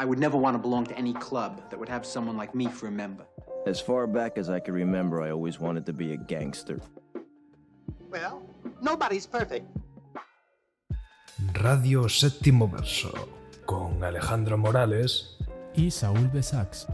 I 0.00 0.04
would 0.04 0.20
never 0.20 0.38
want 0.38 0.54
to 0.54 0.62
belong 0.62 0.86
to 0.86 0.96
any 0.96 1.12
club 1.14 1.60
that 1.70 1.78
would 1.78 1.88
have 1.88 2.06
someone 2.06 2.36
like 2.36 2.54
me 2.54 2.68
for 2.68 2.86
a 2.86 2.90
member. 2.90 3.26
As 3.66 3.80
far 3.80 4.06
back 4.06 4.38
as 4.38 4.48
I 4.48 4.60
can 4.60 4.72
remember, 4.72 5.20
I 5.20 5.32
always 5.32 5.58
wanted 5.58 5.86
to 5.86 5.92
be 5.92 6.12
a 6.12 6.16
gangster. 6.16 6.80
Well, 8.08 8.40
nobody's 8.80 9.26
perfect. 9.26 9.66
Radio 11.60 12.08
Séptimo 12.08 12.70
Verso, 12.70 13.12
con 13.66 14.04
Alejandro 14.04 14.56
Morales 14.56 15.36
y 15.74 15.90
Saúl 15.90 16.30
Besax. 16.32 16.86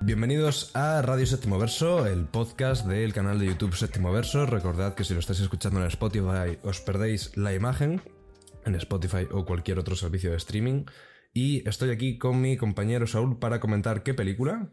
Bienvenidos 0.00 0.74
a 0.74 1.00
Radio 1.02 1.26
Séptimo 1.26 1.60
Verso, 1.60 2.06
el 2.06 2.24
podcast 2.24 2.86
del 2.86 3.12
canal 3.12 3.38
de 3.38 3.46
YouTube 3.46 3.76
Séptimo 3.76 4.10
Verso. 4.10 4.46
Recordad 4.46 4.94
que 4.94 5.04
si 5.04 5.14
lo 5.14 5.20
estáis 5.20 5.38
escuchando 5.38 5.78
en 5.78 5.86
Spotify 5.86 6.58
os 6.64 6.80
perdéis 6.80 7.36
la 7.36 7.54
imagen 7.54 8.02
en 8.64 8.74
Spotify 8.74 9.28
o 9.30 9.44
cualquier 9.44 9.78
otro 9.78 9.94
servicio 9.94 10.32
de 10.32 10.36
streaming. 10.38 10.86
Y 11.32 11.68
estoy 11.68 11.90
aquí 11.90 12.18
con 12.18 12.40
mi 12.40 12.56
compañero 12.56 13.06
Saúl 13.06 13.38
para 13.38 13.60
comentar 13.60 14.02
qué 14.02 14.14
película. 14.14 14.70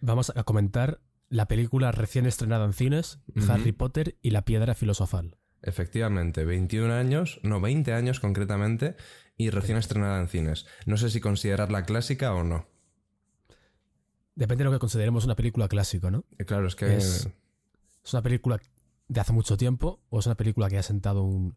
Vamos 0.00 0.32
a 0.34 0.44
comentar 0.44 1.00
la 1.28 1.46
película 1.46 1.92
recién 1.92 2.26
estrenada 2.26 2.64
en 2.64 2.72
cines, 2.72 3.20
Harry 3.48 3.72
Potter 3.72 4.16
y 4.20 4.30
la 4.30 4.44
piedra 4.44 4.74
filosofal. 4.74 5.36
Efectivamente, 5.62 6.44
21 6.44 6.92
años, 6.92 7.40
no 7.42 7.60
20 7.60 7.92
años 7.92 8.18
concretamente, 8.20 8.96
y 9.36 9.50
recién 9.50 9.78
estrenada 9.78 10.20
en 10.20 10.28
cines. 10.28 10.66
No 10.86 10.96
sé 10.96 11.08
si 11.10 11.20
considerarla 11.20 11.84
clásica 11.84 12.34
o 12.34 12.44
no. 12.44 12.66
Depende 14.34 14.64
de 14.64 14.70
lo 14.70 14.72
que 14.72 14.80
consideremos 14.80 15.24
una 15.24 15.36
película 15.36 15.68
clásica, 15.68 16.10
¿no? 16.10 16.24
Eh, 16.38 16.44
claro, 16.44 16.66
es 16.66 16.76
que... 16.76 16.96
Es, 16.96 17.28
es, 18.02 18.12
una 18.12 18.22
película 18.22 18.60
de 19.08 19.20
hace 19.20 19.32
mucho 19.32 19.56
tiempo 19.56 20.00
o 20.08 20.18
es 20.18 20.26
una 20.26 20.34
película 20.36 20.68
que 20.68 20.78
ha 20.78 20.82
sentado 20.82 21.22
un, 21.22 21.56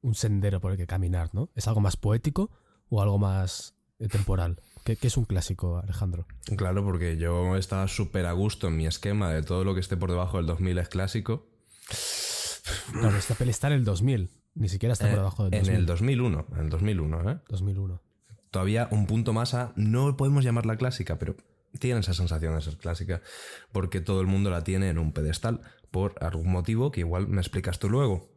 un 0.00 0.14
sendero 0.14 0.60
por 0.60 0.72
el 0.72 0.78
que 0.78 0.86
caminar, 0.86 1.34
¿no? 1.34 1.50
¿Es 1.54 1.68
algo 1.68 1.80
más 1.80 1.96
poético 1.96 2.50
o 2.90 3.02
algo 3.02 3.18
más 3.18 3.74
eh, 3.98 4.08
temporal? 4.08 4.60
¿Qué, 4.84 4.96
¿Qué, 4.96 5.08
es 5.08 5.16
un 5.16 5.24
clásico, 5.24 5.78
Alejandro? 5.78 6.26
Claro, 6.56 6.84
porque 6.84 7.16
yo 7.16 7.56
estaba 7.56 7.88
súper 7.88 8.26
a 8.26 8.32
gusto 8.32 8.68
en 8.68 8.76
mi 8.76 8.86
esquema 8.86 9.30
de 9.30 9.42
todo 9.42 9.64
lo 9.64 9.74
que 9.74 9.80
esté 9.80 9.96
por 9.96 10.10
debajo 10.10 10.38
del 10.38 10.46
2000 10.46 10.78
es 10.78 10.88
clásico. 10.88 11.46
Claro, 12.92 13.16
esta 13.16 13.34
peli 13.34 13.50
está 13.50 13.68
en 13.68 13.74
el 13.74 13.84
2000. 13.84 14.30
Ni 14.54 14.68
siquiera 14.68 14.92
está 14.92 15.06
eh, 15.06 15.10
por 15.10 15.18
debajo 15.18 15.44
del 15.44 15.52
2000. 15.52 15.70
En 15.70 15.76
el 15.76 15.86
2001. 15.86 16.46
En 16.52 16.58
el 16.58 16.70
2001, 16.70 17.30
¿eh? 17.30 17.38
2001. 17.48 18.02
Todavía 18.50 18.88
un 18.90 19.06
punto 19.06 19.32
más 19.32 19.54
a... 19.54 19.72
No 19.76 20.16
podemos 20.16 20.44
llamarla 20.44 20.76
clásica, 20.76 21.18
pero 21.18 21.36
tiene 21.78 22.00
esa 22.00 22.14
sensación 22.14 22.54
de 22.54 22.60
ser 22.60 22.76
clásica. 22.76 23.22
Porque 23.72 24.00
todo 24.00 24.20
el 24.20 24.26
mundo 24.26 24.50
la 24.50 24.64
tiene 24.64 24.88
en 24.88 24.98
un 24.98 25.12
pedestal. 25.12 25.60
Por 25.90 26.14
algún 26.20 26.50
motivo 26.50 26.90
que 26.90 27.00
igual 27.00 27.28
me 27.28 27.40
explicas 27.40 27.78
tú 27.78 27.88
luego. 27.88 28.28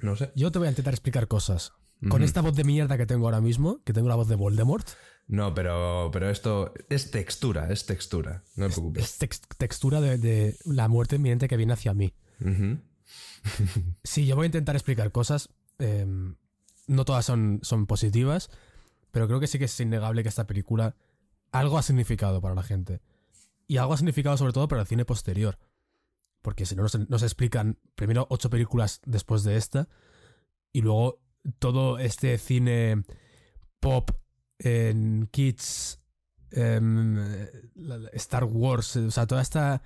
No 0.00 0.16
sé. 0.16 0.32
Yo 0.34 0.50
te 0.50 0.58
voy 0.58 0.68
a 0.68 0.70
intentar 0.70 0.94
explicar 0.94 1.28
cosas. 1.28 1.72
Con 2.08 2.22
esta 2.22 2.42
voz 2.42 2.54
de 2.54 2.62
mierda 2.64 2.96
que 2.96 3.06
tengo 3.06 3.26
ahora 3.26 3.40
mismo, 3.40 3.82
que 3.84 3.92
tengo 3.92 4.08
la 4.08 4.14
voz 4.14 4.28
de 4.28 4.36
Voldemort. 4.36 4.86
No, 5.26 5.52
pero, 5.52 6.10
pero 6.12 6.30
esto 6.30 6.72
es 6.88 7.10
textura, 7.10 7.70
es 7.70 7.86
textura. 7.86 8.44
No 8.56 8.68
te 8.68 8.74
preocupes. 8.74 9.04
Es, 9.04 9.18
tex 9.18 9.40
textura 9.58 10.00
de, 10.00 10.16
de, 10.16 10.56
la 10.64 10.88
muerte 10.88 11.16
inminente 11.16 11.48
que 11.48 11.56
viene 11.56 11.72
hacia 11.72 11.94
mí. 11.94 12.14
Uh 12.40 12.44
-huh. 12.48 12.80
sí, 14.04 14.26
yo 14.26 14.36
voy 14.36 14.44
a 14.44 14.46
intentar 14.46 14.76
explicar 14.76 15.10
cosas. 15.10 15.50
Eh, 15.80 16.06
no 16.86 17.04
todas 17.04 17.24
son, 17.24 17.60
son 17.62 17.86
positivas, 17.86 18.50
pero 19.10 19.26
creo 19.26 19.40
que 19.40 19.46
sí 19.46 19.58
que 19.58 19.66
es 19.66 19.80
innegable 19.80 20.22
que 20.22 20.28
esta 20.28 20.46
película 20.46 20.96
algo 21.50 21.78
ha 21.78 21.82
significado 21.82 22.40
para 22.40 22.54
la 22.54 22.62
gente. 22.62 23.00
Y 23.66 23.76
algo 23.76 23.92
ha 23.92 23.96
significado 23.96 24.36
sobre 24.36 24.52
todo 24.52 24.68
para 24.68 24.82
el 24.82 24.86
cine 24.86 25.04
posterior. 25.04 25.58
Porque 26.42 26.64
si 26.64 26.76
no 26.76 26.82
nos, 26.82 26.98
nos 27.08 27.22
explican 27.22 27.78
primero 27.96 28.26
ocho 28.30 28.48
películas 28.48 29.00
después 29.04 29.42
de 29.42 29.56
esta 29.56 29.88
y 30.72 30.80
luego 30.80 31.20
todo 31.58 31.98
este 31.98 32.38
cine 32.38 33.04
pop 33.80 34.10
en 34.58 35.28
kids, 35.30 36.00
eh, 36.50 36.80
Star 38.14 38.44
Wars, 38.44 38.96
o 38.96 39.10
sea, 39.10 39.26
toda 39.26 39.42
esta, 39.42 39.82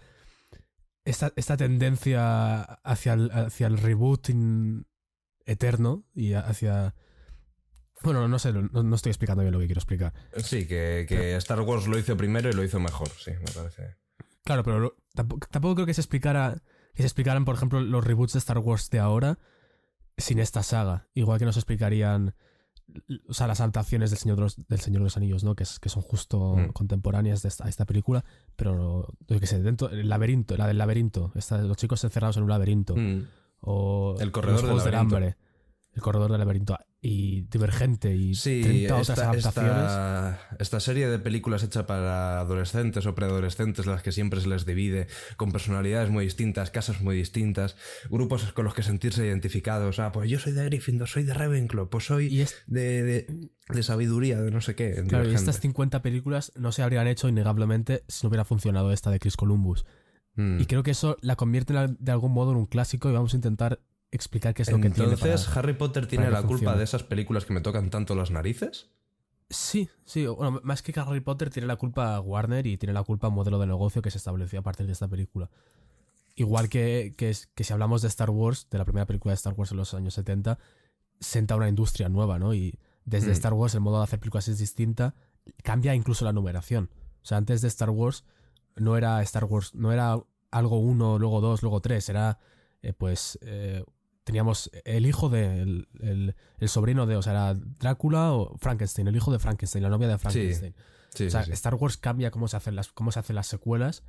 esta, 1.05 1.33
esta 1.37 1.57
tendencia 1.57 2.63
hacia 2.63 3.15
el, 3.15 3.31
hacia 3.31 3.67
el 3.67 3.79
reboot 3.79 4.29
eterno 5.45 6.05
y 6.15 6.35
hacia... 6.35 6.95
Bueno, 8.03 8.27
no 8.27 8.39
sé, 8.41 8.53
no, 8.53 8.63
no, 8.63 8.97
estoy 8.97 9.11
explicando 9.11 9.43
bien 9.43 9.53
lo 9.53 9.61
que 9.61 9.67
quiero 9.67 9.79
explicar. 9.79 10.13
Sí, 10.43 10.67
que, 10.67 11.07
que 11.09 11.37
Star 11.37 11.61
Wars 11.61 11.87
lo 11.87 11.97
hizo 11.99 12.17
primero 12.17 12.51
y 12.51 12.53
lo 12.53 12.65
hizo 12.65 12.81
mejor, 12.81 13.09
sí, 13.11 13.31
me 13.31 13.53
parece. 13.53 13.97
Claro, 14.43 14.65
pero 14.65 14.81
lo, 14.81 14.97
tampoco, 15.15 15.47
tampoco, 15.49 15.77
creo 15.77 15.87
que 15.87 15.95
se 15.95 16.01
explicara 16.01 16.63
que 16.95 17.03
se 17.03 17.07
explicaran, 17.07 17.45
por 17.45 17.55
ejemplo, 17.55 17.81
los 17.81 18.05
reboots 18.05 18.35
de 18.35 18.39
Star 18.39 18.59
Wars 18.59 18.91
de 18.91 18.99
ahora 18.99 19.39
sin 20.17 20.39
esta 20.39 20.63
saga. 20.63 21.09
Igual 21.15 21.39
que 21.39 21.45
nos 21.45 21.57
explicarían 21.57 22.35
o 23.29 23.35
sea, 23.35 23.47
las 23.47 23.61
adaptaciones 23.61 24.11
del 24.11 24.19
Señor 24.19 24.37
de 24.37 24.43
los, 24.43 24.57
del 24.69 24.81
Señor 24.81 25.01
de 25.01 25.05
los 25.05 25.17
Anillos, 25.17 25.45
¿no? 25.45 25.55
Que, 25.55 25.63
es, 25.63 25.79
que 25.79 25.89
son 25.89 26.03
justo 26.03 26.57
mm. 26.57 26.73
contemporáneas 26.73 27.43
de 27.43 27.49
esta, 27.49 27.69
esta, 27.69 27.85
película, 27.85 28.25
pero 28.57 29.15
yo 29.29 29.41
qué 29.41 29.47
sé, 29.47 29.63
dentro 29.63 29.89
el 29.91 30.09
laberinto, 30.09 30.57
la 30.57 30.67
del 30.67 30.79
laberinto, 30.79 31.33
esta, 31.35 31.59
los 31.59 31.77
chicos 31.77 32.03
encerrados 32.05 32.37
en 32.37 32.45
un 32.45 32.51
laberinto. 32.51 32.95
Mm. 32.97 33.27
O 33.61 34.17
el 34.19 34.33
corredor 34.33 34.65
los 34.65 34.85
del, 34.85 34.93
del 34.93 35.01
hambre. 35.01 35.37
El 35.95 36.03
corredor 36.03 36.31
del 36.31 36.41
laberinto. 36.41 36.77
Y 37.05 37.43
Divergente 37.51 38.15
y 38.15 38.37
sí, 38.37 38.61
30 38.63 38.95
otras 38.95 39.09
esta, 39.09 39.31
adaptaciones. 39.31 39.73
Esta, 39.73 40.57
esta, 40.61 40.79
serie 40.79 41.09
de 41.09 41.19
películas 41.19 41.65
hecha 41.65 41.85
para 41.85 42.39
adolescentes 42.39 43.07
o 43.07 43.15
preadolescentes, 43.17 43.87
las 43.87 44.05
que 44.05 44.13
siempre 44.13 44.41
se 44.41 44.49
les 44.49 44.65
divide, 44.65 45.09
con 45.37 45.51
personalidades 45.51 46.11
muy 46.11 46.23
distintas, 46.23 46.71
casas 46.71 47.01
muy 47.01 47.17
distintas, 47.17 47.75
grupos 48.09 48.53
con 48.53 48.65
los 48.65 48.75
que 48.75 48.85
sentirse 48.85 49.27
identificados. 49.27 49.99
Ah, 49.99 50.13
pues 50.13 50.31
yo 50.31 50.39
soy 50.39 50.53
de 50.53 50.65
Gryffindor, 50.65 51.09
soy 51.09 51.25
de 51.25 51.35
Ravenclaw, 51.35 51.91
pues 51.91 52.05
soy 52.05 52.41
es, 52.41 52.55
de, 52.69 53.03
de, 53.03 53.51
de, 53.69 53.83
sabiduría, 53.83 54.41
de 54.41 54.53
no 54.53 54.61
sé 54.61 54.77
qué. 54.77 55.03
Claro, 55.09 55.29
y 55.29 55.35
estas 55.35 55.59
50 55.59 56.03
películas 56.03 56.53
no 56.55 56.71
se 56.71 56.85
habrían 56.85 57.09
hecho 57.09 57.29
innegablemente 57.29 58.05
si 58.07 58.25
no 58.25 58.29
hubiera 58.29 58.45
funcionado 58.45 58.93
esta 58.93 59.11
de 59.11 59.19
Chris 59.19 59.37
Columbus. 59.37 59.85
Mm. 60.37 60.61
Y 60.61 60.67
creo 60.67 60.85
que 60.85 60.93
eso 60.93 61.17
la 61.21 61.35
convierte 61.35 61.75
de 61.99 62.13
algún 62.13 62.31
modo 62.31 62.53
en 62.53 62.59
un 62.59 62.67
clásico 62.67 63.11
y 63.11 63.13
vamos 63.13 63.35
a 63.35 63.37
intentar 63.37 63.81
explicar 64.13 64.55
qué 64.55 64.63
es 64.63 64.71
lo 64.71 64.79
que 64.79 64.91
tiene. 64.91 65.15
Entonces, 65.15 65.49
¿Harry 65.57 65.73
Potter 65.73 66.07
tiene 66.07 66.31
la 66.31 66.43
culpa 66.43 66.77
de 66.77 66.85
esas 66.85 67.03
películas 67.03 67.45
que 67.45 67.53
me 67.53 67.61
tocan 67.61 67.91
tanto 67.91 68.15
las 68.15 68.31
narices? 68.31 68.91
Sí, 69.51 69.89
sí. 70.05 70.27
Bueno, 70.27 70.61
más 70.63 70.83
que 70.83 70.99
Harry 71.01 71.21
Potter 71.21 71.51
tiene 71.51 71.67
la 71.67 71.77
culpa 71.77 72.21
Warner 72.21 72.67
y 72.67 72.77
tiene 72.77 72.93
la 72.93 73.03
culpa 73.03 73.29
modelo 73.29 73.59
de 73.59 73.67
negocio 73.67 74.01
que 74.01 74.11
se 74.11 74.19
estableció 74.19 74.61
a 74.61 74.63
partir 74.63 74.87
de 74.87 74.93
esta 74.93 75.09
película. 75.09 75.51
Igual 76.37 76.69
que, 76.69 77.13
que, 77.17 77.35
que 77.55 77.65
si 77.65 77.73
hablamos 77.73 78.01
de 78.01 78.09
Star 78.09 78.31
Wars, 78.31 78.69
de 78.71 78.79
la 78.79 78.85
primera 78.85 79.05
película 79.05 79.33
de 79.33 79.37
Star 79.37 79.53
Wars 79.55 79.73
en 79.73 79.77
los 79.79 79.93
años 79.93 80.15
70, 80.15 80.59
senta 81.21 81.57
una 81.57 81.69
industria 81.69 82.09
nueva, 82.09 82.39
¿no? 82.39 82.55
Y 82.55 82.79
desde 83.05 83.29
Mm. 83.29 83.33
Star 83.33 83.53
Wars 83.55 83.75
el 83.75 83.81
modo 83.81 83.99
de 83.99 84.05
hacer 84.05 84.21
películas 84.21 84.49
es 84.49 84.59
distinta, 84.59 85.15
cambia 85.63 85.95
incluso 85.95 86.25
la 86.25 86.33
numeración. 86.33 86.91
O 87.23 87.25
sea, 87.27 87.37
antes 87.39 87.61
de 87.61 87.69
Star 87.69 87.91
Wars 87.91 88.25
no 88.77 88.97
era 88.97 89.21
Star 89.23 89.45
Wars, 89.45 89.75
no 89.75 89.93
era 89.93 90.19
algo 90.51 90.79
uno, 90.79 91.19
luego 91.19 91.41
dos, 91.41 91.63
luego 91.63 91.81
tres, 91.81 92.09
era 92.09 92.39
eh, 92.83 92.93
pues 92.93 93.39
eh, 93.43 93.85
teníamos 94.25 94.71
el 94.85 95.07
hijo 95.07 95.29
de 95.29 95.63
el, 95.63 95.89
el, 96.01 96.37
el, 96.59 96.69
sobrino 96.69 97.07
de, 97.07 97.17
o 97.17 97.23
sea, 97.23 97.33
era 97.33 97.55
Drácula 97.55 98.33
o 98.33 98.57
Frankenstein, 98.59 99.09
el 99.09 99.17
hijo 99.17 99.33
de 99.33 99.39
Frankenstein, 99.39 99.83
la 99.83 99.89
novia 99.91 100.09
de 100.09 100.19
Frankenstein. 100.19 100.75
Sí, 101.11 101.19
sí, 101.19 101.27
o 101.27 101.31
sea, 101.31 101.45
sí. 101.45 101.53
Star 101.53 101.75
Wars 101.75 101.97
cambia 101.97 102.31
cómo 102.31 102.49
se 102.49 102.57
hacen 102.57 102.77
las 102.77 102.93
cómo 102.93 103.13
se 103.13 103.19
hacen 103.19 103.37
las 103.37 103.47
secuelas 103.47 104.05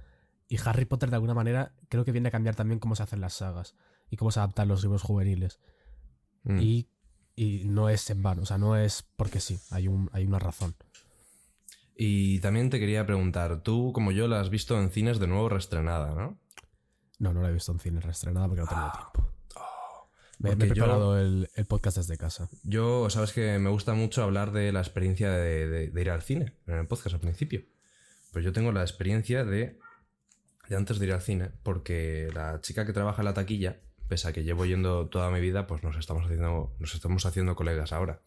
y 0.48 0.58
Harry 0.66 0.86
Potter 0.86 1.10
de 1.10 1.16
alguna 1.16 1.34
manera 1.34 1.74
creo 1.90 2.06
que 2.06 2.12
viene 2.12 2.28
a 2.28 2.32
cambiar 2.32 2.56
también 2.56 2.80
cómo 2.80 2.96
se 2.96 3.04
hacen 3.04 3.22
las 3.22 3.34
sagas 3.34 3.76
y 4.10 4.18
cómo 4.18 4.32
se 4.32 4.40
adaptan 4.40 4.68
los 4.68 4.84
libros 4.84 5.02
juveniles. 5.02 5.60
Mm. 6.44 6.60
Y, 6.60 6.90
y 7.36 7.64
no 7.66 7.90
es 7.90 8.10
en 8.10 8.22
vano, 8.22 8.44
o 8.44 8.46
sea, 8.46 8.58
no 8.58 8.76
es 8.78 9.04
porque 9.16 9.40
sí, 9.40 9.60
hay 9.72 9.88
un 9.88 10.10
hay 10.14 10.26
una 10.26 10.40
razón. 10.40 10.76
Y 11.96 12.40
también 12.40 12.70
te 12.70 12.80
quería 12.80 13.06
preguntar, 13.06 13.62
tú 13.62 13.92
como 13.94 14.12
yo 14.12 14.28
la 14.28 14.40
has 14.40 14.50
visto 14.50 14.80
en 14.80 14.90
cines 14.90 15.20
de 15.20 15.28
nuevo 15.28 15.50
reestrenada, 15.50 16.14
¿no? 16.16 16.38
No, 17.20 17.34
no 17.34 17.42
la 17.42 17.50
he 17.50 17.54
visto 17.54 17.72
en 17.72 17.80
cine 17.80 18.02
reestrenada 18.02 18.48
porque 18.48 18.62
no 18.62 18.68
tengo 18.68 18.82
Ah. 18.82 19.12
tiempo. 19.14 19.33
Me, 20.44 20.50
me, 20.50 20.54
he 20.66 20.68
Porque 20.68 20.80
yo- 20.80 20.84
preparado 20.86 21.20
el, 21.20 21.50
el, 21.56 21.66
podcast 21.66 21.98
desde 21.98 22.18
casa. 22.18 22.50
Yo, 22.64 23.10
sabes 23.10 23.34
que 23.34 23.58
me 23.58 23.70
gusta 23.70 23.94
mucho 23.94 24.22
hablar 24.24 24.52
de 24.52 24.72
la 24.72 24.80
experiencia 24.82 25.32
de, 25.32 25.68
de, 25.68 25.88
de 25.90 26.02
ir 26.02 26.10
al 26.12 26.22
cine 26.22 26.54
en 26.68 26.76
el 26.76 26.88
podcast 26.88 27.16
al 27.16 27.22
principio. 27.22 27.64
Pues 28.32 28.44
yo 28.46 28.52
tengo 28.54 28.72
la 28.72 28.82
experiencia 28.82 29.46
de, 29.46 29.80
de 30.70 30.76
antes 30.76 31.00
de 31.00 31.06
ir 31.08 31.14
al 31.14 31.22
cine, 31.22 31.50
porque 31.64 32.30
la 32.34 32.62
chica 32.62 32.86
que 32.86 32.94
trabaja 32.94 33.22
en 33.22 33.26
la 33.26 33.34
taquilla, 33.34 33.80
pese 34.08 34.28
a 34.28 34.34
que 34.34 34.44
llevo 34.44 34.66
yendo 34.66 35.08
toda 35.08 35.32
mi 35.32 35.40
vida, 35.40 35.66
pues 35.66 35.82
nos 35.84 35.98
estamos 35.98 36.26
haciendo, 36.26 36.76
nos 36.80 36.94
estamos 36.94 37.26
haciendo 37.26 37.56
colegas 37.56 37.92
ahora. 37.94 38.22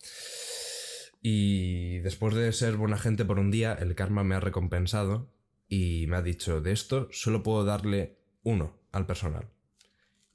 Y 1.23 1.99
después 2.01 2.35
de 2.35 2.53
ser 2.53 2.77
buena 2.77 2.99
gente 2.99 3.25
por 3.25 3.39
un 3.39 3.51
día, 3.51 3.73
el 3.75 3.95
karma 3.95 4.23
me 4.25 4.37
ha 4.37 4.41
recompensado 4.41 5.29
y 5.69 6.07
me 6.09 6.17
ha 6.17 6.23
dicho, 6.23 6.61
de 6.61 6.73
esto 6.73 7.09
solo 7.11 7.43
puedo 7.43 7.65
darle 7.65 8.17
uno 8.43 8.79
al 8.93 9.07
personal. 9.07 9.49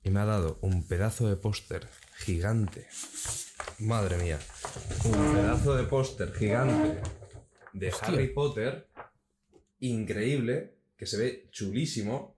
Y 0.04 0.10
me 0.10 0.20
ha 0.20 0.26
dado 0.26 0.58
un 0.62 0.88
pedazo 0.88 1.28
de 1.30 1.36
póster 1.36 1.88
gigante. 2.18 2.88
Madre 3.80 4.18
mía. 4.18 4.40
Un 5.06 5.34
pedazo 5.34 5.76
de 5.76 5.84
póster 5.84 6.34
gigante 6.34 7.02
de 7.74 7.90
Hostia. 7.90 8.08
Harry 8.08 8.28
Potter. 8.34 8.88
Increíble. 9.80 10.76
Que 10.98 11.06
se 11.06 11.18
ve 11.18 11.48
chulísimo. 11.52 12.36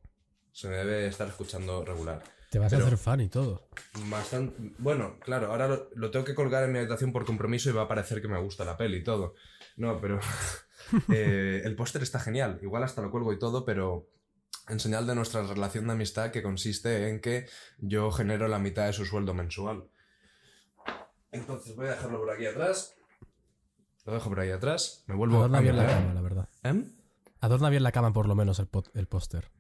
Se 0.52 0.68
me 0.68 0.76
debe 0.76 1.08
estar 1.08 1.28
escuchando 1.28 1.84
regular. 1.84 2.22
Te 2.52 2.60
vas 2.60 2.72
Pero- 2.72 2.84
a 2.84 2.88
hacer 2.88 3.00
fan 3.00 3.22
y 3.22 3.30
todo. 3.30 3.68
Bastante. 4.10 4.56
Bueno, 4.78 5.18
claro, 5.20 5.48
ahora 5.48 5.68
lo, 5.68 5.90
lo 5.96 6.12
tengo 6.12 6.24
que 6.26 6.36
colgar 6.36 6.64
en 6.64 6.72
mi 6.72 6.78
habitación 6.80 7.12
por 7.12 7.26
compromiso 7.26 7.70
y 7.70 7.74
va 7.74 7.84
a 7.84 7.88
parecer 7.88 8.22
que 8.22 8.28
me 8.28 8.40
gusta 8.40 8.64
la 8.64 8.78
peli 8.78 8.98
y 8.98 9.04
todo. 9.04 9.34
No, 9.78 10.00
pero. 10.00 10.20
eh, 11.12 11.62
el 11.66 11.76
póster 11.76 12.04
está 12.04 12.20
genial. 12.20 12.60
Igual 12.62 12.84
hasta 12.84 13.02
lo 13.02 13.10
cuelgo 13.10 13.34
y 13.34 13.40
todo, 13.40 13.66
pero. 13.66 14.08
En 14.70 14.80
señal 14.80 15.06
de 15.06 15.16
nuestra 15.16 15.44
relación 15.44 15.88
de 15.88 15.94
amistad 15.94 16.32
que 16.32 16.42
consiste 16.42 17.10
en 17.10 17.20
que 17.20 17.48
yo 17.80 18.12
genero 18.12 18.48
la 18.48 18.60
mitad 18.60 18.86
de 18.86 18.94
su 18.94 19.06
sueldo 19.06 19.34
mensual. 19.34 19.90
Entonces 21.32 21.76
voy 21.76 21.88
a 21.88 21.92
dejarlo 21.92 22.20
por 22.20 22.32
aquí 22.32 22.46
atrás. 22.46 22.96
Lo 24.06 24.14
dejo 24.14 24.30
por 24.30 24.40
ahí 24.40 24.52
atrás. 24.52 25.04
Me 25.08 25.16
vuelvo 25.16 25.38
Adorna 25.38 25.58
a 25.58 25.62
bien 25.62 25.78
la 25.78 25.88
cama, 25.88 26.14
la 26.14 26.22
verdad. 26.22 26.50
¿Eh? 26.64 26.84
Adorna 27.42 27.70
bien 27.70 27.84
la 27.84 27.92
cama 27.92 28.14
por 28.14 28.28
lo 28.28 28.36
menos 28.36 28.60
el, 28.60 28.68
póster. 29.08 29.52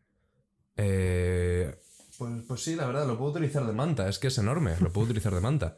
Eh, 0.77 1.75
pues, 2.17 2.44
pues 2.47 2.63
sí, 2.63 2.75
la 2.75 2.85
verdad, 2.85 3.07
lo 3.07 3.17
puedo 3.17 3.31
utilizar 3.31 3.65
de 3.65 3.73
manta, 3.73 4.07
es 4.07 4.19
que 4.19 4.27
es 4.27 4.38
enorme, 4.38 4.75
lo 4.79 4.91
puedo 4.91 5.06
utilizar 5.06 5.33
de 5.33 5.41
manta. 5.41 5.77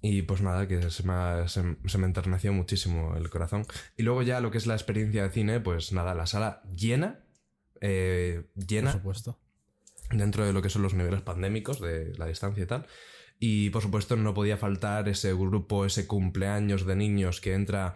Y 0.00 0.22
pues 0.22 0.42
nada, 0.42 0.68
que 0.68 0.90
se 0.90 1.02
me, 1.02 1.12
ha- 1.12 1.48
se, 1.48 1.76
se 1.86 1.98
me 1.98 2.06
enterneció 2.06 2.52
muchísimo 2.52 3.16
el 3.16 3.30
corazón. 3.30 3.66
Y 3.96 4.04
luego 4.04 4.22
ya 4.22 4.40
lo 4.40 4.50
que 4.50 4.58
es 4.58 4.66
la 4.66 4.74
experiencia 4.74 5.24
de 5.24 5.30
cine, 5.30 5.60
pues 5.60 5.92
nada, 5.92 6.14
la 6.14 6.26
sala 6.26 6.62
llena, 6.74 7.24
eh, 7.80 8.44
Por 8.54 8.66
llena 8.66 8.92
supuesto. 8.92 9.38
dentro 10.10 10.44
de 10.46 10.52
lo 10.52 10.62
que 10.62 10.70
son 10.70 10.82
los 10.82 10.94
niveles 10.94 11.22
pandémicos 11.22 11.80
de 11.80 12.14
la 12.16 12.26
distancia 12.26 12.62
y 12.62 12.66
tal. 12.66 12.86
Y 13.40 13.70
por 13.70 13.82
supuesto 13.82 14.16
no 14.16 14.34
podía 14.34 14.56
faltar 14.56 15.08
ese 15.08 15.32
grupo, 15.32 15.84
ese 15.84 16.06
cumpleaños 16.06 16.86
de 16.86 16.96
niños 16.96 17.40
que 17.40 17.54
entra 17.54 17.94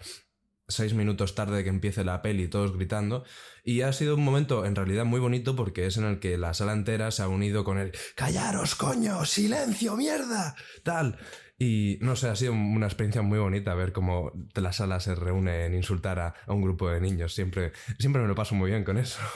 seis 0.68 0.94
minutos 0.94 1.34
tarde 1.34 1.56
de 1.58 1.64
que 1.64 1.70
empiece 1.70 2.04
la 2.04 2.22
peli, 2.22 2.48
todos 2.48 2.76
gritando. 2.76 3.24
Y 3.64 3.82
ha 3.82 3.92
sido 3.92 4.14
un 4.14 4.24
momento 4.24 4.64
en 4.64 4.74
realidad 4.76 5.04
muy 5.04 5.20
bonito 5.20 5.54
porque 5.56 5.86
es 5.86 5.96
en 5.96 6.04
el 6.04 6.18
que 6.20 6.38
la 6.38 6.54
sala 6.54 6.72
entera 6.72 7.10
se 7.10 7.22
ha 7.22 7.28
unido 7.28 7.64
con 7.64 7.78
el 7.78 7.92
¡Callaros, 8.16 8.74
coño! 8.74 9.24
¡Silencio, 9.24 9.96
mierda! 9.96 10.54
Tal. 10.82 11.18
Y 11.62 11.96
no 12.00 12.16
sé, 12.16 12.28
ha 12.28 12.34
sido 12.34 12.54
una 12.54 12.86
experiencia 12.86 13.22
muy 13.22 13.38
bonita 13.38 13.72
ver 13.74 13.92
cómo 13.92 14.32
la 14.56 14.72
sala 14.72 14.98
se 14.98 15.14
reúne 15.14 15.66
en 15.66 15.74
insultar 15.74 16.18
a, 16.18 16.34
a 16.44 16.52
un 16.52 16.60
grupo 16.60 16.90
de 16.90 17.00
niños. 17.00 17.34
Siempre, 17.34 17.70
siempre 18.00 18.20
me 18.20 18.26
lo 18.26 18.34
paso 18.34 18.56
muy 18.56 18.70
bien 18.70 18.82
con 18.82 18.98
eso. 18.98 19.20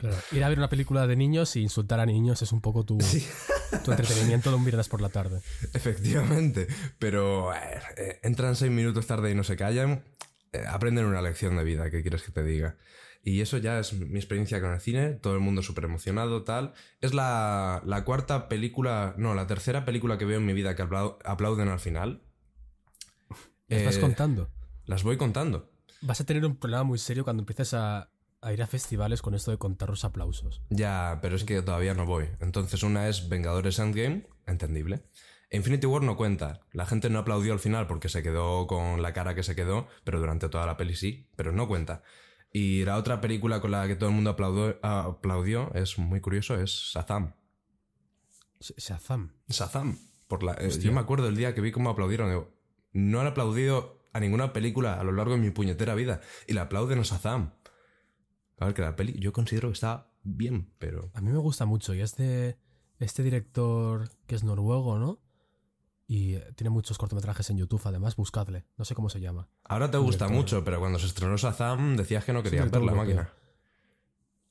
Claro, 0.00 0.16
Ir 0.32 0.42
a 0.42 0.48
ver 0.48 0.58
una 0.58 0.68
película 0.68 1.06
de 1.06 1.14
niños 1.14 1.54
e 1.54 1.60
insultar 1.60 2.00
a 2.00 2.06
niños 2.06 2.42
es 2.42 2.50
un 2.50 2.60
poco 2.60 2.84
tu, 2.84 2.98
tu 3.84 3.90
entretenimiento 3.92 4.50
de 4.50 4.56
un 4.56 4.64
viernes 4.64 4.88
por 4.88 5.00
la 5.00 5.10
tarde. 5.10 5.40
Efectivamente, 5.72 6.66
pero 6.98 7.54
eh, 7.54 8.18
entran 8.22 8.56
seis 8.56 8.72
minutos 8.72 9.06
tarde 9.06 9.30
y 9.30 9.34
no 9.36 9.44
se 9.44 9.56
callan, 9.56 10.02
eh, 10.52 10.64
aprenden 10.68 11.04
una 11.04 11.22
lección 11.22 11.56
de 11.56 11.62
vida, 11.62 11.88
¿qué 11.88 12.02
quieres 12.02 12.22
que 12.22 12.32
te 12.32 12.42
diga? 12.42 12.76
Y 13.26 13.40
eso 13.40 13.56
ya 13.56 13.78
es 13.78 13.94
mi 13.94 14.16
experiencia 14.18 14.60
con 14.60 14.72
el 14.74 14.80
cine, 14.80 15.14
todo 15.14 15.32
el 15.34 15.40
mundo 15.40 15.62
súper 15.62 15.84
emocionado, 15.84 16.44
tal. 16.44 16.74
Es 17.00 17.14
la, 17.14 17.82
la 17.86 18.04
cuarta 18.04 18.48
película, 18.48 19.14
no, 19.16 19.34
la 19.34 19.46
tercera 19.46 19.86
película 19.86 20.18
que 20.18 20.26
veo 20.26 20.38
en 20.38 20.44
mi 20.46 20.52
vida 20.52 20.76
que 20.76 20.84
aplau- 20.84 21.16
aplauden 21.24 21.68
al 21.68 21.80
final. 21.80 22.20
¿Me 23.68 23.78
estás 23.78 23.96
Eh, 23.96 24.00
contando? 24.00 24.50
Las 24.86 25.02
voy 25.02 25.16
contando. 25.16 25.70
Vas 26.02 26.20
a 26.20 26.24
tener 26.24 26.44
un 26.44 26.56
problema 26.56 26.84
muy 26.84 26.98
serio 26.98 27.24
cuando 27.24 27.40
empieces 27.40 27.72
a, 27.72 28.10
a 28.42 28.52
ir 28.52 28.62
a 28.62 28.66
festivales 28.66 29.22
con 29.22 29.34
esto 29.34 29.50
de 29.50 29.56
contar 29.58 29.88
los 29.88 30.04
aplausos. 30.04 30.60
Ya, 30.68 31.18
pero 31.22 31.36
es 31.36 31.44
que 31.44 31.62
todavía 31.62 31.94
no 31.94 32.04
voy. 32.04 32.26
Entonces 32.40 32.82
una 32.82 33.08
es 33.08 33.28
Vengadores 33.30 33.78
Endgame, 33.78 34.26
entendible. 34.46 35.02
Infinity 35.50 35.86
War 35.86 36.02
no 36.02 36.16
cuenta. 36.16 36.60
La 36.72 36.84
gente 36.84 37.08
no 37.08 37.20
aplaudió 37.20 37.52
al 37.54 37.58
final 37.58 37.86
porque 37.86 38.08
se 38.10 38.22
quedó 38.22 38.66
con 38.66 39.00
la 39.00 39.12
cara 39.14 39.34
que 39.34 39.42
se 39.42 39.54
quedó, 39.56 39.88
pero 40.04 40.18
durante 40.20 40.48
toda 40.50 40.66
la 40.66 40.76
peli 40.76 40.94
sí, 40.94 41.30
pero 41.36 41.52
no 41.52 41.66
cuenta. 41.68 42.02
Y 42.56 42.84
la 42.84 42.96
otra 42.98 43.20
película 43.20 43.60
con 43.60 43.72
la 43.72 43.84
que 43.88 43.96
todo 43.96 44.10
el 44.10 44.14
mundo 44.14 44.30
aplaudió, 44.30 44.78
aplaudió 44.82 45.74
es 45.74 45.98
muy 45.98 46.20
curioso, 46.20 46.54
es 46.58 46.70
Shazam. 46.70 47.34
Sh- 48.60 48.74
Shazam. 48.78 49.32
Shazam. 49.48 49.98
Por 50.28 50.44
la, 50.44 50.52
eh, 50.54 50.70
yo 50.80 50.92
me 50.92 51.00
acuerdo 51.00 51.26
el 51.26 51.34
día 51.36 51.52
que 51.52 51.60
vi 51.60 51.72
cómo 51.72 51.90
aplaudieron. 51.90 52.48
no 52.92 53.20
han 53.20 53.26
aplaudido 53.26 54.06
a 54.12 54.20
ninguna 54.20 54.52
película 54.52 55.00
a 55.00 55.02
lo 55.02 55.10
largo 55.10 55.32
de 55.32 55.40
mi 55.40 55.50
puñetera 55.50 55.96
vida. 55.96 56.20
Y 56.46 56.52
le 56.52 56.60
aplauden 56.60 57.00
a 57.00 57.02
Shazam. 57.02 57.54
A 58.60 58.66
ver, 58.66 58.74
que 58.74 58.82
la 58.82 58.94
peli 58.94 59.18
yo 59.18 59.32
considero 59.32 59.68
que 59.70 59.74
está 59.74 60.12
bien, 60.22 60.72
pero... 60.78 61.10
A 61.14 61.20
mí 61.20 61.32
me 61.32 61.38
gusta 61.38 61.64
mucho 61.66 61.92
y 61.92 62.02
es 62.02 62.14
de 62.16 62.56
este 63.00 63.24
director 63.24 64.08
que 64.28 64.36
es 64.36 64.44
noruego, 64.44 64.96
¿no? 65.00 65.20
Y 66.06 66.34
eh, 66.34 66.52
tiene 66.54 66.70
muchos 66.70 66.98
cortometrajes 66.98 67.48
en 67.50 67.56
YouTube, 67.58 67.80
además, 67.84 68.16
buscadle. 68.16 68.64
No 68.76 68.84
sé 68.84 68.94
cómo 68.94 69.08
se 69.08 69.20
llama. 69.20 69.48
Ahora 69.64 69.90
te 69.90 69.96
gusta 69.98 70.26
Director. 70.26 70.36
mucho, 70.44 70.64
pero 70.64 70.78
cuando 70.78 70.98
se 70.98 71.06
estrenó 71.06 71.36
Shazam 71.36 71.96
decías 71.96 72.24
que 72.24 72.32
no 72.32 72.42
querías 72.42 72.70
ver 72.70 72.82
la 72.82 72.92
máquina. 72.94 73.32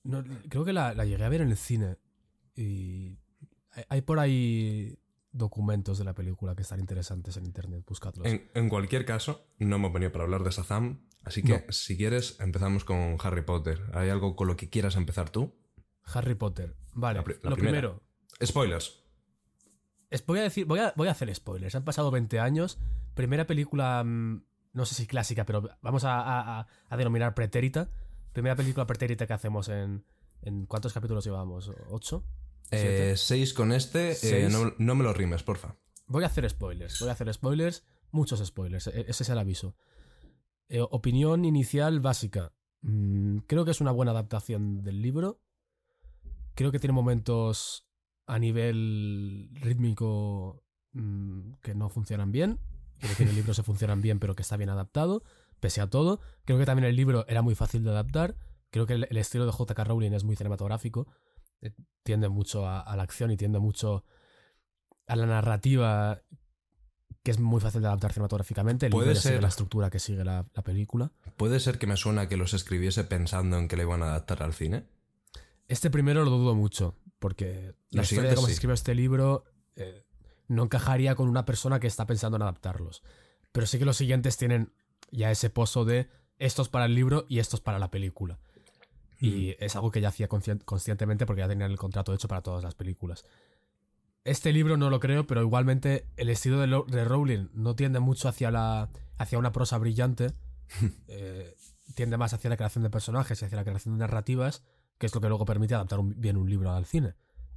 No, 0.04 0.24
creo 0.50 0.66
que 0.66 0.74
la, 0.74 0.94
la 0.94 1.06
llegué 1.06 1.24
a 1.24 1.30
ver 1.30 1.42
en 1.42 1.50
el 1.50 1.58
cine. 1.58 1.98
Y 2.56 3.18
hay, 3.72 3.84
hay 3.90 4.02
por 4.02 4.20
ahí 4.20 4.98
documentos 5.32 5.98
de 5.98 6.04
la 6.06 6.14
película 6.14 6.56
que 6.56 6.64
están 6.64 6.80
interesantes 6.80 7.38
en 7.38 7.46
internet. 7.46 7.84
Buscadlos. 7.88 8.26
En, 8.28 8.50
en 8.54 8.70
cualquier 8.70 9.06
caso, 9.06 9.48
no 9.60 9.76
hemos 9.78 9.94
venido 9.94 10.12
para 10.12 10.26
hablar 10.26 10.44
de 10.44 10.52
Shazam, 10.52 11.08
así 11.24 11.42
que 11.44 11.54
No. 11.66 11.72
si 11.72 11.96
quieres 11.98 12.40
empezamos 12.40 12.84
con 12.84 13.16
Harry 13.22 13.44
Potter. 13.44 13.82
¿Hay 13.94 14.10
algo 14.10 14.36
con 14.36 14.48
lo 14.48 14.56
que 14.58 14.70
quieras 14.70 14.96
empezar 14.96 15.30
tú? 15.30 15.56
Harry 16.04 16.36
Potter. 16.36 16.76
Vale, 16.94 17.20
La 17.20 17.24
pri- 17.24 17.36
la 17.42 17.50
lo 17.52 17.56
primera. 17.56 17.78
primero. 17.80 18.04
Spoilers. 18.44 19.03
Voy, 20.28 20.40
a 20.40 20.44
decir, 20.44 20.66
voy, 20.66 20.80
a, 20.80 20.94
voy 20.96 21.08
a 21.08 21.12
hacer 21.12 21.34
spoilers. 21.34 21.76
Han 21.76 21.84
pasado 21.86 22.12
20 22.12 22.40
años. 22.40 22.78
Primera 23.16 23.46
película, 23.48 24.04
mm, 24.04 24.44
no 24.74 24.86
sé 24.86 24.96
si 24.96 25.08
clásica, 25.08 25.46
pero 25.46 25.70
vamos 25.82 26.04
a, 26.04 26.20
a- 26.20 26.60
a- 26.62 26.68
a 26.90 26.98
denominar 26.98 27.34
pretérita. 27.36 27.90
Primera 28.34 28.56
película 28.56 28.86
pretérita 28.88 29.28
que 29.28 29.34
hacemos 29.34 29.70
en... 29.70 30.06
¿En 30.42 30.66
cuántos 30.66 30.92
capítulos 30.94 31.24
llevamos? 31.24 31.72
¿Ocho? 31.90 32.26
Eh, 32.72 33.14
seis 33.16 33.54
con 33.54 33.72
este, 33.72 34.12
eh, 34.46 34.50
no, 34.50 34.74
no 34.78 34.96
me 34.96 35.04
lo 35.04 35.14
rimes, 35.14 35.42
porfa. 35.44 35.78
Voy 36.08 36.24
a 36.24 36.28
hacer 36.28 36.50
spoilers. 36.50 37.00
Voy 37.00 37.08
a 37.10 37.14
hacer 37.14 37.34
spoilers. 37.34 37.86
Muchos 38.12 38.46
spoilers. 38.46 38.88
e- 38.88 39.06
Ese 39.08 39.24
es 39.24 39.30
el 39.30 39.38
aviso. 39.38 39.78
Eh, 40.68 40.82
opinión 40.82 41.46
inicial 41.46 42.02
básica. 42.02 42.52
Mm, 42.82 43.38
creo 43.48 43.64
que 43.64 43.72
es 43.72 43.80
una 43.80 43.92
buena 43.92 44.12
adaptación 44.12 44.84
del 44.84 45.02
libro. 45.02 45.40
Creo 46.56 46.72
que 46.74 46.80
tiene 46.80 46.94
momentos 46.94 47.88
a 48.26 48.40
nivel 48.40 49.50
rítmico 49.54 50.64
mm, 50.94 51.54
que 51.62 51.76
no 51.76 51.90
funcionan 51.90 52.32
bien. 52.32 52.60
Creo 53.00 53.16
que 53.18 53.24
en 53.24 53.30
el 53.30 53.36
libro 53.36 53.54
se 53.54 53.64
funcionan 53.64 54.02
bien, 54.02 54.20
pero 54.20 54.36
que 54.36 54.42
está 54.44 54.58
bien 54.58 54.70
adaptado. 54.70 55.24
Pese 55.60 55.82
a 55.82 55.90
todo. 55.90 56.20
Creo 56.46 56.58
que 56.58 56.66
también 56.66 56.88
el 56.88 56.96
libro 56.96 57.26
era 57.28 57.42
muy 57.42 57.56
fácil 57.56 57.84
de 57.84 57.90
adaptar. 57.92 58.36
Creo 58.70 58.86
que 58.86 58.94
el, 58.94 59.08
el 59.10 59.18
estilo 59.18 59.46
de 59.46 59.52
J.K. 59.52 59.84
Rowling 59.84 60.12
es 60.14 60.24
muy 60.24 60.36
cinematográfico. 60.36 61.08
Eh, 61.62 61.72
tiende 62.04 62.30
mucho 62.30 62.66
a, 62.68 62.80
a 62.82 62.96
la 62.96 63.04
acción 63.04 63.32
y 63.32 63.38
tiende 63.38 63.60
mucho 63.60 64.04
a 65.08 65.16
la 65.16 65.26
narrativa 65.26 66.22
que 67.24 67.32
es 67.32 67.40
muy 67.40 67.62
fácil 67.62 67.82
de 67.82 67.88
adaptar 67.88 68.12
cinematográficamente. 68.12 68.88
El 68.88 68.92
libro 68.92 69.06
Puede 69.06 69.16
sigue 69.16 69.36
ser. 69.36 69.42
la 69.42 69.48
estructura 69.48 69.90
que 69.90 70.00
sigue 70.00 70.26
la, 70.26 70.46
la 70.54 70.62
película. 70.64 71.12
¿Puede 71.38 71.60
ser 71.62 71.78
que 71.78 71.88
me 71.88 71.96
suena 71.96 72.28
que 72.28 72.36
los 72.36 72.54
escribiese 72.54 73.06
pensando 73.06 73.58
en 73.58 73.68
que 73.70 73.78
le 73.78 73.84
iban 73.84 74.02
a 74.04 74.08
adaptar 74.08 74.44
al 74.44 74.54
cine? 74.54 74.84
Este 75.74 75.90
primero 75.90 76.24
lo 76.24 76.30
dudo 76.32 76.54
mucho, 76.56 76.96
porque 77.20 77.74
la 77.90 78.02
Los 78.02 78.12
historia 78.12 78.30
de 78.30 78.36
cómo 78.36 78.48
se 78.48 78.54
escribe 78.54 78.74
este 78.76 78.94
libro 78.96 79.44
eh, 79.76 80.06
no 80.48 80.64
encajaría 80.64 81.16
con 81.16 81.28
una 81.28 81.46
persona 81.46 81.80
que 81.80 81.88
está 81.88 82.06
pensando 82.06 82.36
en 82.38 82.44
adaptarlos. 82.44 83.02
Pero 83.52 83.66
sí 83.66 83.80
que 83.80 83.86
los 83.86 83.98
siguientes 83.98 84.38
tienen 84.38 84.72
ya 85.12 85.32
ese 85.32 85.50
pozo 85.50 85.84
de 85.84 86.10
estos 86.38 86.70
para 86.70 86.86
el 86.86 86.94
libro 86.96 87.26
y 87.28 87.40
estos 87.40 87.60
para 87.62 87.80
la 87.80 87.90
película. 87.92 88.40
Y 89.20 89.56
es 89.60 89.76
algo 89.76 89.90
que 89.90 90.02
ya 90.02 90.10
hacía 90.10 90.28
conscien- 90.30 90.64
conscientemente 90.64 91.26
porque 91.26 91.40
ya 91.42 91.48
tenían 91.48 91.72
el 91.72 91.78
contrato 91.78 92.14
hecho 92.14 92.28
para 92.28 92.42
todas 92.42 92.64
las 92.64 92.76
películas. 92.76 93.24
Este 94.26 94.52
libro 94.54 94.78
no 94.78 94.90
lo 94.90 95.00
creo, 95.00 95.26
pero 95.26 95.42
igualmente 95.42 96.06
el 96.18 96.30
estilo 96.30 96.60
de, 96.60 96.68
Lo- 96.68 96.84
de 96.84 97.04
Rowling 97.04 97.48
no 97.54 97.76
tiende 97.76 98.00
mucho 98.00 98.28
hacia, 98.30 98.52
la, 98.52 98.90
hacia 99.18 99.40
una 99.40 99.52
prosa 99.52 99.78
brillante. 99.78 100.34
eh, 101.08 101.56
tiende 101.96 102.18
más 102.18 102.34
hacia 102.34 102.50
la 102.50 102.58
creación 102.58 102.84
de 102.84 102.90
personajes 102.90 103.42
y 103.42 103.46
hacia 103.46 103.56
la 103.56 103.64
creación 103.64 103.96
de 103.96 104.00
narrativas, 104.00 104.64
que 105.04 105.08
es 105.08 105.14
lo 105.16 105.20
que 105.20 105.28
luego 105.28 105.44
permite 105.44 105.76
adaptar 105.76 106.00
un- 106.00 106.16
bien 106.18 106.38
un 106.38 106.50
libro 106.50 106.72
al 106.72 106.86
cine. 106.86 107.14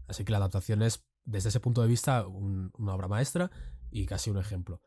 Así 0.08 0.24
que 0.24 0.32
la 0.32 0.38
adaptación 0.38 0.82
es, 0.82 1.04
desde 1.24 1.50
ese 1.50 1.60
punto 1.60 1.80
de 1.80 1.86
vista, 1.86 2.26
un- 2.26 2.72
una 2.76 2.92
obra 2.92 3.06
maestra 3.06 3.52
y 3.88 4.04
casi 4.04 4.30
un 4.30 4.38
ejemplo. 4.38 4.80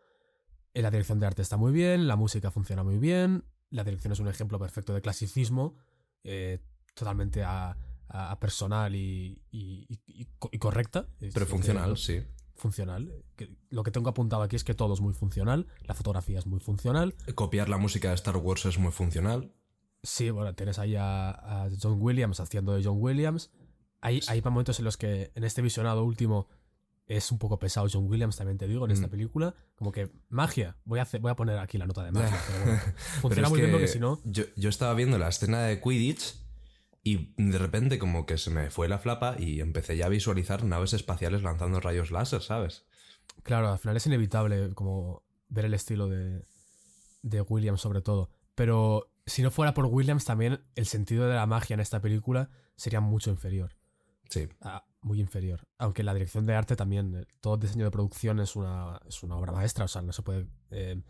Eh, 0.74 0.82
La 0.82 0.92
dirección 0.92 1.22
de 1.22 1.26
arte 1.28 1.42
está 1.42 1.56
muy 1.56 1.72
bien, 1.72 2.06
la 2.06 2.18
música 2.18 2.52
funciona 2.52 2.84
muy 2.84 2.98
bien, 2.98 3.46
la 3.70 3.86
dirección 3.86 4.12
es 4.12 4.20
un 4.20 4.28
ejemplo 4.28 4.60
perfecto 4.60 4.94
de 4.94 5.00
clasicismo, 5.02 5.78
eh, 6.26 6.60
totalmente 6.96 7.44
a, 7.46 7.78
personal 8.42 8.94
y, 8.94 9.42
y- 9.52 9.86
y- 9.88 10.02
y 10.22 10.26
co- 10.38 10.50
y 10.52 10.58
correcta. 10.58 11.08
Pero 11.34 11.46
funcional, 11.46 11.96
sí. 11.96 12.24
funcional. 12.56 13.24
Lo 13.70 13.84
que 13.84 13.92
tengo 13.92 14.10
apuntado 14.10 14.44
aquí 14.44 14.58
es 14.58 14.66
que 14.66 14.74
todo 14.74 14.96
es 14.96 15.00
muy 15.00 15.14
funcional, 15.14 15.66
la 15.86 15.94
fotografía 15.94 16.40
es 16.40 16.46
muy 16.46 16.60
funcional. 16.60 17.16
Copiar 17.36 17.70
la 17.70 17.78
música 17.78 18.10
de 18.10 18.16
Star 18.16 18.36
Wars 18.36 18.66
es 18.66 18.78
muy 18.80 18.92
funcional. 18.92 19.54
Sí, 20.04 20.30
bueno, 20.30 20.54
tienes 20.56 20.80
ahí 20.80 20.96
a, 20.96 21.30
a 21.32 21.70
John 21.82 21.98
Williams 22.02 22.40
haciendo 22.40 22.74
de 22.74 22.84
John 22.84 22.98
Williams. 23.00 23.52
Hay, 24.02 24.22
hay 24.28 24.42
momentos 24.42 24.80
en 24.80 24.86
los 24.86 24.96
que 24.98 25.32
en 25.36 25.44
este 25.44 25.62
visionado 25.62 26.04
último 26.06 26.48
es 27.06 27.32
un 27.32 27.40
poco 27.40 27.58
pesado 27.60 27.88
John 27.92 28.08
Williams, 28.08 28.38
también 28.38 28.58
te 28.58 28.68
digo, 28.68 28.86
en 28.86 28.92
esta 28.92 29.08
Mm. 29.08 29.10
película. 29.10 29.56
Como 29.76 29.92
que 29.92 30.10
magia. 30.30 30.78
Voy 30.86 31.00
a, 31.00 31.02
hacer, 31.02 31.20
voy 31.22 31.32
a 31.32 31.36
poner 31.36 31.58
aquí 31.58 31.78
la 31.78 31.88
nota 31.88 32.04
de 32.04 32.12
magia. 32.12 32.40
pero 32.48 32.64
bueno. 32.66 32.82
Pero 32.84 33.22
Funciona 33.22 33.50
muy 33.50 33.60
bien 33.60 33.72
que 33.72 33.78
porque 33.78 33.88
si 33.88 34.00
no... 34.00 34.20
Yo, 34.26 34.44
yo 34.56 34.70
estaba 34.70 34.94
viendo 34.94 35.18
la 35.18 35.28
escena 35.28 35.64
de 35.64 35.82
Quidditch 35.82 36.36
Y 37.04 37.34
de 37.38 37.58
repente 37.58 37.98
como 37.98 38.26
que 38.26 38.38
se 38.38 38.52
me 38.52 38.70
fue 38.70 38.88
la 38.88 39.00
flapa 39.00 39.36
y 39.40 39.60
empecé 39.60 39.98
ya 39.98 40.06
a 40.06 40.10
visualizar 40.10 40.64
naves 40.64 40.94
espaciales 40.94 41.42
lanzando 41.44 41.80
rayos 41.80 42.12
láser, 42.12 42.42
¿sabes? 42.42 42.86
Claro, 43.44 43.72
al 43.72 43.80
final 43.80 43.98
es 43.98 44.06
inevitable 44.06 44.74
como 44.76 45.24
ver 45.48 45.66
el 45.66 45.74
estilo 45.74 46.08
de, 46.08 46.46
de 47.24 47.42
Williams 47.42 47.82
sobre 47.82 48.02
todo. 48.02 48.30
Pero 48.54 49.10
si 49.30 49.42
no 49.44 49.52
fuera 49.52 49.74
por 49.74 49.86
Williams 49.86 50.26
también 50.26 50.62
el 50.76 50.86
sentido 50.86 51.28
de 51.28 51.36
la 51.36 51.46
magia 51.46 51.76
en 51.76 51.80
esta 51.80 52.02
película 52.02 52.50
sería 52.76 53.00
mucho 53.00 53.30
inferior. 53.30 53.76
Sí. 54.30 54.48
Ah, 54.62 54.86
muy 55.02 55.20
inferior. 55.20 55.68
Aunque 55.78 56.04
la 56.04 56.14
dirección 56.14 56.46
de 56.46 56.56
arte 56.56 56.76
también, 56.76 57.16
eh, 57.16 57.26
todo 57.42 57.56
el 57.56 57.62
diseño 57.62 57.86
de 57.86 57.92
producción 57.92 58.40
es 58.40 58.56
una, 58.56 59.00
es 59.08 59.24
una 59.24 59.36
obra 59.36 59.52
maestra, 59.52 59.86
o 59.86 59.88
sea, 59.88 60.02
no 60.02 60.12
se 60.12 60.22
puede, 60.22 60.48
eh, 60.72 61.02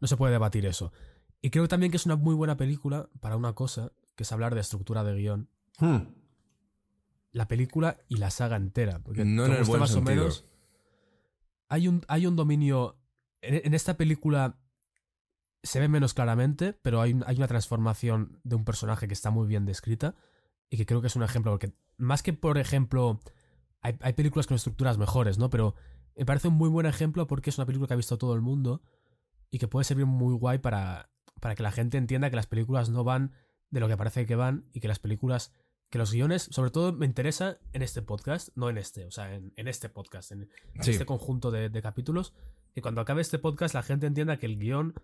no 0.00 0.06
se 0.06 0.16
puede 0.16 0.32
debatir 0.32 0.66
eso. 0.66 0.92
Y 1.40 1.50
creo 1.50 1.68
también 1.68 1.90
que 1.90 1.96
es 1.96 2.06
una 2.06 2.16
muy 2.16 2.34
buena 2.34 2.56
película 2.56 3.08
para 3.20 3.36
una 3.36 3.54
cosa, 3.54 3.92
que 4.14 4.24
es 4.24 4.32
hablar 4.32 4.54
de 4.54 4.60
estructura 4.60 5.04
de 5.04 5.14
guion. 5.14 5.48
Hmm. 5.78 6.14
La 7.32 7.48
película 7.48 7.98
y 8.08 8.16
la 8.16 8.30
saga 8.30 8.56
entera. 8.56 8.98
Porque 8.98 9.24
No 9.24 9.46
en 9.46 9.52
el 9.52 9.64
buen 9.64 9.80
más 9.80 9.94
o 9.94 10.02
menos. 10.02 10.44
Hay 11.68 11.88
un, 11.88 12.02
hay 12.08 12.26
un 12.26 12.36
dominio. 12.36 12.98
En, 13.40 13.54
en 13.64 13.74
esta 13.74 13.96
película 13.96 14.59
se 15.62 15.80
ve 15.80 15.88
menos 15.88 16.14
claramente, 16.14 16.72
pero 16.82 17.00
hay, 17.00 17.12
un- 17.12 17.24
hay 17.26 17.36
una 17.36 17.48
transformación 17.48 18.40
de 18.44 18.56
un 18.56 18.64
personaje 18.64 19.06
que 19.08 19.14
está 19.14 19.30
muy 19.30 19.46
bien 19.46 19.66
descrita 19.66 20.14
y 20.70 20.76
que 20.76 20.86
creo 20.86 21.00
que 21.00 21.08
es 21.08 21.16
un 21.16 21.22
ejemplo, 21.22 21.52
porque 21.52 21.72
más 21.98 22.22
que 22.22 22.32
por 22.32 22.56
ejemplo, 22.58 23.20
hay, 23.82 23.96
hay 24.00 24.12
películas 24.14 24.46
con 24.46 24.54
estructuras 24.56 24.96
mejores, 24.98 25.38
¿no? 25.38 25.50
Pero 25.50 25.74
me 26.16 26.24
parece 26.24 26.48
un 26.48 26.54
muy 26.54 26.68
buen 26.68 26.86
ejemplo 26.86 27.26
porque 27.26 27.50
es 27.50 27.58
una 27.58 27.66
película 27.66 27.88
que 27.88 27.94
ha 27.94 27.96
visto 27.96 28.18
todo 28.18 28.34
el 28.34 28.40
mundo 28.40 28.82
y 29.50 29.58
que 29.58 29.68
puede 29.68 29.84
servir 29.84 30.06
muy 30.06 30.34
guay 30.34 30.58
para, 30.58 31.10
para 31.40 31.54
que 31.54 31.62
la 31.62 31.72
gente 31.72 31.98
entienda 31.98 32.30
que 32.30 32.36
las 32.36 32.46
películas 32.46 32.88
no 32.90 33.04
van 33.04 33.32
de 33.70 33.80
lo 33.80 33.88
que 33.88 33.96
parece 33.96 34.26
que 34.26 34.36
van 34.36 34.64
y 34.72 34.80
que 34.80 34.88
las 34.88 34.98
películas, 34.98 35.52
que 35.90 35.98
los 35.98 36.12
guiones, 36.12 36.48
sobre 36.50 36.70
todo 36.70 36.92
me 36.92 37.06
interesa 37.06 37.58
en 37.72 37.82
este 37.82 38.00
podcast, 38.02 38.48
no 38.54 38.68
en 38.70 38.78
este, 38.78 39.04
o 39.06 39.10
sea, 39.10 39.34
en, 39.34 39.52
en 39.56 39.68
este 39.68 39.88
podcast, 39.88 40.32
en, 40.32 40.48
en 40.74 40.82
Sí. 40.82 40.92
este 40.92 41.04
conjunto 41.06 41.50
de, 41.50 41.68
de 41.68 41.82
capítulos, 41.82 42.32
y 42.74 42.80
cuando 42.80 43.00
acabe 43.00 43.20
este 43.22 43.38
podcast 43.38 43.74
la 43.74 43.82
gente 43.82 44.06
entienda 44.06 44.36
que 44.36 44.46
el 44.46 44.58
guion 44.58 44.94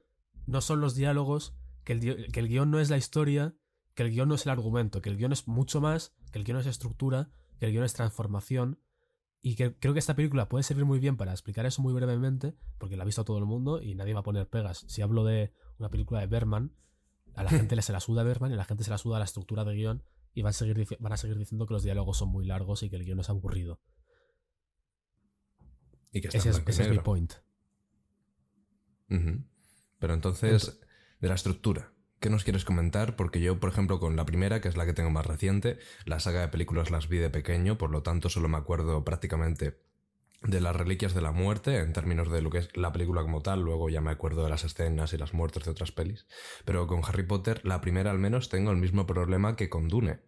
no 0.46 0.60
son 0.60 0.80
los 0.80 0.94
diálogos, 0.94 1.54
que 1.84 1.92
el, 1.92 2.32
que 2.32 2.40
el 2.40 2.48
guion 2.48 2.70
no 2.70 2.80
es 2.80 2.90
la 2.90 2.96
historia, 2.96 3.54
que 3.94 4.02
el 4.02 4.10
guion 4.10 4.28
no 4.28 4.34
es 4.34 4.46
el 4.46 4.52
argumento, 4.52 5.02
que 5.02 5.10
el 5.10 5.16
guion 5.16 5.32
es 5.32 5.46
mucho 5.48 5.80
más, 5.80 6.14
que 6.32 6.38
el 6.38 6.44
guion 6.44 6.58
es 6.58 6.66
estructura, 6.66 7.30
que 7.58 7.66
el 7.66 7.72
guion 7.72 7.84
es 7.84 7.94
transformación, 7.94 8.80
y 9.42 9.54
que 9.54 9.76
creo 9.78 9.92
que 9.92 10.00
esta 10.00 10.16
película 10.16 10.48
puede 10.48 10.64
servir 10.64 10.84
muy 10.84 10.98
bien 10.98 11.16
para 11.16 11.30
explicar 11.30 11.66
eso 11.66 11.80
muy 11.80 11.92
brevemente, 11.92 12.56
porque 12.78 12.96
la 12.96 13.04
ha 13.04 13.06
visto 13.06 13.24
todo 13.24 13.38
el 13.38 13.44
mundo 13.44 13.80
y 13.80 13.94
nadie 13.94 14.12
va 14.12 14.20
a 14.20 14.24
poner 14.24 14.48
pegas. 14.48 14.84
Si 14.88 15.02
hablo 15.02 15.24
de 15.24 15.52
una 15.78 15.88
película 15.88 16.20
de 16.20 16.26
Berman, 16.26 16.72
a 17.36 17.44
la 17.44 17.50
gente 17.50 17.76
le 17.76 17.82
se 17.82 17.92
la 17.92 18.00
suda 18.00 18.24
Berman 18.24 18.50
y 18.50 18.54
a 18.54 18.56
la 18.56 18.64
gente 18.64 18.82
se 18.82 18.90
la 18.90 18.98
suda 18.98 19.18
la 19.18 19.24
estructura 19.24 19.64
de 19.64 19.74
guion 19.74 20.02
y 20.34 20.42
van 20.42 20.50
a, 20.50 20.52
seguir, 20.52 20.86
van 20.98 21.12
a 21.12 21.16
seguir 21.16 21.38
diciendo 21.38 21.66
que 21.66 21.74
los 21.74 21.84
diálogos 21.84 22.16
son 22.16 22.28
muy 22.28 22.44
largos 22.44 22.82
y 22.82 22.90
que 22.90 22.96
el 22.96 23.04
guion 23.04 23.20
es 23.20 23.30
aburrido. 23.30 23.80
Y 26.10 26.20
que 26.20 26.28
está 26.28 26.38
Ese 26.38 26.50
es, 26.50 26.62
ese 26.66 26.90
mi 26.90 26.98
point. 26.98 27.34
Pero 29.98 30.14
entonces, 30.14 30.80
de 31.20 31.28
la 31.28 31.34
estructura, 31.34 31.92
¿qué 32.20 32.30
nos 32.30 32.44
quieres 32.44 32.64
comentar? 32.64 33.16
Porque 33.16 33.40
yo, 33.40 33.60
por 33.60 33.70
ejemplo, 33.70 34.00
con 34.00 34.16
la 34.16 34.26
primera, 34.26 34.60
que 34.60 34.68
es 34.68 34.76
la 34.76 34.86
que 34.86 34.92
tengo 34.92 35.10
más 35.10 35.26
reciente, 35.26 35.78
la 36.04 36.20
saga 36.20 36.40
de 36.40 36.48
películas 36.48 36.90
las 36.90 37.08
vi 37.08 37.18
de 37.18 37.30
pequeño, 37.30 37.78
por 37.78 37.90
lo 37.90 38.02
tanto 38.02 38.28
solo 38.28 38.48
me 38.48 38.58
acuerdo 38.58 39.04
prácticamente 39.04 39.78
de 40.42 40.60
las 40.60 40.76
reliquias 40.76 41.14
de 41.14 41.22
la 41.22 41.32
muerte 41.32 41.78
en 41.78 41.92
términos 41.92 42.30
de 42.30 42.42
lo 42.42 42.50
que 42.50 42.58
es 42.58 42.76
la 42.76 42.92
película 42.92 43.22
como 43.22 43.42
tal, 43.42 43.62
luego 43.62 43.88
ya 43.88 44.00
me 44.00 44.10
acuerdo 44.10 44.44
de 44.44 44.50
las 44.50 44.64
escenas 44.64 45.12
y 45.12 45.18
las 45.18 45.34
muertes 45.34 45.64
de 45.64 45.70
otras 45.70 45.92
pelis. 45.92 46.26
Pero 46.64 46.86
con 46.86 47.02
Harry 47.04 47.24
Potter, 47.24 47.60
la 47.64 47.80
primera 47.80 48.10
al 48.10 48.18
menos, 48.18 48.48
tengo 48.48 48.70
el 48.70 48.76
mismo 48.76 49.06
problema 49.06 49.56
que 49.56 49.68
con 49.68 49.88
Dune. 49.88 50.20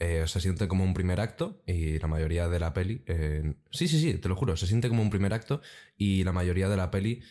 Eh, 0.00 0.24
se 0.26 0.40
siente 0.40 0.66
como 0.66 0.82
un 0.82 0.92
primer 0.92 1.20
acto 1.20 1.62
y 1.66 2.00
la 2.00 2.08
mayoría 2.08 2.48
de 2.48 2.58
la 2.58 2.74
peli... 2.74 3.04
eh, 3.06 3.54
sí, 3.70 3.86
sí, 3.86 4.00
sí, 4.00 4.14
te 4.14 4.28
lo 4.28 4.34
juro, 4.34 4.56
se 4.56 4.66
siente 4.66 4.88
como 4.88 5.02
un 5.02 5.10
primer 5.10 5.32
acto 5.32 5.60
y 5.96 6.24
la 6.24 6.32
mayoría 6.32 6.68
de 6.68 6.76
la 6.76 6.90
peli 6.90 7.22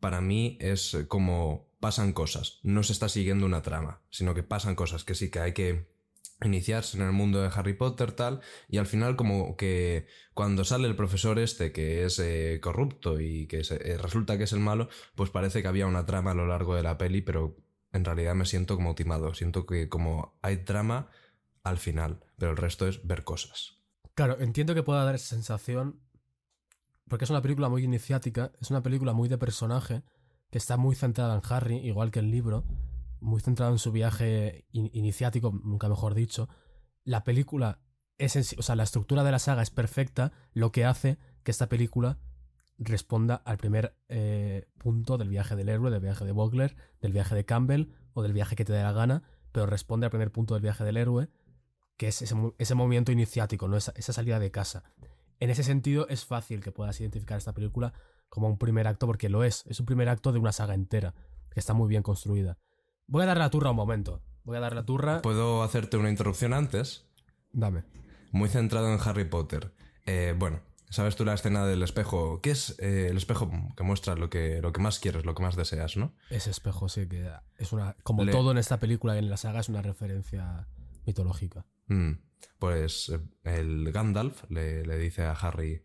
para 0.00 0.20
mí 0.20 0.58
es 0.60 0.96
como 1.08 1.68
pasan 1.80 2.12
cosas. 2.12 2.58
No 2.62 2.82
se 2.82 2.92
está 2.92 3.08
siguiendo 3.08 3.46
una 3.46 3.62
trama, 3.62 4.02
sino 4.10 4.34
que 4.34 4.42
pasan 4.42 4.74
cosas 4.74 5.04
que 5.04 5.14
sí 5.14 5.30
que 5.30 5.40
hay 5.40 5.52
que 5.52 5.88
iniciarse 6.42 6.96
en 6.96 7.02
el 7.02 7.12
mundo 7.12 7.42
de 7.42 7.50
Harry 7.54 7.74
Potter 7.74 8.12
tal 8.12 8.40
y 8.66 8.78
al 8.78 8.86
final 8.86 9.14
como 9.14 9.56
que 9.56 10.06
cuando 10.32 10.64
sale 10.64 10.88
el 10.88 10.96
profesor 10.96 11.38
este 11.38 11.70
que 11.70 12.04
es 12.04 12.18
eh, 12.18 12.60
corrupto 12.62 13.20
y 13.20 13.46
que 13.46 13.60
eh, 13.60 13.98
resulta 13.98 14.38
que 14.38 14.44
es 14.44 14.52
el 14.54 14.60
malo 14.60 14.88
pues 15.14 15.28
parece 15.28 15.60
que 15.60 15.68
había 15.68 15.86
una 15.86 16.06
trama 16.06 16.30
a 16.30 16.34
lo 16.34 16.46
largo 16.46 16.74
de 16.74 16.82
la 16.82 16.96
peli 16.96 17.20
pero 17.20 17.58
en 17.92 18.06
realidad 18.06 18.34
me 18.34 18.46
siento 18.46 18.76
como 18.76 18.94
timado 18.94 19.34
siento 19.34 19.66
que 19.66 19.90
como 19.90 20.38
hay 20.40 20.64
trama 20.64 21.10
al 21.62 21.76
final 21.76 22.24
pero 22.38 22.52
el 22.52 22.56
resto 22.56 22.88
es 22.88 23.06
ver 23.06 23.22
cosas 23.22 23.80
Claro, 24.20 24.36
entiendo 24.40 24.74
que 24.74 24.82
pueda 24.82 25.04
dar 25.04 25.14
esa 25.14 25.28
sensación 25.28 25.98
porque 27.10 27.24
es 27.24 27.30
una 27.30 27.42
película 27.42 27.68
muy 27.68 27.84
iniciática, 27.84 28.52
es 28.60 28.70
una 28.70 28.82
película 28.82 29.12
muy 29.12 29.28
de 29.28 29.36
personaje, 29.36 30.02
que 30.50 30.58
está 30.58 30.76
muy 30.78 30.94
centrada 30.94 31.34
en 31.34 31.42
Harry, 31.50 31.76
igual 31.76 32.10
que 32.10 32.20
el 32.20 32.30
libro, 32.30 32.64
muy 33.20 33.40
centrado 33.40 33.72
en 33.72 33.78
su 33.78 33.92
viaje 33.92 34.64
in- 34.72 34.90
iniciático, 34.94 35.52
nunca 35.64 35.88
mejor 35.88 36.14
dicho. 36.14 36.48
La 37.04 37.24
película 37.24 37.80
es 38.16 38.36
en 38.36 38.44
sí- 38.44 38.56
o 38.58 38.62
sea, 38.62 38.76
la 38.76 38.84
estructura 38.84 39.24
de 39.24 39.32
la 39.32 39.38
saga 39.38 39.60
es 39.62 39.70
perfecta, 39.70 40.32
lo 40.54 40.72
que 40.72 40.84
hace 40.86 41.18
que 41.42 41.50
esta 41.50 41.68
película 41.68 42.18
responda 42.78 43.34
al 43.44 43.58
primer 43.58 43.94
eh, 44.08 44.68
punto 44.78 45.18
del 45.18 45.28
viaje 45.28 45.56
del 45.56 45.68
héroe, 45.68 45.90
del 45.90 46.00
viaje 46.00 46.24
de 46.24 46.32
Vogler, 46.32 46.76
del 47.02 47.12
viaje 47.12 47.34
de 47.34 47.44
Campbell 47.44 47.92
o 48.14 48.22
del 48.22 48.32
viaje 48.32 48.56
que 48.56 48.64
te 48.64 48.72
dé 48.72 48.82
la 48.82 48.92
gana, 48.92 49.22
pero 49.52 49.66
responde 49.66 50.06
al 50.06 50.10
primer 50.10 50.30
punto 50.32 50.54
del 50.54 50.62
viaje 50.62 50.84
del 50.84 50.96
héroe, 50.96 51.28
que 51.96 52.08
es 52.08 52.22
ese, 52.22 52.34
ese 52.58 52.74
movimiento 52.74 53.12
iniciático, 53.12 53.68
¿no? 53.68 53.76
esa 53.76 54.12
salida 54.12 54.38
de 54.38 54.50
casa. 54.50 54.84
En 55.40 55.50
ese 55.50 55.62
sentido, 55.64 56.06
es 56.08 56.24
fácil 56.24 56.60
que 56.62 56.70
puedas 56.72 57.00
identificar 57.00 57.38
esta 57.38 57.52
película 57.54 57.92
como 58.28 58.46
un 58.48 58.58
primer 58.58 58.86
acto, 58.86 59.06
porque 59.06 59.28
lo 59.28 59.42
es. 59.42 59.64
Es 59.66 59.80
un 59.80 59.86
primer 59.86 60.08
acto 60.08 60.30
de 60.32 60.38
una 60.38 60.52
saga 60.52 60.74
entera, 60.74 61.14
que 61.50 61.58
está 61.58 61.72
muy 61.74 61.88
bien 61.88 62.02
construida. 62.02 62.58
Voy 63.06 63.22
a 63.22 63.26
dar 63.26 63.38
la 63.38 63.50
turra 63.50 63.70
un 63.70 63.76
momento. 63.76 64.22
Voy 64.44 64.56
a 64.56 64.60
dar 64.60 64.74
la 64.74 64.84
turra. 64.84 65.20
¿Puedo 65.22 65.62
hacerte 65.62 65.96
una 65.96 66.10
introducción 66.10 66.52
antes? 66.52 67.06
Dame. 67.52 67.82
muy 68.32 68.48
centrado 68.48 68.92
en 68.92 69.00
Harry 69.04 69.24
Potter. 69.24 69.72
Eh, 70.06 70.34
bueno, 70.38 70.60
sabes 70.88 71.16
tú 71.16 71.24
la 71.24 71.34
escena 71.34 71.66
del 71.66 71.82
espejo. 71.82 72.40
¿Qué 72.40 72.52
es 72.52 72.76
eh, 72.78 73.08
el 73.10 73.16
espejo 73.16 73.50
que 73.76 73.82
muestra 73.82 74.14
lo 74.14 74.30
que, 74.30 74.60
lo 74.62 74.72
que 74.72 74.80
más 74.80 75.00
quieres, 75.00 75.24
lo 75.24 75.34
que 75.34 75.42
más 75.42 75.56
deseas, 75.56 75.96
no? 75.96 76.14
Ese 76.30 76.50
espejo, 76.50 76.88
sí, 76.88 77.08
que 77.08 77.28
es 77.58 77.72
una. 77.72 77.96
Como 78.04 78.24
Le- 78.24 78.30
todo 78.32 78.52
en 78.52 78.58
esta 78.58 78.78
película 78.78 79.16
y 79.16 79.18
en 79.18 79.28
la 79.30 79.36
saga, 79.36 79.58
es 79.60 79.68
una 79.68 79.82
referencia 79.82 80.68
mitológica. 81.06 81.66
Mm, 81.88 82.12
Pues 82.58 83.08
eh, 83.10 83.20
el 83.44 83.90
Gandalf 83.92 84.44
le, 84.50 84.84
le 84.84 84.98
dice 84.98 85.22
a 85.22 85.32
Harry. 85.32 85.82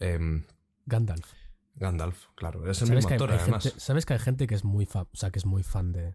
em, 0.00 0.44
Gandalf. 0.86 1.32
Gandalf, 1.74 2.26
claro, 2.36 2.70
es 2.70 2.80
el 2.80 2.88
¿Sabes 2.88 3.04
mismo 3.04 3.08
hay, 3.10 3.14
actor 3.14 3.30
hay 3.32 3.38
además. 3.38 3.64
gente, 3.64 3.80
¿Sabes 3.80 4.06
que 4.06 4.14
hay 4.14 4.18
gente 4.18 4.46
que 4.46 4.54
es 4.54 4.64
muy 4.64 4.86
fan, 4.86 5.06
o 5.12 5.16
sea, 5.16 5.30
que 5.30 5.38
es 5.38 5.44
muy 5.44 5.62
fan 5.62 5.92
de, 5.92 6.14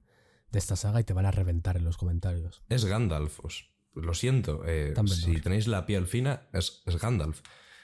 de 0.52 0.60
esta 0.60 0.76
saga 0.76 1.00
y 1.00 1.04
te 1.04 1.14
van 1.14 1.26
a 1.28 1.32
reventar 1.32 1.78
en 1.78 1.84
los 1.86 1.98
comentarios? 1.98 2.64
Es 2.70 2.86
Gandalf, 2.86 3.40
os- 3.46 3.70
lo 3.94 4.14
siento. 4.14 4.64
eh, 4.66 4.94
si 5.08 5.40
tenéis 5.42 5.68
la 5.68 5.86
piel 5.86 6.08
fina, 6.08 6.48
es, 6.54 6.82
es 6.86 6.98
Gandalf. 7.00 7.42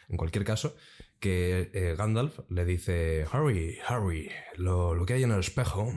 En 0.09 0.15
cualquier 0.17 0.43
caso, 0.45 0.75
que 1.19 1.69
eh, 1.73 1.95
Gandalf 1.97 2.39
le 2.49 2.63
dice: 2.65 3.25
Harry, 3.31 3.77
Harry, 3.87 4.31
lo, 4.55 4.95
lo 4.95 5.05
que 5.05 5.13
hay 5.15 5.23
en 5.23 5.31
el 5.31 5.39
espejo. 5.41 5.91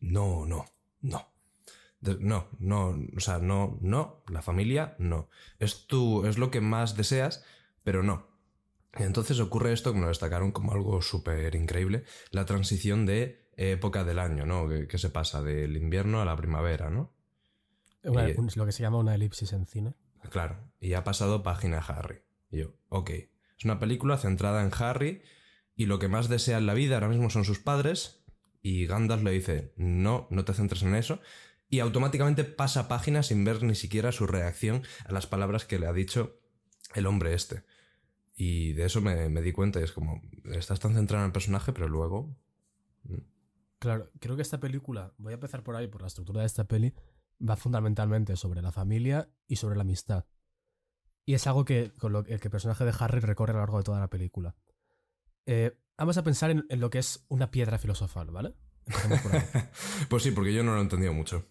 No, 0.00 0.46
no, 0.46 0.64
no. 1.00 1.29
No, 2.02 2.48
no, 2.58 2.96
o 3.16 3.20
sea, 3.20 3.38
no, 3.38 3.78
no, 3.82 4.22
la 4.28 4.40
familia, 4.42 4.94
no. 4.98 5.28
Es 5.58 5.86
tú, 5.86 6.24
es 6.26 6.38
lo 6.38 6.50
que 6.50 6.60
más 6.60 6.96
deseas, 6.96 7.44
pero 7.84 8.02
no. 8.02 8.26
Entonces 8.94 9.38
ocurre 9.38 9.72
esto 9.72 9.92
que 9.92 9.98
nos 10.00 10.08
destacaron 10.08 10.50
como 10.50 10.72
algo 10.72 11.00
súper 11.02 11.54
increíble, 11.54 12.04
la 12.30 12.46
transición 12.46 13.06
de 13.06 13.48
época 13.56 14.04
del 14.04 14.18
año, 14.18 14.46
¿no? 14.46 14.68
Que, 14.68 14.88
que 14.88 14.98
se 14.98 15.10
pasa 15.10 15.42
del 15.42 15.76
invierno 15.76 16.20
a 16.22 16.24
la 16.24 16.36
primavera, 16.36 16.88
¿no? 16.90 17.12
Y- 18.02 18.08
un- 18.38 18.50
lo 18.56 18.64
que 18.66 18.72
se 18.72 18.82
llama 18.82 18.96
una 18.98 19.14
elipsis 19.14 19.52
en 19.52 19.66
cine. 19.66 19.94
Claro, 20.30 20.58
y 20.80 20.94
ha 20.94 21.04
pasado 21.04 21.42
página 21.42 21.78
a 21.78 21.82
Harry. 21.82 22.22
Y 22.50 22.60
yo, 22.60 22.72
ok. 22.88 23.10
Es 23.10 23.64
una 23.64 23.78
película 23.78 24.16
centrada 24.16 24.62
en 24.64 24.70
Harry 24.78 25.22
y 25.76 25.84
lo 25.86 25.98
que 25.98 26.08
más 26.08 26.28
desea 26.30 26.56
en 26.58 26.66
la 26.66 26.72
vida 26.74 26.94
ahora 26.94 27.08
mismo 27.08 27.28
son 27.28 27.44
sus 27.44 27.58
padres. 27.58 28.24
Y 28.62 28.86
Gandalf 28.86 29.22
le 29.22 29.30
dice, 29.30 29.72
no, 29.76 30.26
no 30.30 30.44
te 30.44 30.52
centres 30.54 30.82
en 30.82 30.94
eso. 30.94 31.20
Y 31.70 31.78
automáticamente 31.80 32.44
pasa 32.44 32.88
página 32.88 33.22
sin 33.22 33.44
ver 33.44 33.62
ni 33.62 33.74
siquiera 33.76 34.12
su 34.12 34.26
reacción 34.26 34.82
a 35.06 35.12
las 35.12 35.26
palabras 35.26 35.64
que 35.64 35.78
le 35.78 35.86
ha 35.86 35.92
dicho 35.92 36.40
el 36.94 37.06
hombre 37.06 37.32
este. 37.32 37.64
Y 38.34 38.72
de 38.72 38.86
eso 38.86 39.00
me, 39.00 39.28
me 39.28 39.40
di 39.40 39.52
cuenta 39.52 39.80
y 39.80 39.84
es 39.84 39.92
como, 39.92 40.20
estás 40.44 40.80
tan 40.80 40.94
centrado 40.94 41.22
en 41.22 41.28
el 41.28 41.32
personaje, 41.32 41.72
pero 41.72 41.88
luego... 41.88 42.36
mm, 43.04 43.18
Claro, 43.78 44.10
creo 44.20 44.36
que 44.36 44.42
esta 44.42 44.60
película, 44.60 45.14
voy 45.16 45.32
a 45.32 45.34
empezar 45.34 45.62
por 45.62 45.74
ahí, 45.74 45.86
por 45.86 46.02
la 46.02 46.08
estructura 46.08 46.40
de 46.40 46.46
esta 46.46 46.64
peli, 46.64 46.92
va 47.40 47.56
fundamentalmente 47.56 48.36
sobre 48.36 48.60
la 48.60 48.72
familia 48.72 49.30
y 49.46 49.56
sobre 49.56 49.76
la 49.76 49.82
amistad. 49.82 50.26
Y 51.24 51.32
es 51.34 51.46
algo 51.46 51.64
que, 51.64 51.92
con 51.98 52.12
lo 52.12 52.24
que 52.24 52.34
el 52.34 52.40
que 52.40 52.48
el 52.48 52.52
personaje 52.52 52.84
de 52.84 52.92
Harry 52.98 53.20
recorre 53.20 53.52
a 53.52 53.54
lo 53.54 53.60
largo 53.60 53.78
de 53.78 53.84
toda 53.84 54.00
la 54.00 54.10
película. 54.10 54.54
Eh, 55.46 55.78
vamos 55.96 56.18
a 56.18 56.24
pensar 56.24 56.50
en, 56.50 56.66
en 56.68 56.80
lo 56.80 56.90
que 56.90 56.98
es 56.98 57.24
una 57.28 57.50
piedra 57.50 57.78
filosofal, 57.78 58.30
¿vale? 58.30 58.54
Por 58.84 59.30
pues 60.08 60.22
sí, 60.22 60.30
porque 60.32 60.52
yo 60.52 60.62
no 60.62 60.72
lo 60.72 60.78
he 60.78 60.82
entendido 60.82 61.14
mucho. 61.14 61.46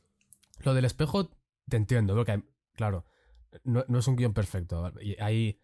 Lo 0.64 0.74
del 0.74 0.86
espejo, 0.86 1.30
te 1.68 1.78
entiendo, 1.78 2.16
veo 2.16 2.26
que 2.26 2.32
hay- 2.34 2.44
claro, 2.74 3.06
no, 3.64 3.84
no 3.88 4.00
es 4.00 4.08
un 4.08 4.16
guion 4.16 4.34
perfecto. 4.34 4.92
Y 5.02 5.20
hay, 5.22 5.60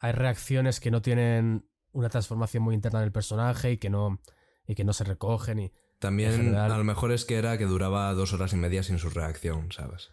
hay 0.00 0.12
reacciones 0.12 0.80
que 0.80 0.90
no 0.90 1.02
tienen 1.02 1.68
una 1.92 2.08
transformación 2.08 2.62
muy 2.62 2.74
interna 2.74 3.00
en 3.00 3.06
el 3.06 3.12
personaje 3.12 3.72
y 3.72 3.78
que 3.78 3.90
no, 3.90 4.20
y 4.66 4.74
que 4.74 4.84
no 4.84 4.92
se 4.92 5.04
recogen. 5.04 5.58
Y, 5.58 5.72
También 5.98 6.32
general- 6.32 6.72
a 6.72 6.78
lo 6.78 6.84
mejor 6.84 7.12
es 7.12 7.24
que 7.24 7.36
era 7.36 7.58
que 7.58 7.64
duraba 7.64 8.12
dos 8.14 8.32
horas 8.32 8.52
y 8.52 8.56
media 8.56 8.82
sin 8.82 8.98
su 8.98 9.10
reacción, 9.10 9.72
¿sabes? 9.72 10.10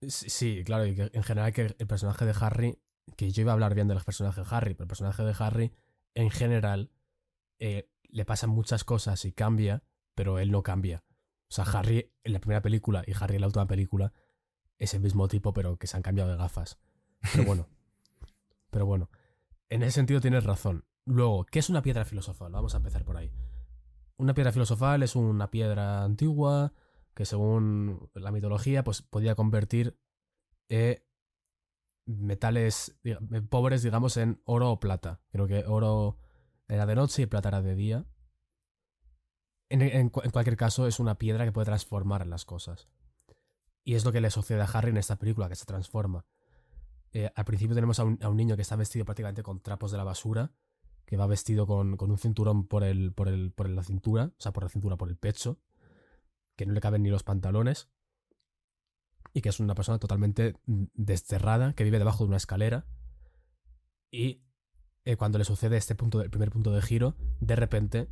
Sí, 0.00 0.30
sí, 0.30 0.62
claro, 0.64 0.86
y 0.86 0.94
que 0.96 1.10
en 1.12 1.22
general 1.22 1.52
que 1.52 1.74
el 1.78 1.86
personaje 1.86 2.24
de 2.24 2.34
Harry, 2.40 2.78
que 3.16 3.30
yo 3.30 3.42
iba 3.42 3.52
a 3.52 3.54
hablar 3.54 3.74
bien 3.74 3.88
del 3.88 4.00
personaje 4.00 4.40
de 4.40 4.46
Harry, 4.50 4.74
pero 4.74 4.84
el 4.84 4.88
personaje 4.88 5.22
de 5.22 5.34
Harry, 5.38 5.72
en 6.14 6.30
general, 6.30 6.90
eh, 7.58 7.88
le 8.08 8.24
pasan 8.24 8.50
muchas 8.50 8.82
cosas 8.84 9.24
y 9.24 9.32
cambia, 9.32 9.84
pero 10.14 10.38
él 10.38 10.50
no 10.50 10.62
cambia. 10.62 11.04
O 11.52 11.54
sea, 11.54 11.64
Harry 11.64 12.10
en 12.24 12.32
la 12.32 12.40
primera 12.40 12.62
película 12.62 13.04
y 13.06 13.12
Harry 13.20 13.34
en 13.34 13.42
la 13.42 13.46
última 13.46 13.66
película 13.66 14.14
es 14.78 14.94
el 14.94 15.00
mismo 15.02 15.28
tipo, 15.28 15.52
pero 15.52 15.76
que 15.76 15.86
se 15.86 15.98
han 15.98 16.02
cambiado 16.02 16.30
de 16.30 16.38
gafas. 16.38 16.78
Pero 17.30 17.44
bueno. 17.44 17.68
pero 18.70 18.86
bueno. 18.86 19.10
En 19.68 19.82
ese 19.82 19.92
sentido 19.92 20.22
tienes 20.22 20.44
razón. 20.44 20.86
Luego, 21.04 21.44
¿qué 21.44 21.58
es 21.58 21.68
una 21.68 21.82
piedra 21.82 22.06
filosofal? 22.06 22.52
Vamos 22.52 22.72
a 22.72 22.78
empezar 22.78 23.04
por 23.04 23.18
ahí. 23.18 23.30
Una 24.16 24.32
piedra 24.32 24.50
filosofal 24.50 25.02
es 25.02 25.14
una 25.14 25.50
piedra 25.50 26.04
antigua 26.04 26.72
que 27.12 27.26
según 27.26 28.08
la 28.14 28.32
mitología 28.32 28.82
pues 28.82 29.02
podía 29.02 29.34
convertir 29.34 30.00
eh, 30.70 31.04
metales 32.06 32.98
pobres 33.50 33.82
digamos 33.82 34.16
en 34.16 34.40
oro 34.46 34.70
o 34.70 34.80
plata. 34.80 35.20
Creo 35.30 35.46
que 35.46 35.66
oro 35.66 36.16
era 36.66 36.86
de 36.86 36.94
noche 36.94 37.22
y 37.22 37.26
plata 37.26 37.50
era 37.50 37.60
de 37.60 37.74
día. 37.74 38.06
En, 39.72 39.80
en 39.80 40.10
cu- 40.10 40.20
en 40.22 40.30
cualquier 40.30 40.56
caso 40.56 40.86
es 40.86 41.00
una 41.00 41.16
piedra 41.16 41.44
que 41.44 41.52
puede 41.52 41.64
transformar 41.64 42.26
las 42.26 42.44
cosas. 42.44 42.88
Y 43.84 43.94
es 43.94 44.04
lo 44.04 44.12
que 44.12 44.20
le 44.20 44.30
sucede 44.30 44.60
a 44.60 44.66
Harry 44.66 44.90
en 44.90 44.98
esta 44.98 45.16
película, 45.16 45.48
que 45.48 45.56
se 45.56 45.64
transforma. 45.64 46.26
Eh, 47.12 47.30
al 47.34 47.44
principio 47.44 47.74
tenemos 47.74 47.98
a 47.98 48.04
un, 48.04 48.36
niño 48.36 48.54
que 48.56 48.62
está 48.62 48.76
vestido 48.76 49.04
prácticamente 49.04 49.42
con 49.42 49.60
trapos 49.60 49.90
de 49.90 49.98
la 49.98 50.04
basura, 50.04 50.52
que 51.06 51.16
va 51.16 51.26
vestido 51.26 51.66
con, 51.66 51.96
con 51.96 52.10
un 52.10 52.18
cinturón 52.18 52.66
por, 52.66 52.84
el, 52.84 53.12
por, 53.12 53.28
el, 53.28 53.50
por 53.52 53.68
la 53.68 53.82
cintura, 53.82 54.32
o 54.38 54.40
sea, 54.42 54.52
por 54.52 54.62
la 54.62 54.68
cintura, 54.68 54.96
por 54.96 55.08
el 55.08 55.16
pecho, 55.16 55.58
que 56.56 56.66
no 56.66 56.74
le 56.74 56.80
caben 56.80 57.02
ni 57.02 57.10
los 57.10 57.22
pantalones, 57.22 57.88
y 59.34 59.40
que 59.40 59.48
es 59.48 59.58
una 59.58 59.74
persona 59.74 59.98
totalmente 59.98 60.54
mm, 60.66 60.84
desterrada, 60.94 61.72
que 61.72 61.84
vive 61.84 61.98
debajo 61.98 62.24
de 62.24 62.28
una 62.28 62.36
escalera, 62.36 62.86
y 64.10 64.42
eh, 65.04 65.16
cuando 65.16 65.38
le 65.38 65.44
sucede 65.44 65.76
este 65.76 65.94
punto, 65.94 66.20
el 66.20 66.30
primer 66.30 66.50
punto 66.50 66.70
de 66.72 66.82
giro, 66.82 67.16
de 67.40 67.56
repente, 67.56 68.08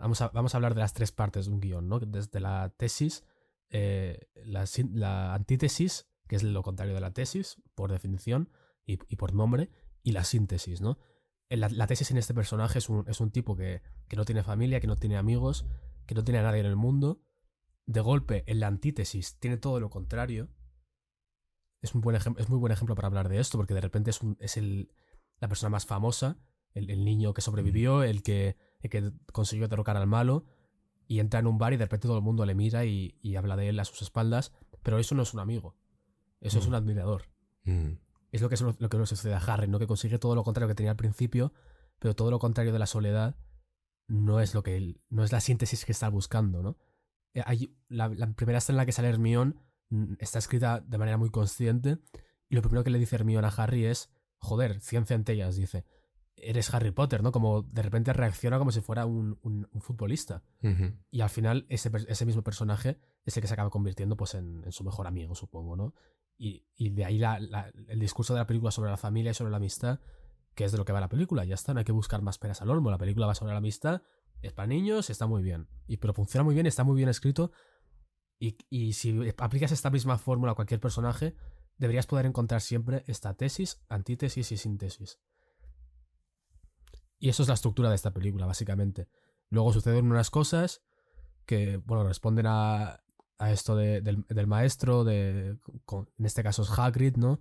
vamos 0.00 0.20
a, 0.20 0.28
vamos 0.28 0.54
a 0.54 0.58
hablar 0.58 0.74
de 0.74 0.80
las 0.80 0.92
tres 0.94 1.12
partes 1.12 1.46
de 1.46 1.52
un 1.52 1.60
guion, 1.60 1.88
¿no? 1.88 2.00
Desde 2.00 2.40
la 2.40 2.74
tesis, 2.76 3.24
eh, 3.70 4.28
la, 4.44 5.34
antítesis, 5.34 6.08
que 6.28 6.36
es 6.36 6.42
lo 6.42 6.62
contrario 6.62 6.94
de 6.94 7.00
la 7.00 7.12
tesis, 7.12 7.62
por 7.74 7.90
definición 7.92 8.50
y, 8.84 8.98
y 9.08 9.16
por 9.16 9.34
nombre, 9.34 9.70
y 10.02 10.12
la 10.12 10.24
síntesis, 10.24 10.80
¿no? 10.80 10.98
En 11.48 11.60
La, 11.60 11.68
la 11.68 11.86
tesis 11.86 12.10
en 12.10 12.16
este 12.16 12.34
personaje 12.34 12.78
es 12.78 12.88
un, 12.88 13.04
es 13.08 13.20
un 13.20 13.30
tipo 13.30 13.56
que, 13.56 13.82
que 14.08 14.16
no 14.16 14.24
tiene 14.24 14.42
familia, 14.42 14.80
que 14.80 14.86
no 14.86 14.96
tiene 14.96 15.16
amigos, 15.16 15.66
que 16.06 16.14
no 16.14 16.24
tiene 16.24 16.38
a 16.38 16.42
nadie 16.42 16.60
en 16.60 16.66
el 16.66 16.76
mundo. 16.76 17.22
De 17.86 18.00
golpe, 18.00 18.44
en 18.46 18.60
la 18.60 18.68
antítesis 18.68 19.38
tiene 19.40 19.56
todo 19.56 19.80
lo 19.80 19.90
contrario. 19.90 20.48
Es, 21.82 21.94
un 21.94 22.02
buen 22.02 22.14
es 22.16 22.48
muy 22.48 22.58
buen 22.58 22.72
ejemplo 22.72 22.94
para 22.94 23.08
hablar 23.08 23.28
de 23.28 23.40
esto, 23.40 23.58
porque 23.58 23.74
de 23.74 23.80
repente 23.80 24.10
es, 24.10 24.20
un- 24.20 24.36
es 24.40 24.56
el, 24.56 24.92
la 25.40 25.48
persona 25.48 25.70
más 25.70 25.86
famosa, 25.86 26.38
el, 26.72 26.88
el 26.90 27.04
niño 27.04 27.34
que 27.34 27.40
sobrevivió, 27.40 28.02
el 28.04 28.22
que, 28.22 28.56
que 28.88 29.12
consiguió 29.32 29.68
derrocar 29.68 29.96
al 29.96 30.06
malo, 30.06 30.44
y 31.06 31.18
entra 31.20 31.40
en 31.40 31.46
un 31.48 31.58
bar 31.58 31.72
y 31.72 31.76
de 31.76 31.84
repente 31.86 32.06
todo 32.08 32.16
el 32.18 32.22
mundo 32.22 32.46
le 32.46 32.54
mira 32.54 32.84
y, 32.84 33.18
y 33.20 33.34
habla 33.36 33.56
de 33.56 33.68
él 33.68 33.80
a 33.80 33.84
sus 33.84 34.00
espaldas, 34.02 34.52
pero 34.82 34.98
eso 34.98 35.14
no 35.14 35.22
es 35.22 35.34
un 35.34 35.40
amigo, 35.40 35.76
eso 36.40 36.58
es 36.60 36.64
Mm. 36.66 36.68
un 36.68 36.74
admirador. 36.76 37.24
Mm. 37.64 37.92
Es 38.32 38.40
lo 38.40 38.48
que, 38.48 38.54
es 38.54 38.60
lo, 38.60 38.74
lo 38.78 38.88
que 38.88 38.96
le 38.96 39.06
sucede 39.06 39.34
a 39.34 39.38
Harry, 39.38 39.66
¿no? 39.66 39.78
Que 39.80 39.88
consigue 39.88 40.18
todo 40.20 40.36
lo 40.36 40.44
contrario 40.44 40.68
que 40.68 40.76
tenía 40.76 40.92
al 40.92 40.96
principio, 40.96 41.52
pero 41.98 42.14
todo 42.14 42.30
lo 42.30 42.38
contrario 42.38 42.72
de 42.72 42.78
la 42.78 42.86
soledad 42.86 43.36
no 44.06 44.40
es 44.40 44.54
lo 44.54 44.62
que 44.62 44.76
él, 44.76 45.00
no 45.08 45.24
es 45.24 45.32
la 45.32 45.40
síntesis 45.40 45.84
que 45.84 45.92
está 45.92 46.08
buscando, 46.08 46.62
¿no? 46.62 46.76
Eh, 47.34 47.42
hay- 47.44 47.76
la, 47.88 48.08
la 48.08 48.32
primera 48.34 48.58
escena 48.58 48.74
en 48.74 48.78
la 48.78 48.86
que 48.86 48.92
sale 48.92 49.08
Hermione 49.08 49.54
mm, 49.90 50.14
está 50.20 50.38
escrita 50.38 50.80
de 50.80 50.98
manera 50.98 51.16
muy 51.16 51.30
consciente 51.30 51.98
y 52.48 52.54
lo 52.54 52.62
primero 52.62 52.84
que 52.84 52.90
le 52.90 52.98
dice 53.00 53.16
Hermione 53.16 53.46
a 53.46 53.50
Harry 53.50 53.84
es, 53.84 54.10
joder, 54.38 54.80
100 54.80 55.06
centellas, 55.06 55.56
dice, 55.56 55.84
eres 56.42 56.72
Harry 56.74 56.90
Potter, 56.90 57.22
¿no? 57.22 57.32
Como 57.32 57.62
de 57.62 57.82
repente 57.82 58.12
reacciona 58.12 58.58
como 58.58 58.70
si 58.72 58.80
fuera 58.80 59.06
un, 59.06 59.38
un- 59.42 59.68
un 59.72 59.80
futbolista. 59.80 60.42
Y 61.10 61.20
al 61.20 61.30
final 61.30 61.66
ese, 61.68 61.90
ese 62.08 62.26
mismo 62.26 62.42
personaje 62.42 62.98
es 63.24 63.36
el 63.36 63.40
que 63.42 63.46
se 63.48 63.54
acaba 63.54 63.70
convirtiendo 63.70 64.16
pues, 64.16 64.34
en, 64.34 64.62
en 64.64 64.72
su 64.72 64.84
mejor 64.84 65.06
amigo, 65.06 65.34
supongo, 65.34 65.76
¿no? 65.76 65.94
Y, 66.38 66.64
y 66.74 66.90
de 66.90 67.04
ahí 67.04 67.18
la- 67.18 67.38
la- 67.38 67.70
el 67.88 67.98
discurso 67.98 68.32
de 68.34 68.40
la 68.40 68.46
película 68.46 68.70
sobre 68.70 68.90
la 68.90 68.96
familia 68.96 69.30
y 69.32 69.34
sobre 69.34 69.50
la 69.50 69.58
amistad, 69.58 70.00
que 70.54 70.64
es 70.64 70.72
de 70.72 70.78
lo 70.78 70.84
que 70.84 70.92
va 70.92 71.00
la 71.00 71.08
película. 71.08 71.44
Ya 71.44 71.54
está, 71.54 71.72
no 71.74 71.78
hay 71.80 71.84
que 71.84 71.92
buscar 71.92 72.22
más 72.22 72.38
peras 72.38 72.62
al 72.62 72.70
olmo. 72.70 72.90
La 72.90 72.98
película 72.98 73.26
va 73.26 73.34
sobre 73.34 73.52
la 73.52 73.58
amistad, 73.58 74.02
es 74.42 74.52
para 74.52 74.66
niños, 74.66 75.10
está 75.10 75.26
muy 75.26 75.42
bien. 75.42 75.68
Y, 75.86 75.98
pero 75.98 76.14
funciona 76.14 76.44
muy 76.44 76.54
bien, 76.54 76.66
está 76.66 76.82
muy 76.84 76.96
bien 76.96 77.08
escrito. 77.08 77.52
Y, 78.38 78.56
y 78.70 78.94
si 78.94 79.18
aplicas 79.36 79.70
esta 79.72 79.90
misma 79.90 80.16
fórmula 80.18 80.52
a 80.52 80.54
cualquier 80.54 80.80
personaje, 80.80 81.34
deberías 81.76 82.06
poder 82.06 82.24
encontrar 82.26 82.60
siempre 82.62 83.04
esta 83.06 83.34
tesis, 83.34 83.82
antítesis 83.88 84.50
y 84.52 84.56
síntesis. 84.56 85.18
Y 87.20 87.28
eso 87.28 87.42
es 87.42 87.48
la 87.48 87.54
estructura 87.54 87.88
de 87.90 87.94
esta 87.94 88.12
película, 88.12 88.46
básicamente. 88.46 89.06
Luego 89.50 89.72
suceden 89.72 90.10
unas 90.10 90.30
cosas 90.30 90.82
que, 91.46 91.76
bueno, 91.76 92.02
responden 92.04 92.46
a, 92.48 93.02
a 93.38 93.52
esto 93.52 93.76
de- 93.76 94.00
del, 94.00 94.24
del 94.28 94.46
maestro, 94.48 95.04
de, 95.04 95.56
con- 95.84 96.08
en 96.18 96.26
este 96.26 96.42
caso 96.42 96.62
es 96.62 96.70
Hagrid, 96.76 97.16
¿no? 97.16 97.40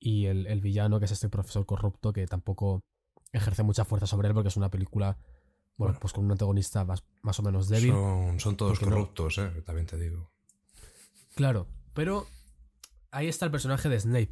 Y 0.00 0.26
el, 0.26 0.46
el 0.48 0.60
villano, 0.60 0.98
que 0.98 1.04
es 1.06 1.12
este 1.12 1.28
profesor 1.30 1.64
corrupto, 1.64 2.12
que 2.12 2.26
tampoco 2.26 2.82
ejerce 3.32 3.62
mucha 3.62 3.84
fuerza 3.84 4.06
sobre 4.06 4.28
él 4.28 4.34
porque 4.34 4.48
es 4.48 4.56
una 4.56 4.70
película, 4.70 5.16
bueno, 5.76 5.92
Bueno. 5.92 5.98
pues 6.00 6.12
con 6.12 6.24
un 6.24 6.32
antagonista 6.32 6.84
más, 6.84 7.04
más 7.22 7.38
o 7.38 7.42
menos 7.42 7.68
débil. 7.68 7.90
Son, 7.92 8.40
son 8.40 8.56
todos 8.56 8.80
no- 8.82 8.88
corruptos, 8.88 9.38
¿eh? 9.38 9.50
También 9.64 9.86
te 9.86 9.96
digo. 9.98 10.30
Claro, 11.36 11.66
pero 11.94 12.26
ahí 13.10 13.28
está 13.28 13.44
el 13.44 13.50
personaje 13.52 13.88
de 13.88 13.98
Snape, 14.00 14.30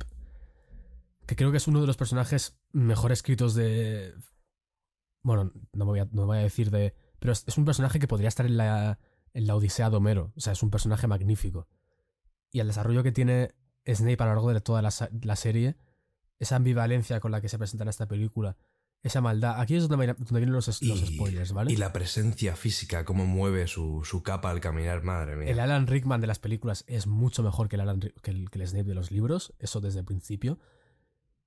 que 1.27 1.37
creo 1.37 1.51
que 1.51 1.57
es 1.59 1.69
uno 1.69 1.81
de 1.81 1.87
los 1.87 1.97
personajes 1.97 2.59
mejor 2.73 3.13
escritos 3.13 3.55
de... 3.55 4.15
Bueno, 5.23 5.53
no 5.73 5.85
me 5.85 5.91
voy 5.91 6.01
a, 6.01 6.09
no 6.13 6.27
voy 6.27 6.39
a 6.39 6.41
decir 6.43 6.71
de... 6.71 6.95
Pero 7.19 7.33
es, 7.33 7.45
es 7.47 7.57
un 7.59 7.65
personaje 7.65 7.99
que 7.99 8.09
podría 8.09 8.29
estar 8.29 8.45
en 8.47 8.57
la, 8.57 8.99
en 9.33 9.47
la 9.47 9.55
Odisea 9.57 9.89
de 9.91 9.97
Homero. 9.97 10.33
O 10.37 10.41
sea, 10.41 10.53
es 10.53 10.63
un 10.63 10.71
personaje 10.71 11.07
magnífico. 11.07 11.69
Y 12.51 12.61
el 12.61 12.67
desarrollo 12.67 13.03
que 13.03 13.13
tiene 13.13 13.55
Snape 13.87 14.17
a 14.23 14.27
lo 14.27 14.33
largo 14.33 14.53
de 14.53 14.61
toda 14.61 14.83
la, 14.83 14.91
la 15.23 15.37
serie, 15.37 15.77
esa 16.39 16.57
ambivalencia 16.57 17.21
con 17.21 17.31
la 17.33 17.41
que 17.41 17.49
se 17.49 17.59
presenta 17.59 17.85
en 17.85 17.89
esta 17.89 18.07
película, 18.09 18.57
esa 19.05 19.21
maldad... 19.21 19.61
Aquí 19.61 19.77
es 19.77 19.89
donde, 19.89 20.07
donde 20.09 20.41
vienen 20.41 20.53
los, 20.53 20.67
spoilers, 20.67 21.53
¿vale? 21.53 21.73
Y 21.73 21.77
la 21.77 21.93
presencia 21.93 22.57
física, 22.57 23.05
cómo 23.05 23.25
mueve 23.27 23.67
su, 23.69 24.03
su 24.05 24.23
capa 24.25 24.51
al 24.51 24.61
caminar, 24.61 25.03
madre 25.05 25.37
mía. 25.37 25.51
El 25.51 25.61
Alan 25.61 25.87
Rickman 25.87 26.21
de 26.21 26.27
las 26.27 26.39
películas 26.41 26.85
es 26.89 27.07
mucho 27.07 27.43
mejor 27.45 27.69
que 27.69 27.77
el, 27.77 27.83
Alan 27.83 28.01
que 28.01 28.31
el, 28.31 28.51
que 28.51 28.59
el 28.61 28.67
Snape 28.67 28.89
de 28.89 28.95
los 28.95 29.11
libros, 29.13 29.55
eso 29.61 29.81
desde 29.81 30.01
el 30.01 30.05
principio. 30.05 30.59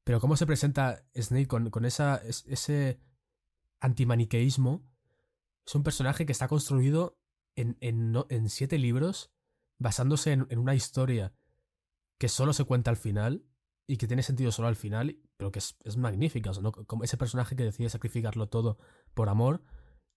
Pero 0.06 0.20
cómo 0.22 0.38
se 0.38 0.46
presenta 0.46 1.04
Snape 1.16 1.48
con, 1.48 1.70
con 1.70 1.84
esa, 1.86 2.16
es- 2.18 2.46
ese 2.48 3.00
antimaniqueísmo, 3.86 4.86
es 5.66 5.76
un 5.76 5.84
personaje 5.84 6.26
que 6.26 6.32
está 6.32 6.48
construido 6.48 7.18
en, 7.56 7.78
en, 7.80 8.50
siete 8.50 8.78
libros, 8.78 9.32
basándose 9.80 10.32
en, 10.32 10.46
en 10.50 10.60
una 10.60 10.76
historia 10.76 11.34
que 12.18 12.28
solo 12.28 12.54
se 12.54 12.66
cuenta 12.66 12.92
al 12.92 12.98
final 12.98 13.46
y 13.88 13.98
que 13.98 14.08
tiene 14.08 14.24
sentido 14.24 14.52
solo 14.52 14.68
al 14.68 14.76
final, 14.76 15.18
pero 15.38 15.52
que 15.52 15.60
es, 15.60 15.78
es 15.84 15.98
magnífica. 15.98 16.52
o 16.52 16.54
sea, 16.54 16.64
¿no? 16.64 16.72
Como 16.72 17.04
ese 17.04 17.18
personaje 17.18 17.56
que 17.56 17.64
decide 17.64 17.90
sacrificarlo 17.90 18.48
todo 18.48 18.78
por 19.14 19.30
amor 19.30 19.64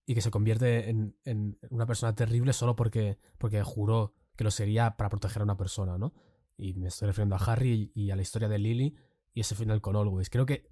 y 0.05 0.15
que 0.15 0.21
se 0.21 0.31
convierte 0.31 0.89
en, 0.89 1.17
en 1.23 1.57
una 1.69 1.85
persona 1.85 2.15
terrible 2.15 2.53
solo 2.53 2.75
porque, 2.75 3.19
porque 3.37 3.61
juró 3.63 4.13
que 4.35 4.43
lo 4.43 4.51
sería 4.51 4.97
para 4.97 5.09
proteger 5.09 5.41
a 5.41 5.45
una 5.45 5.57
persona, 5.57 5.97
¿no? 5.97 6.13
Y 6.57 6.73
me 6.73 6.87
estoy 6.87 7.07
refiriendo 7.07 7.35
a 7.35 7.39
Harry 7.39 7.91
y 7.93 8.11
a 8.11 8.15
la 8.15 8.21
historia 8.21 8.49
de 8.49 8.59
Lily 8.59 8.95
y 9.33 9.41
ese 9.41 9.55
final 9.55 9.81
con 9.81 9.95
Always. 9.95 10.29
Creo 10.29 10.45
que, 10.45 10.69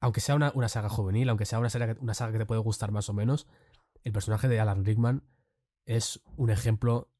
aunque 0.00 0.20
sea 0.20 0.34
una, 0.34 0.52
una 0.54 0.68
saga 0.68 0.88
juvenil, 0.88 1.28
aunque 1.28 1.46
sea 1.46 1.58
una 1.58 1.70
saga, 1.70 1.96
una 2.00 2.14
saga 2.14 2.32
que 2.32 2.38
te 2.38 2.46
puede 2.46 2.60
gustar 2.60 2.92
más 2.92 3.08
o 3.08 3.12
menos, 3.12 3.46
el 4.04 4.12
personaje 4.12 4.48
de 4.48 4.60
Alan 4.60 4.84
Rickman 4.84 5.24
es 5.84 6.20
un 6.36 6.50
ejemplo 6.50 7.10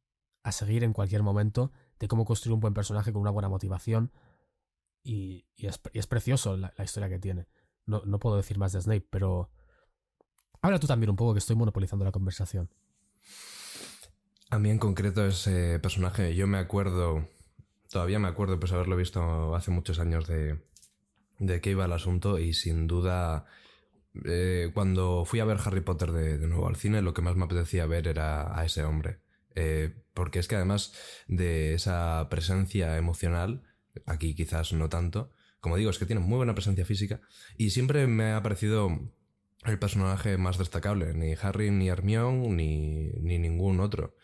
a 0.43 0.53
seguir 0.53 0.85
en 0.85 0.93
cualquier 0.93 1.23
momento 1.23 1.73
de 1.99 2.09
cómo 2.09 2.25
construir 2.25 2.55
un 2.55 2.61
buen 2.61 2.75
personaje 2.75 3.13
con 3.13 3.23
una 3.23 3.31
buena 3.31 3.49
motivación. 3.49 4.13
Y, 5.03 5.47
y 5.57 5.67
es, 5.67 6.07
precioso 6.07 6.57
la, 6.57 6.73
la 6.77 6.85
historia 6.85 7.09
que 7.09 7.19
tiene. 7.19 7.49
No, 7.87 8.03
no 8.05 8.19
puedo 8.19 8.37
decir 8.37 8.59
más 8.59 8.73
de 8.73 8.81
Snape, 8.81 9.07
pero... 9.11 9.51
Habla 10.61 10.81
tú 10.81 10.87
también 10.87 11.11
un 11.11 11.17
poco, 11.17 11.35
que 11.35 11.39
estoy 11.39 11.57
monopolizando 11.57 12.05
la 12.05 12.13
conversación. 12.13 12.69
A 14.51 14.59
mí 14.59 14.71
en 14.71 14.79
concreto 14.79 15.25
ese 15.27 15.79
personaje, 15.79 16.35
yo 16.35 16.47
me 16.47 16.59
acuerdo, 16.59 17.29
todavía 17.91 18.19
me 18.19 18.29
acuerdo 18.29 18.59
pues 18.59 18.73
haberlo 18.73 18.97
visto 18.97 19.55
hace 19.55 19.71
muchos 19.71 19.99
años 20.01 20.27
de, 20.27 20.61
de 21.39 21.61
qué 21.61 21.71
iba 21.71 21.85
el 21.85 21.93
asunto 21.93 22.39
y 22.39 22.55
sin 22.55 22.87
duda 22.87 23.47
eh, 24.25 24.71
cuando 24.75 25.25
fui 25.25 25.41
a 25.41 25.45
ver 25.45 25.59
Harry 25.65 25.81
Potter 25.81 26.13
de, 26.13 26.39
nuevo 26.47 26.69
al 26.69 26.77
cine 26.77 27.03
lo 27.03 27.15
que 27.15 27.23
más 27.23 27.37
me 27.37 27.45
apetecía 27.45 27.87
ver 27.87 28.09
era 28.09 28.59
a 28.59 28.65
ese 28.65 28.85
hombre. 28.85 29.21
Eh, 29.55 29.95
porque 30.15 30.39
es 30.39 30.49
que 30.49 30.57
además 30.57 30.93
de 31.27 31.75
esa 31.75 32.29
presencia 32.31 32.97
emocional 32.97 33.63
Aquí 34.07 34.35
quizás 34.35 34.73
no 34.73 34.89
tanto. 34.89 35.33
Como 35.61 35.77
digo, 35.77 35.91
es 35.91 35.99
que 35.99 36.07
tiene 36.07 36.21
muy 36.21 36.37
buena 36.37 36.55
presencia 36.55 36.85
física 36.85 37.21
y 37.57 37.71
siempre 37.71 38.07
me 38.07 38.33
ha 38.33 38.43
parecido 38.43 38.91
el 39.65 39.79
personaje 39.79 40.37
más 40.39 40.59
destacable. 40.59 41.15
Ni 41.15 41.35
Harry, 41.41 41.71
ni 41.71 41.89
Hermione, 41.89 42.49
ni, 42.49 43.11
ni 43.21 43.39
ningún 43.39 43.81
otro. 43.81 44.17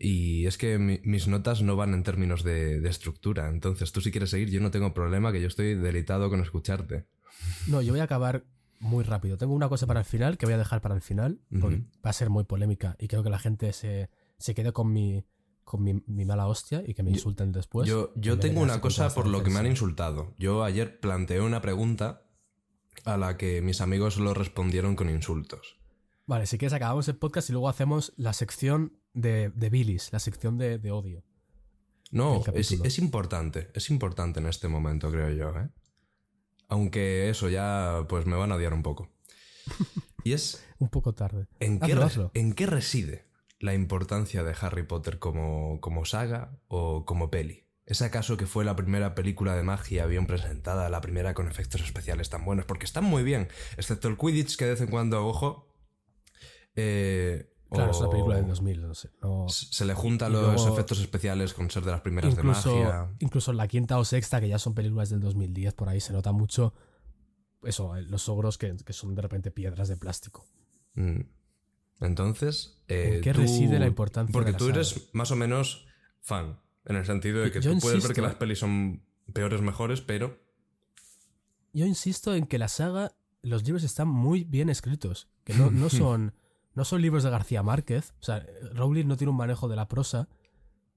Y 0.00 0.46
es 0.46 0.58
que 0.58 0.78
mi- 0.78 1.00
mis 1.04 1.26
notas 1.28 1.62
no 1.62 1.74
van 1.76 1.92
en 1.94 2.02
términos 2.04 2.44
de, 2.44 2.80
de 2.80 2.88
estructura. 2.88 3.48
Entonces, 3.48 3.90
tú 3.92 4.00
si 4.00 4.10
quieres 4.10 4.30
seguir, 4.30 4.50
yo 4.50 4.60
no 4.60 4.70
tengo 4.70 4.94
problema, 4.94 5.32
que 5.32 5.40
yo 5.40 5.48
estoy 5.48 5.74
deleitado 5.74 6.30
con 6.30 6.40
escucharte. 6.40 7.06
No, 7.66 7.82
yo 7.82 7.92
voy 7.92 8.00
a 8.00 8.04
acabar 8.04 8.44
muy 8.80 9.02
rápido. 9.04 9.36
Tengo 9.36 9.54
una 9.54 9.68
cosa 9.68 9.86
para 9.86 10.00
el 10.00 10.06
final 10.06 10.38
que 10.38 10.46
voy 10.46 10.54
a 10.54 10.58
dejar 10.58 10.80
para 10.80 10.94
el 10.94 11.00
final, 11.00 11.40
porque 11.60 11.82
va 12.04 12.10
a 12.10 12.12
ser 12.12 12.30
muy 12.30 12.44
polémica 12.44 12.94
y 13.00 13.08
creo 13.08 13.24
que 13.24 13.30
la 13.30 13.38
gente 13.40 13.72
se, 13.72 14.08
se 14.38 14.54
quede 14.54 14.72
con 14.72 14.92
mi 14.92 15.24
con 15.64 15.82
mi, 15.82 16.02
mi 16.06 16.24
mala 16.24 16.46
hostia 16.46 16.82
y 16.86 16.94
que 16.94 17.02
me 17.02 17.10
Yo- 17.10 17.16
insulten 17.16 17.52
después. 17.52 17.86
yo 17.86 18.12
yo 18.16 18.38
tengo 18.38 18.60
una 18.62 18.80
cosa 18.80 19.12
por 19.12 19.26
lo 19.26 19.42
que 19.42 19.50
me 19.50 19.58
han 19.58 19.66
insultado. 19.66 20.34
Yo 20.38 20.64
ayer 20.64 20.98
planteé 21.00 21.40
una 21.42 21.60
pregunta 21.60 22.22
a 23.04 23.16
la 23.18 23.36
que 23.36 23.60
mis 23.60 23.80
amigos 23.82 24.16
lo 24.16 24.32
respondieron 24.32 24.96
con 24.96 25.10
insultos. 25.10 25.76
Vale, 26.26 26.46
si 26.46 26.56
quieres 26.56 26.72
acabamos 26.72 27.08
el 27.08 27.16
podcast 27.16 27.50
y 27.50 27.52
luego 27.52 27.68
hacemos 27.68 28.12
la 28.16 28.32
sección 28.32 28.94
de, 29.20 29.50
de 29.50 29.70
bilis, 29.70 30.12
la 30.12 30.18
sección 30.18 30.58
de, 30.58 30.78
de 30.78 30.90
odio. 30.90 31.24
No, 32.10 32.42
es, 32.54 32.72
es 32.72 32.98
importante, 32.98 33.70
es 33.74 33.90
importante 33.90 34.40
en 34.40 34.46
este 34.46 34.68
momento, 34.68 35.10
creo 35.10 35.30
yo, 35.30 35.50
¿eh? 35.60 35.68
Aunque 36.68 37.28
eso 37.30 37.48
ya, 37.48 38.04
pues 38.08 38.26
me 38.26 38.36
van 38.36 38.52
a 38.52 38.56
odiar 38.56 38.74
un 38.74 38.82
poco. 38.82 39.10
Y 40.24 40.32
es, 40.32 40.62
Un 40.78 40.88
poco 40.90 41.14
tarde. 41.14 41.46
¿en 41.60 41.78
qué, 41.78 41.86
Hazlo, 41.92 42.00
re- 42.00 42.04
hazlo. 42.06 42.30
¿en 42.34 42.52
qué 42.52 42.66
reside 42.66 43.30
la 43.60 43.72
importancia 43.72 44.42
de 44.42 44.54
Harry 44.60 44.82
Potter 44.82 45.18
como, 45.18 45.80
como 45.80 46.04
saga 46.04 46.58
o 46.66 47.04
como 47.06 47.30
peli? 47.30 47.66
¿Es 47.86 48.02
acaso 48.02 48.36
que 48.36 48.46
fue 48.46 48.64
la 48.64 48.76
primera 48.76 49.14
película 49.14 49.54
de 49.54 49.62
magia 49.62 50.04
bien 50.06 50.26
presentada, 50.26 50.90
la 50.90 51.00
primera 51.00 51.32
con 51.34 51.48
efectos 51.48 51.80
especiales 51.82 52.28
tan 52.28 52.44
buenos? 52.44 52.66
Porque 52.66 52.84
están 52.84 53.04
muy 53.04 53.22
bien, 53.22 53.48
excepto 53.78 54.08
el 54.08 54.18
Quidditch 54.18 54.56
que 54.56 54.64
de 54.66 54.72
vez 54.72 54.80
en 54.82 54.88
cuando, 54.88 55.26
ojo... 55.26 55.72
eh, 56.74 57.54
Claro, 57.70 57.90
es 57.90 57.98
una 57.98 58.08
película 58.10 58.36
del 58.36 58.46
2000, 58.46 58.80
no 58.82 58.94
sé. 58.94 59.10
no- 59.22 59.46
Se 59.48 59.84
le 59.84 59.92
juntan 59.94 60.32
los 60.32 60.42
luego- 60.42 60.72
efectos 60.72 61.00
especiales 61.00 61.52
con 61.52 61.70
ser 61.70 61.84
de 61.84 61.90
las 61.90 62.00
primeras 62.00 62.34
de 62.34 62.42
magia. 62.42 63.10
incluso 63.18 63.50
en 63.50 63.56
la 63.58 63.68
quinta 63.68 63.98
o 63.98 64.04
sexta, 64.04 64.40
que 64.40 64.48
ya 64.48 64.58
son 64.58 64.74
películas 64.74 65.10
del 65.10 65.20
2010, 65.20 65.74
por 65.74 65.88
ahí 65.90 66.00
se 66.00 66.12
nota 66.14 66.32
mucho 66.32 66.72
eso, 67.64 67.94
eh, 67.96 68.02
los 68.02 68.28
ogros 68.28 68.56
que, 68.56 68.74
que 68.76 68.92
son 68.92 69.14
de 69.14 69.20
repente 69.22 69.50
piedras 69.50 69.88
de 69.88 69.96
plástico. 69.96 70.46
Mm. 70.94 71.20
Entonces, 72.00 72.80
eh, 72.88 73.16
¿En 73.16 73.20
qué 73.22 73.32
tú- 73.32 73.40
reside 73.40 73.78
la 73.78 73.86
importancia 73.86 74.32
Porque 74.32 74.52
de 74.52 74.58
tú 74.58 74.68
eres 74.68 75.10
más 75.12 75.30
o 75.30 75.36
menos 75.36 75.86
fan, 76.20 76.60
en 76.84 76.96
el 76.96 77.04
sentido 77.04 77.40
de 77.40 77.50
que 77.50 77.60
Yo 77.60 77.72
tú 77.74 77.80
puedes 77.80 78.02
ver 78.04 78.14
que 78.14 78.22
las 78.22 78.36
pelis 78.36 78.60
son 78.60 79.02
peores, 79.32 79.60
mejores, 79.60 80.00
pero 80.00 80.38
Yo 81.72 81.84
insisto 81.86 82.34
en 82.34 82.46
que 82.46 82.58
la 82.58 82.68
saga, 82.68 83.12
los 83.42 83.62
libros 83.64 83.82
están 83.84 84.08
muy 84.08 84.44
bien 84.44 84.68
escritos, 84.70 85.28
que 85.44 85.54
no, 85.54 85.70
no 85.70 85.88
son 85.90 86.32
no 86.78 86.84
son 86.84 87.02
libros 87.02 87.24
de 87.24 87.30
García 87.30 87.62
Márquez, 87.62 88.14
o 88.20 88.22
sea, 88.22 88.46
Rowling 88.72 89.06
no 89.06 89.16
tiene 89.16 89.32
un 89.32 89.36
manejo 89.36 89.66
de 89.68 89.76
la 89.76 89.88
prosa, 89.88 90.28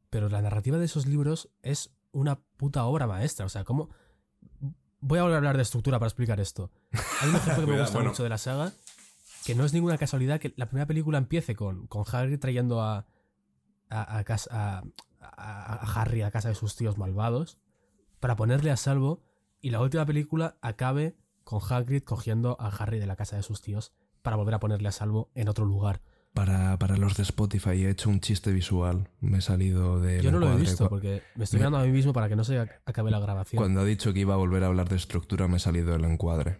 pero 0.10 0.30
la 0.30 0.42
narrativa 0.42 0.78
de 0.78 0.86
esos 0.86 1.08
libros 1.08 1.50
es 1.64 1.90
una 2.12 2.40
puta 2.58 2.86
obra 2.86 3.08
maestra, 3.08 3.46
o 3.46 3.50
sea, 3.50 3.64
como 3.64 3.90
voy 5.00 5.18
a 5.20 5.24
volver 5.24 5.36
a 5.36 5.38
hablar 5.38 5.56
de 5.58 5.64
estructura 5.64 5.98
para 5.98 6.08
explicar 6.08 6.40
esto. 6.40 6.70
Hay 7.22 7.30
un 7.30 7.36
ejemplo 7.36 7.66
que 7.66 7.72
me 7.74 7.80
gusta 7.80 7.96
bueno. 7.98 8.12
mucho 8.12 8.22
de 8.24 8.30
la 8.30 8.38
saga, 8.38 8.72
que 9.46 9.56
no 9.56 9.66
es 9.66 9.74
ninguna 9.74 9.98
casualidad 9.98 10.40
que 10.40 10.54
la 10.56 10.68
primera 10.68 10.86
película 10.86 11.18
empiece 11.18 11.56
con, 11.56 11.88
con 11.88 12.04
Harry 12.12 12.38
trayendo 12.38 12.82
a, 12.82 13.08
a, 13.90 14.18
a 14.20 14.24
casa- 14.24 14.84
a 15.20 16.02
Harry 16.02 16.22
a 16.22 16.32
casa 16.32 16.50
de 16.50 16.56
sus 16.56 16.76
tíos 16.76 16.98
malvados 16.98 17.58
para 18.20 18.36
ponerle 18.36 18.70
a 18.72 18.78
salvo 18.78 19.24
y 19.62 19.70
la 19.72 19.82
última 19.82 20.06
película 20.06 20.58
acabe 20.62 21.16
con 21.44 21.60
Hagrid 21.68 22.04
cogiendo 22.04 22.56
a 22.60 22.68
Harry 22.68 23.00
de 23.00 23.06
la 23.08 23.16
casa 23.16 23.36
de 23.36 23.44
sus 23.44 23.62
tíos 23.62 23.94
para 24.22 24.36
volver 24.38 24.54
a 24.56 24.60
ponerle 24.60 24.88
a 24.88 24.92
salvo 24.92 25.32
en 25.36 25.48
otro 25.50 25.66
lugar. 25.66 26.02
para, 26.34 26.78
para 26.80 26.96
los 26.98 27.18
de 27.18 27.24
Spotify 27.24 27.72
he 27.86 27.90
hecho 27.90 28.10
un 28.10 28.22
chiste 28.22 28.52
visual. 28.54 29.10
Me 29.20 29.40
he 29.40 29.42
salido 29.42 30.00
de. 30.00 30.22
Yo 30.22 30.32
no 30.32 30.40
lo 30.40 30.52
he 30.54 30.56
visto 30.58 30.88
porque 30.90 31.22
me 31.36 31.44
estoy 31.44 31.58
mirando 31.60 31.78
a 31.80 31.84
mí 31.84 31.92
mismo 31.92 32.14
para 32.14 32.30
que 32.30 32.36
no 32.36 32.44
se 32.44 32.60
ac- 32.62 32.80
acabe 32.86 33.12
la 33.12 33.20
grabación. 33.20 33.58
Cuando 33.60 33.82
ha 33.82 33.86
dicho 33.86 34.14
que 34.14 34.20
iba 34.22 34.34
a 34.34 34.38
volver 34.38 34.64
a 34.64 34.68
hablar 34.68 34.88
de 34.88 34.96
estructura, 34.96 35.48
me 35.48 35.58
he 35.58 35.60
salido 35.60 35.94
el 35.96 36.06
encuadre. 36.06 36.60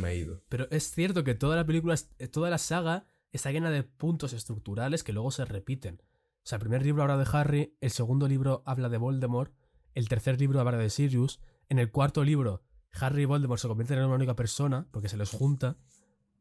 Me 0.00 0.10
he 0.10 0.16
ido. 0.18 0.42
Pero 0.48 0.66
es 0.70 0.90
cierto 0.92 1.24
que 1.24 1.34
toda 1.34 1.56
la 1.56 1.64
película, 1.66 1.94
toda 2.32 2.50
la 2.50 2.58
saga 2.58 3.06
está 3.32 3.50
llena 3.52 3.70
de 3.70 3.82
puntos 3.82 4.32
estructurales 4.32 5.04
que 5.04 5.12
luego 5.12 5.30
se 5.30 5.44
repiten. 5.44 6.02
O 6.42 6.46
sea, 6.50 6.56
el 6.56 6.60
primer 6.60 6.82
libro 6.84 7.02
habla 7.02 7.16
de 7.18 7.26
Harry, 7.32 7.76
el 7.80 7.90
segundo 7.90 8.26
libro 8.26 8.62
habla 8.66 8.88
de 8.88 8.96
Voldemort, 8.98 9.52
el 9.94 10.08
tercer 10.08 10.40
libro 10.40 10.58
habla 10.60 10.78
de 10.78 10.90
Sirius, 10.90 11.40
en 11.68 11.78
el 11.78 11.90
cuarto 11.90 12.24
libro 12.24 12.62
Harry 12.92 13.22
y 13.22 13.26
Voldemort 13.26 13.60
se 13.60 13.68
convierten 13.68 13.98
en 13.98 14.04
una 14.06 14.14
única 14.16 14.34
persona 14.34 14.88
porque 14.90 15.08
se 15.08 15.16
les 15.16 15.30
junta. 15.30 15.76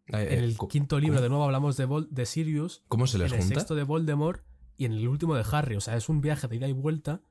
En 0.10 0.20
eh, 0.20 0.44
el 0.44 0.58
¿cómo- 0.58 0.70
quinto 0.70 1.00
libro 1.00 1.16
¿cómo, 1.18 1.24
de 1.24 1.30
nuevo 1.30 1.44
hablamos 1.46 1.78
de, 1.78 1.88
Vol- 1.88 2.10
de 2.10 2.26
Sirius, 2.26 2.84
¿Cómo 2.88 3.08
se 3.08 3.18
les 3.18 3.32
en 3.32 3.40
el 3.40 3.46
sexto 3.48 3.76
de 3.76 3.84
Voldemort 3.84 4.44
y 4.78 4.86
en 4.86 4.94
el 4.94 5.08
último 5.08 5.36
de 5.36 5.44
Harry. 5.52 5.76
O 5.76 5.82
sea, 5.82 5.96
es 5.98 6.10
un 6.10 6.22
viaje 6.22 6.48
de 6.48 6.56
ida 6.56 6.68
y 6.68 6.74
vuelta 6.74 7.22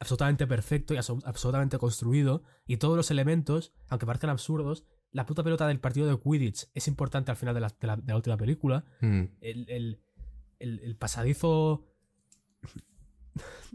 absolutamente 0.00 0.46
perfecto 0.46 0.94
y 0.94 0.96
abso- 0.96 1.22
absolutamente 1.24 1.78
construido. 1.78 2.42
Y 2.66 2.78
todos 2.78 2.96
los 2.96 3.10
elementos, 3.10 3.72
aunque 3.88 4.06
parezcan 4.06 4.30
absurdos, 4.30 4.84
la 5.12 5.26
puta 5.26 5.44
pelota 5.44 5.66
del 5.68 5.78
partido 5.80 6.06
de 6.08 6.18
Quidditch 6.20 6.66
es 6.74 6.88
importante 6.88 7.30
al 7.30 7.36
final 7.36 7.54
de 7.54 7.60
la, 7.60 7.68
de 7.68 7.86
la- 7.86 7.96
de 7.96 8.04
la 8.12 8.16
última 8.16 8.36
película. 8.36 8.84
Mm. 9.00 9.22
El, 9.40 9.68
el- 9.70 10.00
el- 10.58 10.80
el 10.80 10.96
pasadizo 10.96 11.86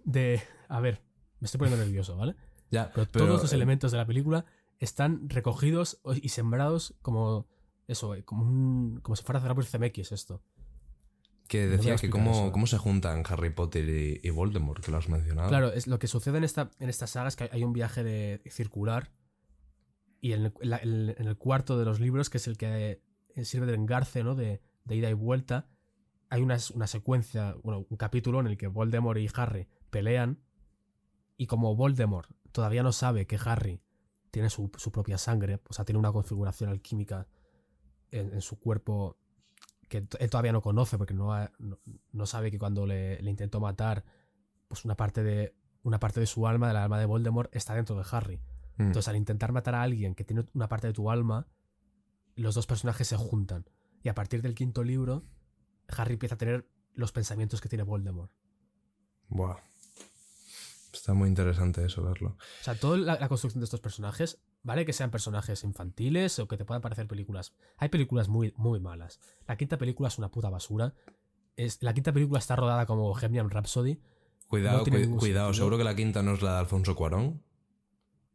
de... 0.04 0.42
A 0.68 0.80
ver, 0.80 1.02
me 1.40 1.46
estoy 1.46 1.60
poniendo 1.60 1.84
nervioso, 1.84 2.16
¿vale? 2.18 2.36
Ya, 2.72 2.92
Pero, 2.94 3.08
pero, 3.12 3.26
todos 3.26 3.42
los 3.44 3.54
eh, 3.54 3.56
elementos 3.56 3.92
de 3.92 3.98
la 3.98 4.06
película 4.06 4.46
están 4.80 5.30
recogidos 5.30 6.02
y 6.22 6.30
sembrados 6.30 6.96
como... 7.02 7.48
Eso, 7.90 8.14
eh, 8.16 8.24
como, 8.24 8.44
un, 8.46 9.00
como 9.02 9.16
si 9.16 9.24
fuera 9.24 9.42
Cerrapos 9.42 9.68
CMX 9.70 10.12
esto. 10.12 10.42
Que 11.48 11.68
decía 11.68 11.96
que 11.96 12.12
cómo, 12.12 12.52
cómo 12.52 12.68
se 12.68 12.78
juntan 12.78 13.24
Harry 13.28 13.50
Potter 13.50 13.90
y, 13.90 14.22
y 14.24 14.30
Voldemort, 14.30 14.84
que 14.86 14.92
lo 14.92 14.98
has 14.98 15.10
mencionado. 15.10 15.50
Claro, 15.50 15.74
es 15.74 15.88
lo 15.88 15.98
que 15.98 16.08
sucede 16.08 16.38
en 16.38 16.44
esta, 16.44 16.70
en 16.80 16.90
esta 16.90 17.08
saga 17.08 17.28
es 17.28 17.36
que 17.36 17.50
hay 17.52 17.64
un 17.64 17.74
viaje 17.74 18.04
de, 18.04 18.42
circular 18.52 19.12
y 20.22 20.34
en 20.34 20.46
el, 20.46 20.54
la- 20.62 20.78
en 20.84 21.28
el 21.28 21.38
cuarto 21.38 21.80
de 21.80 21.86
los 21.86 22.00
libros, 22.00 22.30
que 22.30 22.38
es 22.38 22.48
el 22.48 22.58
que 22.58 23.02
eh, 23.36 23.46
sirve 23.46 23.66
de 23.66 23.74
engarce, 23.74 24.24
¿no? 24.24 24.36
De, 24.36 24.62
de 24.86 24.96
ida 24.96 25.10
y 25.10 25.14
vuelta, 25.14 25.68
hay 26.30 26.42
una, 26.44 26.58
una 26.76 26.86
secuencia, 26.86 27.56
bueno, 27.64 27.88
un 27.90 27.98
capítulo 27.98 28.40
en 28.40 28.46
el 28.46 28.56
que 28.58 28.68
Voldemort 28.68 29.20
y 29.20 29.28
Harry 29.34 29.68
pelean 29.90 30.44
y 31.38 31.48
como 31.48 31.76
Voldemort 31.76 32.30
todavía 32.52 32.84
no 32.84 32.92
sabe 32.92 33.26
que 33.26 33.40
Harry 33.44 33.82
tiene 34.30 34.52
su, 34.52 34.70
su 34.78 34.92
propia 34.92 35.18
sangre, 35.18 35.60
o 35.68 35.74
sea, 35.74 35.86
tiene 35.86 35.98
una 35.98 36.12
configuración 36.12 36.70
alquímica 36.70 37.28
en, 38.12 38.34
en 38.34 38.42
su 38.42 38.60
cuerpo 38.60 39.18
que 39.88 39.98
él 40.20 40.30
todavía 40.30 40.52
no 40.52 40.62
conoce 40.62 40.98
porque 40.98 41.14
no, 41.16 41.34
ha- 41.34 41.52
no, 41.58 41.80
no 42.12 42.26
sabe 42.26 42.52
que 42.52 42.60
cuando 42.60 42.86
le, 42.86 43.22
le 43.22 43.30
intentó 43.32 43.60
matar, 43.60 44.04
pues 44.68 44.86
una 44.86 44.96
parte 44.96 45.24
de 45.24 45.56
una 45.82 46.00
parte 46.00 46.20
de 46.20 46.28
su 46.28 46.46
alma, 46.46 46.68
del 46.68 46.78
alma 46.78 47.00
de 47.00 47.06
Voldemort, 47.06 47.56
está 47.56 47.74
dentro 47.74 47.96
de 47.96 48.06
Harry. 48.12 48.38
Mm. 48.78 48.84
Entonces, 48.84 49.08
al 49.08 49.16
intentar 49.16 49.52
matar 49.52 49.76
a 49.76 49.82
alguien 49.82 50.14
que 50.14 50.24
tiene 50.26 50.46
una 50.54 50.68
parte 50.68 50.88
de 50.88 50.94
tu 50.94 51.10
alma, 51.10 51.48
los 52.36 52.54
dos 52.54 52.68
personajes 52.68 53.08
se 53.08 53.16
juntan. 53.18 53.66
Y 54.04 54.10
a 54.10 54.14
partir 54.14 54.42
del 54.42 54.56
quinto 54.56 54.84
libro, 54.84 55.26
Harry 55.88 56.14
empieza 56.14 56.36
a 56.36 56.38
tener 56.38 56.70
los 56.94 57.12
pensamientos 57.12 57.62
que 57.62 57.70
tiene 57.70 57.84
Voldemort. 57.84 58.32
Buah. 59.30 59.58
Está 60.94 61.14
muy 61.14 61.30
interesante 61.30 61.86
eso, 61.86 62.04
verlo. 62.04 62.32
O 62.62 62.64
sea, 62.64 62.76
toda 62.76 62.98
la, 62.98 63.18
la 63.20 63.30
construcción 63.30 63.62
de 63.62 63.66
estos 63.66 63.80
personajes, 63.80 64.42
vale 64.64 64.86
que 64.86 64.94
sean 64.94 65.12
personajes 65.12 65.64
infantiles 65.64 66.40
o 66.40 66.48
que 66.48 66.58
te 66.58 66.66
puedan 66.66 66.82
parecer 66.82 67.08
películas. 67.08 67.54
Hay 67.78 67.90
películas 67.90 68.28
muy, 68.28 68.54
muy 68.58 68.80
malas. 68.80 69.20
La 69.48 69.58
quinta 69.58 69.78
película 69.78 70.08
es 70.10 70.18
una 70.18 70.32
puta 70.32 70.50
basura. 70.50 70.94
Es, 71.56 71.82
la 71.82 71.94
quinta 71.94 72.12
película 72.14 72.40
está 72.40 72.56
rodada 72.56 72.86
como 72.86 73.04
Bohemian 73.04 73.50
Rhapsody. 73.50 74.00
Cuidado, 74.48 74.84
No 74.86 75.18
cuidado. 75.18 75.54
Seguro 75.54 75.78
que 75.78 75.84
la 75.84 75.96
quinta 75.96 76.24
no 76.24 76.34
es 76.34 76.42
la 76.42 76.54
de 76.54 76.60
Alfonso 76.60 76.96
Cuarón. 76.96 77.44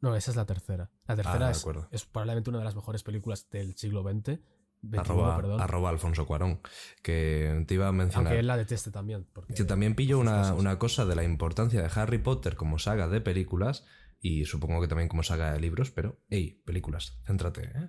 No, 0.01 0.15
esa 0.15 0.31
es 0.31 0.37
la 0.37 0.45
tercera. 0.45 0.91
La 1.07 1.17
tercera 1.17 1.47
Ah, 1.49 1.53
de 1.53 1.87
es, 1.91 2.05
probablemente 2.05 2.51
una 2.51 2.59
de 2.59 2.65
las 2.67 2.77
mejores 2.77 3.03
películas 3.03 3.49
del 3.51 3.75
siglo 3.77 4.03
XX. 4.03 4.39
21, 4.87 5.01
Arroba, 5.01 5.37
perdón. 5.37 5.61
arroba 5.63 5.89
Alfonso 5.89 6.27
Cuarón. 6.27 6.61
Que 7.03 7.65
te 7.67 7.73
iba 7.75 7.89
a 7.89 7.93
mencionar. 7.93 8.27
Aunque 8.27 8.41
él 8.41 8.47
la 8.47 8.59
deteste 8.59 8.91
también. 8.91 9.27
Porque 9.33 9.55
Yo 9.55 9.67
también 9.67 9.95
pillo 9.95 10.19
una, 10.19 10.53
una 10.53 10.79
cosa 10.79 11.07
de 11.07 11.17
la 11.17 11.25
importancia 11.25 11.81
de 11.81 11.91
Harry 11.99 12.19
Potter 12.19 12.55
como 12.55 12.79
saga 12.79 13.09
de 13.09 13.23
películas 13.23 13.87
y 14.25 14.47
supongo 14.47 14.81
que 14.81 14.89
también 14.89 15.09
como 15.11 15.23
saga 15.23 15.53
de 15.53 15.61
libros, 15.61 15.91
pero, 15.91 16.19
hey, 16.31 16.63
películas, 16.65 17.19
céntrate. 17.27 17.65
¿eh? 17.65 17.89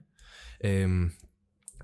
Em, 0.60 1.12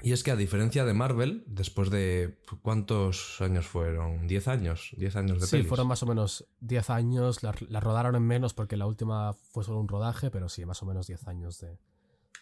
y 0.02 0.12
es 0.12 0.24
que 0.24 0.32
a 0.32 0.36
diferencia 0.36 0.84
de 0.84 0.94
Marvel, 0.94 1.46
después 1.48 1.90
de... 1.90 2.38
¿Cuántos 2.62 3.40
años 3.40 3.66
fueron? 3.66 4.28
¿10 4.28 4.48
años? 4.50 4.94
¿10 4.98 5.16
años 5.16 5.40
de 5.40 5.48
Sí, 5.48 5.52
pelis? 5.52 5.68
fueron 5.70 5.88
más 5.88 6.04
o 6.04 6.06
menos 6.06 6.50
10 6.60 6.90
años. 6.90 7.44
La, 7.44 7.56
la 7.70 7.80
rodaron 7.80 8.18
en 8.18 8.24
menos 8.24 8.54
porque 8.54 8.76
la 8.76 8.88
última 8.88 9.34
fue 9.54 9.64
solo 9.64 9.80
un 9.80 9.88
rodaje, 9.88 10.32
pero 10.32 10.50
sí, 10.50 10.66
más 10.66 10.84
o 10.84 10.86
menos 10.86 11.08
10 11.08 11.28
años 11.30 11.60
de, 11.62 11.70
de 11.70 11.78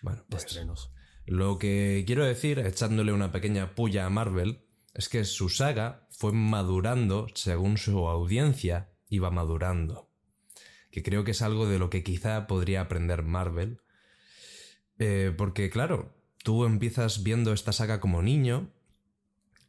Bueno, 0.01 0.25
pues, 0.29 0.45
estrenos. 0.45 0.91
Lo 1.27 1.59
que 1.59 2.05
quiero 2.07 2.25
decir, 2.25 2.57
echándole 2.57 3.13
una 3.13 3.31
pequeña 3.31 3.75
puya 3.75 4.07
a 4.07 4.09
Marvel, 4.09 4.65
es 4.95 5.09
que 5.09 5.25
su 5.25 5.49
saga 5.49 6.07
fue 6.09 6.31
madurando 6.31 7.27
según 7.35 7.77
su 7.77 8.07
audiencia 8.07 8.89
iba 9.09 9.29
madurando. 9.29 10.08
Que 10.91 11.03
creo 11.03 11.23
que 11.23 11.31
es 11.31 11.41
algo 11.41 11.67
de 11.67 11.79
lo 11.79 11.89
que 11.89 12.03
quizá 12.03 12.47
podría 12.47 12.81
aprender 12.81 13.23
Marvel. 13.23 13.81
Eh, 14.97 15.33
porque 15.37 15.69
claro, 15.69 16.13
tú 16.43 16.65
empiezas 16.65 17.23
viendo 17.23 17.53
esta 17.53 17.71
saga 17.71 17.99
como 17.99 18.21
niño 18.21 18.69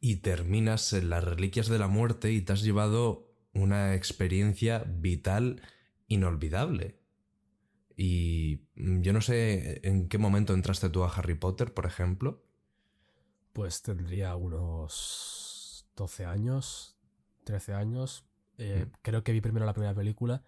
y 0.00 0.16
terminas 0.16 0.92
en 0.92 1.10
las 1.10 1.22
Reliquias 1.24 1.68
de 1.68 1.78
la 1.78 1.88
Muerte 1.88 2.32
y 2.32 2.40
te 2.40 2.52
has 2.52 2.62
llevado 2.62 3.28
una 3.52 3.94
experiencia 3.94 4.84
vital 4.86 5.62
inolvidable. 6.08 6.98
Y 7.96 8.62
yo 8.74 9.12
no 9.12 9.20
sé 9.20 9.86
en 9.86 10.08
qué 10.08 10.16
momento 10.16 10.54
entraste 10.54 10.88
tú 10.88 11.04
a 11.04 11.12
Harry 11.12 11.34
Potter, 11.34 11.74
por 11.74 11.84
ejemplo. 11.84 12.42
Pues 13.52 13.82
tendría 13.82 14.36
unos 14.36 15.86
12 15.96 16.24
años, 16.24 16.96
13 17.44 17.74
años. 17.74 18.24
Eh, 18.56 18.86
Mm. 18.86 18.92
Creo 19.02 19.22
que 19.22 19.32
vi 19.32 19.40
primero 19.40 19.66
la 19.66 19.74
primera 19.74 19.94
película. 19.94 20.42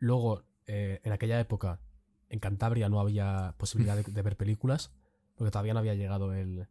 Luego, 0.00 0.42
eh, 0.66 1.00
en 1.04 1.12
aquella 1.12 1.38
época, 1.38 1.80
en 2.28 2.40
Cantabria 2.40 2.88
no 2.88 2.98
había 3.00 3.54
posibilidad 3.58 3.96
de, 3.96 4.02
de 4.02 4.22
ver 4.22 4.36
películas, 4.36 4.90
porque 5.36 5.50
todavía 5.52 5.72
no 5.74 5.78
había 5.78 5.94
llegado 5.94 6.34
el, 6.34 6.66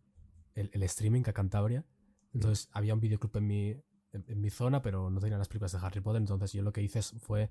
el- 0.56 0.70
el 0.74 0.84
streaming 0.84 1.24
a 1.28 1.34
Cantabria. 1.34 1.86
Entonces 2.34 2.70
había 2.74 2.94
un 2.94 3.00
videoclub 3.00 3.38
en 3.38 3.48
mi, 3.48 3.70
en, 4.12 4.26
en 4.28 4.42
mi 4.42 4.50
zona, 4.50 4.82
pero 4.82 5.10
no 5.10 5.20
tenía 5.22 5.38
las 5.38 5.48
películas 5.48 5.72
de 5.72 5.80
Harry 5.80 6.02
Potter. 6.02 6.22
Entonces 6.22 6.52
yo 6.54 6.62
lo 6.64 6.74
que 6.74 6.82
hice 6.82 7.02
fue, 7.02 7.50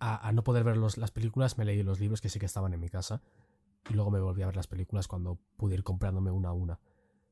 a, 0.00 0.26
a 0.28 0.32
no 0.32 0.42
poder 0.44 0.64
ver 0.64 0.76
los- 0.76 0.98
las 0.98 1.10
películas, 1.12 1.56
me 1.58 1.64
leí 1.64 1.82
los 1.82 2.00
libros 2.00 2.20
que 2.20 2.28
sí 2.28 2.38
que 2.40 2.46
estaban 2.46 2.74
en 2.74 2.80
mi 2.80 2.88
casa. 2.88 3.22
Y 3.90 3.94
luego 3.94 4.10
me 4.10 4.20
volví 4.20 4.42
a 4.42 4.46
ver 4.46 4.56
las 4.56 4.66
películas 4.66 5.06
cuando 5.08 5.38
pude 5.56 5.74
ir 5.74 5.84
comprándome 5.84 6.30
una 6.30 6.48
a 6.50 6.52
una 6.52 6.80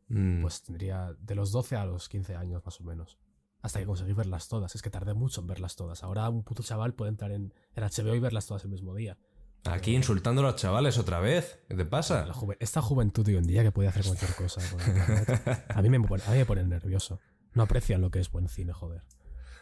Mm, 0.08 0.42
pues 0.42 0.62
tendría 0.62 1.14
de 1.20 1.34
los 1.34 1.52
12 1.52 1.76
a 1.76 1.86
los 1.86 2.08
15 2.10 2.34
años 2.36 2.62
más 2.64 2.78
o 2.80 2.84
menos. 2.84 3.18
Hasta 3.62 3.78
que 3.78 3.86
conseguí 3.86 4.12
verlas 4.12 4.48
todas. 4.48 4.74
Es 4.74 4.82
que 4.82 4.90
tardé 4.90 5.14
mucho 5.14 5.40
en 5.40 5.46
verlas 5.46 5.76
todas. 5.76 6.02
Ahora 6.02 6.28
un 6.28 6.42
puto 6.42 6.62
chaval 6.62 6.94
puede 6.94 7.10
entrar 7.10 7.30
en, 7.30 7.54
en 7.76 7.84
HBO 7.84 8.14
y 8.14 8.20
verlas 8.20 8.46
todas 8.46 8.64
el 8.64 8.70
mismo 8.70 8.94
día. 8.94 9.16
Aquí 9.64 9.94
insultando 9.94 10.40
a 10.42 10.44
los 10.50 10.56
chavales 10.56 10.98
otra 10.98 11.20
vez. 11.20 11.60
¿Qué 11.68 11.76
te 11.76 11.84
pasa? 11.84 12.26
La 12.26 12.34
juve- 12.34 12.56
esta 12.58 12.82
juventud 12.82 13.24
de 13.24 13.32
hoy 13.32 13.38
en 13.38 13.46
día 13.46 13.62
que 13.62 13.70
puede 13.70 13.88
hacer 13.88 14.04
cualquier 14.04 14.34
cosa 14.34 14.60
a 15.68 15.82
mí 15.82 15.88
me 15.88 16.00
pone, 16.00 16.22
a 16.26 16.30
mí 16.32 16.38
me 16.38 16.44
pone 16.46 16.64
nervioso. 16.64 17.20
No 17.54 17.62
aprecian 17.62 18.00
lo 18.00 18.10
que 18.10 18.18
es 18.18 18.30
buen 18.32 18.48
cine, 18.48 18.72
joder. 18.72 19.02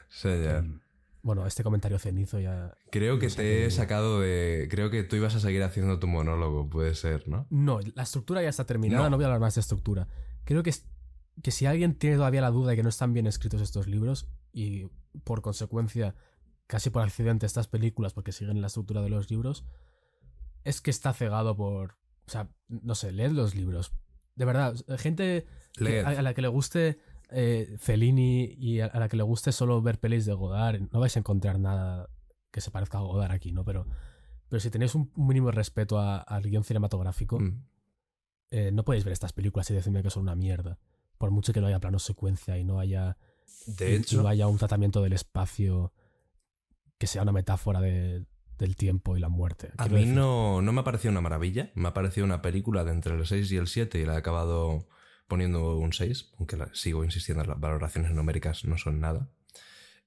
Sí, 0.08 0.28
ya. 0.42 0.62
Mm, 0.62 0.80
Bueno, 1.22 1.46
este 1.46 1.62
comentario 1.62 1.98
cenizo 1.98 2.40
ya... 2.40 2.72
Creo 2.90 3.18
que 3.18 3.28
te 3.28 3.66
he 3.66 3.70
sacado 3.70 4.20
de. 4.20 4.68
Creo 4.70 4.88
que 4.90 5.02
tú 5.02 5.16
ibas 5.16 5.34
a 5.34 5.40
seguir 5.40 5.62
haciendo 5.62 5.98
tu 5.98 6.06
monólogo, 6.06 6.70
puede 6.70 6.94
ser, 6.94 7.28
¿no? 7.28 7.46
No, 7.50 7.80
la 7.94 8.04
estructura 8.04 8.42
ya 8.42 8.48
está 8.48 8.64
terminada, 8.64 9.04
No. 9.04 9.10
no, 9.10 9.16
voy 9.16 9.24
a 9.24 9.26
hablar 9.26 9.40
más 9.40 9.54
de 9.56 9.60
estructura. 9.60 10.08
Creo 10.44 10.62
que, 10.62 10.70
es- 10.70 10.86
que 11.42 11.50
si 11.50 11.66
alguien 11.66 11.94
tiene 11.94 12.16
todavía 12.16 12.40
la 12.40 12.50
duda 12.50 12.70
de 12.70 12.76
que 12.76 12.82
no 12.82 12.88
están 12.88 13.12
bien 13.12 13.26
escritos 13.26 13.60
estos 13.60 13.86
libros 13.86 14.28
y 14.52 14.86
por 15.24 15.42
consecuencia, 15.42 16.14
casi 16.66 16.90
por 16.90 17.02
accidente, 17.02 17.46
estas 17.46 17.66
películas, 17.68 18.12
porque 18.12 18.32
siguen 18.32 18.60
la 18.60 18.66
estructura 18.68 19.02
de 19.02 19.10
los 19.10 19.30
libros, 19.30 19.64
es 20.64 20.80
que 20.80 20.90
está 20.90 21.12
cegado 21.12 21.56
por... 21.56 21.92
O 22.26 22.30
sea, 22.30 22.48
no 22.68 22.94
sé, 22.94 23.10
leed 23.12 23.32
los 23.32 23.54
libros. 23.54 23.92
De 24.36 24.44
verdad, 24.44 24.74
gente 24.98 25.46
que- 25.74 26.00
a, 26.00 26.08
a 26.08 26.22
la 26.22 26.34
que 26.34 26.42
le 26.42 26.48
guste 26.48 26.98
eh, 27.30 27.76
Fellini 27.78 28.44
y 28.58 28.80
a, 28.80 28.86
a 28.86 28.98
la 29.00 29.08
que 29.08 29.16
le 29.16 29.22
guste 29.22 29.52
solo 29.52 29.80
ver 29.82 29.98
pelis 29.98 30.26
de 30.26 30.32
Godard, 30.34 30.80
no 30.92 31.00
vais 31.00 31.16
a 31.16 31.18
encontrar 31.20 31.58
nada 31.58 32.08
que 32.50 32.60
se 32.60 32.70
parezca 32.70 32.98
a 32.98 33.02
Godard 33.02 33.32
aquí, 33.32 33.52
¿no? 33.52 33.64
Pero, 33.64 33.86
pero 34.48 34.60
si 34.60 34.70
tenéis 34.70 34.94
un 34.94 35.12
mínimo 35.16 35.50
respeto 35.50 35.98
al 36.00 36.42
guion 36.42 36.64
cinematográfico, 36.64 37.38
Mm. 37.40 37.64
eh, 38.50 38.70
no 38.72 38.84
podéis 38.84 39.04
ver 39.04 39.12
estas 39.12 39.32
películas 39.32 39.70
y 39.70 39.74
decirme 39.74 40.02
que 40.02 40.10
son 40.10 40.22
una 40.24 40.34
mierda. 40.36 40.78
Por 41.20 41.30
mucho 41.30 41.52
que 41.52 41.60
no 41.60 41.66
haya 41.66 41.80
plano 41.80 41.98
secuencia 41.98 42.56
y 42.56 42.64
no 42.64 42.80
haya, 42.80 43.18
De 43.66 44.02
y 44.10 44.16
no 44.16 44.26
haya 44.26 44.46
un 44.46 44.56
tratamiento 44.56 45.02
del 45.02 45.12
espacio 45.12 45.92
que 46.96 47.06
sea 47.06 47.20
una 47.20 47.32
metáfora 47.32 47.78
de- 47.82 48.24
del 48.56 48.74
tiempo 48.74 49.18
y 49.18 49.20
la 49.20 49.28
muerte. 49.28 49.70
a 49.76 49.86
mí 49.88 50.06
no, 50.06 50.62
no 50.62 50.72
me 50.72 50.80
ha 50.80 50.84
parecido 50.84 51.10
una 51.12 51.20
maravilla. 51.20 51.72
Me 51.74 51.88
ha 51.88 51.92
parecido 51.92 52.24
una 52.24 52.40
película 52.40 52.84
de 52.84 52.92
entre 52.92 53.14
el 53.16 53.26
6 53.26 53.52
y 53.52 53.56
el 53.58 53.66
7 53.68 53.98
y 54.00 54.06
la 54.06 54.14
he 54.14 54.16
acabado 54.16 54.88
poniendo 55.28 55.76
un 55.76 55.92
6, 55.92 56.32
aunque 56.38 56.56
la- 56.56 56.70
sigo 56.74 57.04
insistiendo, 57.04 57.44
las 57.44 57.60
valoraciones 57.60 58.12
numéricas 58.12 58.64
no 58.64 58.78
son 58.78 58.98
nada. 59.00 59.28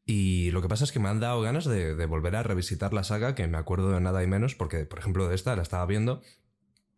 Y 0.08 0.49
lo 0.49 0.63
que 0.63 0.67
pasa 0.67 0.84
es 0.84 0.91
que 0.91 0.99
me 0.99 1.10
han 1.10 1.19
dado 1.19 1.41
ganas 1.41 1.65
de, 1.65 1.93
de 1.95 2.06
volver 2.08 2.36
a 2.36 2.41
revisitar 2.43 2.91
la 2.91 3.04
saga, 3.04 3.36
que 3.36 3.47
me 3.47 3.60
acuerdo 3.60 3.91
de 3.91 4.02
nada 4.02 4.23
y 4.23 4.28
menos, 4.28 4.56
porque, 4.56 4.86
por 4.86 4.97
ejemplo, 4.97 5.28
de 5.28 5.36
esta 5.36 5.56
la 5.56 5.62
estaba 5.62 5.86
viendo. 5.86 6.21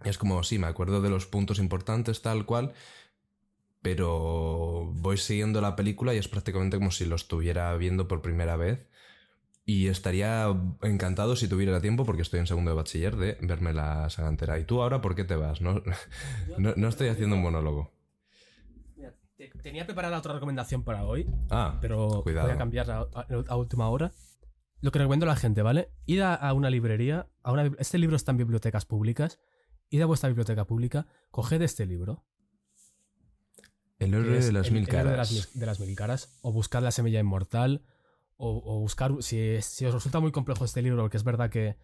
Y 0.06 0.10
es 0.10 0.17
como, 0.17 0.41
sí, 0.43 0.58
me 0.58 0.67
acuerdo 0.67 1.01
de 1.01 1.10
los 1.10 1.25
puntos 1.28 1.60
importantes, 1.60 2.21
tal 2.21 2.45
cual, 2.45 2.73
pero 3.86 4.91
voy 4.95 5.15
siguiendo 5.17 5.62
la 5.62 5.76
película 5.76 6.12
y 6.15 6.17
es 6.17 6.28
prácticamente 6.28 6.78
como 6.78 6.89
si 6.89 7.06
lo 7.06 7.15
estuviera 7.15 7.76
viendo 7.78 8.08
por 8.08 8.24
primera 8.24 8.56
vez. 8.56 8.88
Y 9.63 9.88
estaría 9.89 10.48
encantado 10.82 11.36
si 11.36 11.48
tuviera 11.48 11.80
tiempo, 11.82 12.04
porque 12.04 12.24
estoy 12.24 12.39
en 12.39 12.48
segundo 12.48 12.71
de 12.71 12.78
bachiller, 12.78 13.15
de 13.15 13.38
verme 13.41 13.74
la 13.74 14.10
saga 14.10 14.30
entera. 14.30 14.58
¿Y 14.58 14.63
tú 14.63 14.82
ahora 14.82 15.02
por 15.02 15.13
qué 15.13 15.24
te 15.24 15.36
vas? 15.36 15.62
No, 15.62 15.84
no, 16.58 16.74
no 16.76 16.88
estoy 16.88 17.10
haciendo 17.10 17.36
un 17.36 17.43
monólogo. 17.43 17.91
Tenía 19.62 19.86
preparada 19.86 20.17
otra 20.17 20.34
recomendación 20.34 20.84
para 20.84 21.04
hoy, 21.06 21.28
Ah, 21.52 21.78
pero 21.82 22.21
Cuidado. 22.24 22.48
voy 22.48 22.56
a 22.56 22.58
cambiarla 22.58 23.08
a, 23.13 23.19
a- 23.21 23.28
a 23.50 23.56
última 23.56 23.89
hora. 23.89 24.12
Lo 24.82 24.91
que 24.91 24.98
recomiendo 25.00 25.26
a 25.28 25.30
la 25.30 25.36
gente, 25.36 25.62
¿vale? 25.62 25.89
Id 26.08 26.21
a, 26.21 26.34
a 26.34 26.54
una 26.54 26.69
librería, 26.71 27.28
a 27.43 27.52
una, 27.52 27.71
este 27.78 27.98
libro 28.00 28.15
está 28.15 28.32
en 28.32 28.38
bibliotecas 28.38 28.86
públicas, 28.86 29.39
id 29.89 30.02
a 30.02 30.06
vuestra 30.08 30.30
biblioteca 30.30 30.65
pública, 30.65 31.06
coged 31.32 31.62
este 31.62 31.86
libro, 31.86 32.24
el 33.99 34.13
héroe 34.13 34.39
de 34.39 34.51
las 34.51 34.67
el- 34.67 34.73
mil 34.73 34.84
el 34.84 34.89
héroe 34.95 35.12
de 35.12 35.17
las, 35.17 35.29
caras. 35.29 35.31
mil- 35.53 35.60
de 35.60 35.65
las 35.65 35.79
mil 35.79 35.95
caras, 35.95 36.39
o 36.41 36.51
buscad 36.51 36.84
la 36.84 36.91
semilla 36.91 37.19
inmortal, 37.19 37.86
o, 38.38 38.62
o 38.65 38.79
buscar, 38.79 39.13
si, 39.21 39.62
si 39.62 39.86
os 39.86 39.93
resulta 39.93 40.19
muy 40.19 40.31
complejo 40.31 40.65
este 40.65 40.81
libro, 40.81 41.01
porque 41.03 41.17
es 41.17 41.23
verdad 41.23 41.49
que, 41.49 41.77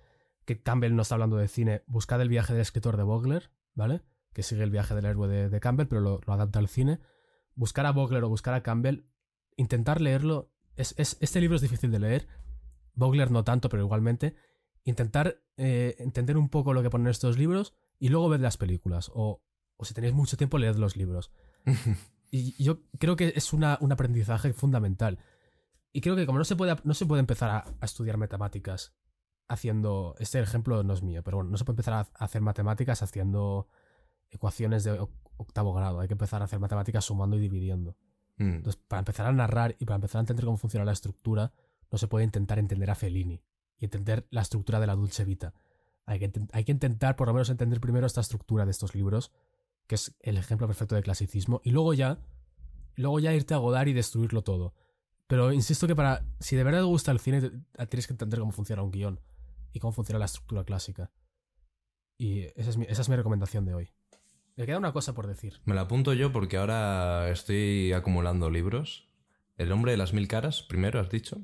que 0.45 0.61
Campbell 0.61 0.95
no 0.95 1.01
está 1.03 1.15
hablando 1.15 1.37
de 1.37 1.47
cine, 1.47 1.83
buscad 1.87 2.21
el 2.21 2.29
viaje 2.29 2.53
del 2.53 2.61
escritor 2.61 2.97
de 2.97 3.03
Vogler, 3.03 3.51
¿vale? 3.73 4.01
Que 4.33 4.43
sigue 4.43 4.63
el 4.63 4.71
viaje 4.71 4.93
del 4.95 5.05
héroe 5.05 5.27
de, 5.27 5.49
de 5.49 5.59
Campbell, 5.59 5.87
pero 5.87 6.01
lo, 6.01 6.19
lo 6.25 6.33
adapta 6.33 6.59
al 6.59 6.67
cine. 6.67 6.99
Buscar 7.55 7.85
a 7.85 7.91
Vogler 7.91 8.23
o 8.23 8.29
buscar 8.29 8.53
a 8.53 8.63
Campbell, 8.63 9.05
intentar 9.55 10.01
leerlo, 10.01 10.51
es, 10.75 10.93
es- 10.97 11.17
este 11.21 11.39
libro 11.41 11.55
es 11.55 11.61
difícil 11.61 11.91
de 11.91 11.99
leer, 11.99 12.27
Vogler 12.93 13.31
no 13.31 13.43
tanto, 13.45 13.69
pero 13.69 13.83
igualmente, 13.83 14.35
intentar 14.83 15.41
eh, 15.57 15.95
entender 15.99 16.37
un 16.37 16.49
poco 16.49 16.73
lo 16.73 16.81
que 16.83 16.89
ponen 16.89 17.07
estos 17.07 17.37
libros 17.37 17.73
y 17.99 18.09
luego 18.09 18.27
ver 18.29 18.41
las 18.41 18.57
películas, 18.57 19.09
o, 19.13 19.41
o 19.77 19.85
si 19.85 19.93
tenéis 19.93 20.13
mucho 20.13 20.35
tiempo, 20.37 20.57
leed 20.57 20.75
los 20.75 20.97
libros. 20.97 21.31
Y 22.33 22.63
yo 22.63 22.79
creo 22.97 23.17
que 23.17 23.33
es 23.35 23.51
una- 23.51 23.77
un 23.81 23.91
aprendizaje 23.91 24.53
fundamental. 24.53 25.19
Y 25.91 25.99
creo 25.99 26.15
que 26.15 26.25
como 26.25 26.37
no 26.37 26.45
se 26.45 26.55
puede, 26.55 26.75
no 26.85 26.93
se 26.93 27.05
puede 27.05 27.19
empezar 27.19 27.49
a, 27.49 27.65
a 27.81 27.85
estudiar 27.85 28.15
matemáticas 28.15 28.93
haciendo... 29.49 30.15
Este 30.17 30.39
ejemplo 30.39 30.81
no 30.83 30.93
es 30.93 31.03
mío, 31.03 31.23
pero 31.23 31.37
bueno, 31.37 31.49
no 31.51 31.57
se 31.57 31.65
puede 31.65 31.73
empezar 31.73 31.93
a, 31.95 31.99
a 31.99 32.23
hacer 32.25 32.41
matemáticas 32.41 33.03
haciendo 33.03 33.67
ecuaciones 34.29 34.83
de 34.85 34.97
oc- 34.99 35.11
octavo 35.37 35.73
grado. 35.73 35.99
Hay 35.99 36.07
que 36.07 36.13
empezar 36.13 36.41
a 36.41 36.45
hacer 36.45 36.59
matemáticas 36.59 37.03
sumando 37.03 37.35
y 37.35 37.41
dividiendo. 37.41 37.97
Mm. 38.37 38.55
Entonces, 38.55 38.81
para 38.87 38.99
empezar 38.99 39.25
a 39.27 39.33
narrar 39.33 39.75
y 39.79 39.83
para 39.85 39.95
empezar 39.95 40.19
a 40.19 40.21
entender 40.21 40.45
cómo 40.45 40.55
funciona 40.57 40.85
la 40.85 40.93
estructura, 40.93 41.51
no 41.91 41.97
se 41.97 42.07
puede 42.07 42.23
intentar 42.23 42.59
entender 42.59 42.89
a 42.89 42.95
Fellini 42.95 43.43
y 43.77 43.83
entender 43.85 44.25
la 44.29 44.41
estructura 44.41 44.79
de 44.79 44.87
la 44.87 44.95
Dulce 44.95 45.25
Vita. 45.25 45.53
Hay 46.05 46.19
que, 46.19 46.31
hay 46.53 46.63
que 46.63 46.71
intentar 46.71 47.17
por 47.17 47.27
lo 47.27 47.33
menos 47.33 47.49
entender 47.49 47.81
primero 47.81 48.07
esta 48.07 48.21
estructura 48.21 48.63
de 48.63 48.71
estos 48.71 48.95
libros, 48.95 49.33
que 49.91 49.95
es 49.95 50.15
el 50.21 50.37
ejemplo 50.37 50.67
perfecto 50.67 50.95
de 50.95 51.03
clasicismo, 51.03 51.59
y 51.65 51.71
luego 51.71 51.93
ya, 51.93 52.17
luego 52.95 53.19
ya 53.19 53.33
irte 53.33 53.53
a 53.53 53.57
Godard 53.57 53.87
y 53.89 53.93
destruirlo 53.93 54.41
todo. 54.41 54.73
Pero 55.27 55.51
insisto 55.51 55.85
que 55.85 55.97
para, 55.97 56.25
si 56.39 56.55
de 56.55 56.63
verdad 56.63 56.79
te 56.79 56.85
gusta 56.85 57.11
el 57.11 57.19
cine, 57.19 57.41
te- 57.41 57.87
tienes 57.87 58.07
que 58.07 58.13
entender 58.13 58.39
cómo 58.39 58.53
funciona 58.53 58.83
un 58.83 58.91
guion 58.91 59.19
y 59.73 59.79
cómo 59.79 59.91
funciona 59.91 60.17
la 60.17 60.25
estructura 60.27 60.63
clásica. 60.63 61.11
Y 62.17 62.43
esa 62.55 62.69
es 62.69 62.77
mi, 62.77 62.85
esa 62.87 63.01
es 63.01 63.09
mi 63.09 63.17
recomendación 63.17 63.65
de 63.65 63.73
hoy. 63.73 63.89
Me 64.55 64.65
queda 64.65 64.77
una 64.77 64.93
cosa 64.93 65.13
por 65.13 65.27
decir. 65.27 65.59
Me 65.65 65.75
la 65.75 65.81
apunto 65.81 66.13
yo 66.13 66.31
porque 66.31 66.55
ahora 66.55 67.29
estoy 67.29 67.91
acumulando 67.91 68.49
libros. 68.49 69.09
El 69.57 69.73
hombre 69.73 69.91
de 69.91 69.97
las 69.97 70.13
mil 70.13 70.29
caras, 70.29 70.63
primero 70.63 71.01
has 71.01 71.09
dicho. 71.09 71.37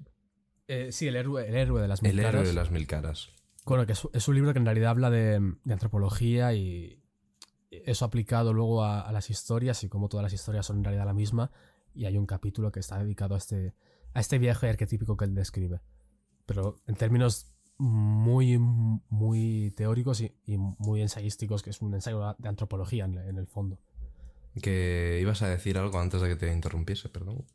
Eh, 0.69 0.93
sí, 0.93 1.07
el 1.07 1.17
héroe, 1.17 1.49
el 1.49 1.55
héroe 1.55 1.81
de 1.81 1.87
las 1.89 2.01
mil 2.01 2.11
El 2.13 2.19
héroe 2.19 2.31
caras. 2.31 2.47
de 2.47 2.53
las 2.53 2.71
mil 2.71 2.87
caras. 2.87 3.29
Bueno, 3.65 3.85
que 3.85 3.91
es, 3.91 4.07
es 4.13 4.25
un 4.29 4.35
libro 4.35 4.53
que 4.53 4.59
en 4.59 4.65
realidad 4.65 4.91
habla 4.91 5.09
de, 5.09 5.39
de 5.65 5.73
antropología 5.73 6.53
y 6.53 7.03
eso 7.71 8.05
aplicado 8.05 8.53
luego 8.53 8.83
a, 8.83 9.11
las 9.11 9.29
historias 9.29 9.83
y 9.83 9.89
cómo 9.89 10.09
todas 10.09 10.23
las 10.23 10.33
historias 10.33 10.65
son 10.65 10.77
en 10.77 10.83
realidad 10.83 11.05
la 11.05 11.13
misma. 11.13 11.51
Y 11.93 12.05
hay 12.05 12.17
un 12.17 12.25
capítulo 12.25 12.71
que 12.71 12.79
está 12.79 12.97
dedicado 12.99 13.35
a 13.35 13.37
este, 13.37 13.73
a 14.13 14.19
este 14.19 14.37
viaje 14.37 14.69
arquetípico 14.69 15.17
que 15.17 15.25
él 15.25 15.35
describe. 15.35 15.81
Pero 16.45 16.81
en 16.87 16.95
términos 16.95 17.53
muy, 17.77 18.57
muy 18.57 19.73
teóricos 19.75 20.21
y, 20.21 20.35
y 20.45 20.57
muy 20.57 21.01
ensayísticos, 21.01 21.61
que 21.61 21.71
es 21.71 21.81
un 21.81 21.93
ensayo 21.93 22.35
de 22.37 22.49
antropología 22.49 23.05
en, 23.05 23.17
en 23.17 23.37
el 23.37 23.47
fondo. 23.47 23.79
Que 24.61 25.19
ibas 25.21 25.41
a 25.41 25.49
decir 25.49 25.77
algo 25.77 25.99
antes 25.99 26.21
de 26.21 26.29
que 26.29 26.35
te 26.35 26.51
interrumpiese, 26.51 27.09
perdón. 27.09 27.45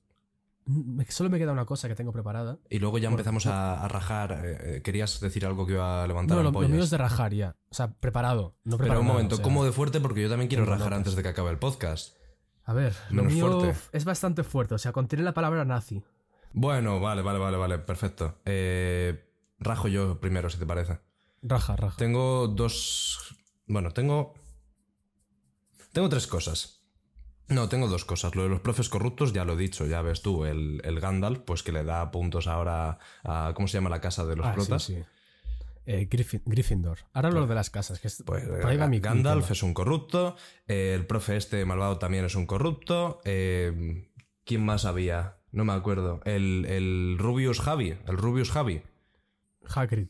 Me- 0.64 1.05
Solo 1.07 1.29
me 1.31 1.38
queda 1.38 1.53
una 1.53 1.64
cosa 1.64 1.88
que 1.88 1.94
tengo 1.94 2.12
preparada. 2.12 2.59
Y 2.70 2.79
luego 2.79 2.98
ya 2.98 3.09
empezamos 3.09 3.46
a, 3.46 3.83
a 3.85 3.88
rajar. 3.88 4.40
eh, 4.44 4.77
eh, 4.77 4.83
querías 4.83 5.18
decir 5.20 5.44
algo 5.44 5.66
que 5.66 5.72
iba 5.72 6.05
a 6.05 6.07
levantar 6.07 6.37
No, 6.38 6.42
lo, 6.44 6.53
mío 6.68 6.83
es 6.83 6.90
de 6.90 6.98
rajar 6.98 7.35
ya. 7.35 7.57
O 7.70 7.75
sea, 7.75 7.92
preparado. 7.94 8.57
No 8.64 8.79
Pero 8.79 9.01
un 9.01 9.07
momento, 9.07 9.35
o 9.35 9.38
sea- 9.38 9.42
¿cómo 9.44 9.64
de 9.64 9.72
fuerte? 9.72 10.01
Porque 10.01 10.22
yo 10.22 10.29
también 10.29 10.48
quiero 10.48 10.64
rajar 10.64 10.87
notas. 10.87 10.98
antes 10.98 11.16
de 11.16 11.22
que 11.22 11.29
acabe 11.31 11.51
el 11.51 11.59
podcast. 11.59 12.16
A 12.64 12.72
ver, 12.75 12.94
lo 13.11 13.16
Menos 13.25 13.33
mío 13.33 13.61
fuerte. 13.61 13.81
es 13.92 14.05
bastante 14.05 14.44
fuerte. 14.44 14.75
O 14.75 14.79
sea, 14.79 14.92
contiene 14.92 15.25
la 15.25 15.35
palabra 15.35 15.64
nazi. 15.64 16.03
Bueno, 16.53 17.01
vale, 17.01 17.22
vale, 17.22 17.38
vale, 17.40 17.57
vale, 17.57 17.79
perfecto. 17.79 18.38
Eh, 18.44 19.29
Rajo 19.59 19.88
yo 19.88 20.20
primero, 20.20 20.48
si 20.51 20.59
te 20.59 20.66
parece. 20.66 21.01
Raja, 21.42 21.75
raja. 21.77 21.96
Tengo 21.96 22.46
dos. 22.46 23.37
Bueno, 23.66 23.90
tengo. 23.90 24.35
Tengo 25.92 26.09
tres 26.09 26.27
cosas. 26.27 26.82
No, 27.48 27.68
tengo 27.68 27.88
dos 27.88 28.05
cosas. 28.05 28.35
Lo 28.35 28.44
de 28.44 28.48
los 28.48 28.61
profes 28.61 28.88
corruptos, 28.88 29.33
ya 29.33 29.44
lo 29.44 29.55
he 29.55 29.57
dicho, 29.57 29.87
ya 29.87 30.00
ves 30.02 30.22
tú, 30.22 30.44
el, 30.46 30.81
el 30.85 31.00
Gandalf, 31.00 31.40
pues 31.40 31.62
que 31.62 31.72
le 31.72 31.85
da 31.85 32.11
puntos 32.11 32.46
ahora 32.46 32.98
a. 33.24 33.52
¿Cómo 33.55 33.68
se 33.68 33.78
llama 33.78 33.90
la 33.90 34.00
casa 34.00 34.24
de 34.24 34.37
los 34.37 34.46
Ah, 34.46 34.50
sí, 34.52 34.57
protas? 34.57 34.83
sí. 34.85 34.98
Eh, 35.85 36.09
Griffin- 36.09 36.42
Gryffindor. 36.46 36.98
Ahora 37.12 37.31
lo 37.33 37.46
de 37.46 37.55
las 37.57 37.68
casas. 37.68 37.98
Que 38.00 38.07
es, 38.09 38.22
Pues 38.24 38.44
por 38.44 38.66
ahí 38.66 38.76
va 38.76 38.87
mi- 38.87 39.00
Gandalf 39.00 39.50
es 39.50 39.62
un 39.64 39.74
corrupto, 39.74 40.37
eh, 40.68 40.94
el 40.94 41.07
profe 41.07 41.37
este 41.37 41.64
malvado 41.64 41.98
también 41.98 42.24
es 42.24 42.35
un 42.37 42.46
corrupto. 42.46 43.20
eh, 43.24 44.09
¿Quién 44.44 44.64
más 44.64 44.85
había? 44.85 45.38
No 45.50 45.64
me 45.64 45.72
acuerdo. 45.72 46.20
El, 46.24 46.64
el 46.68 47.16
Rubius 47.18 47.61
Javi. 47.61 47.96
El 48.07 48.16
Rubius 48.16 48.50
Javi. 48.50 48.83
Hagrid. 49.74 50.09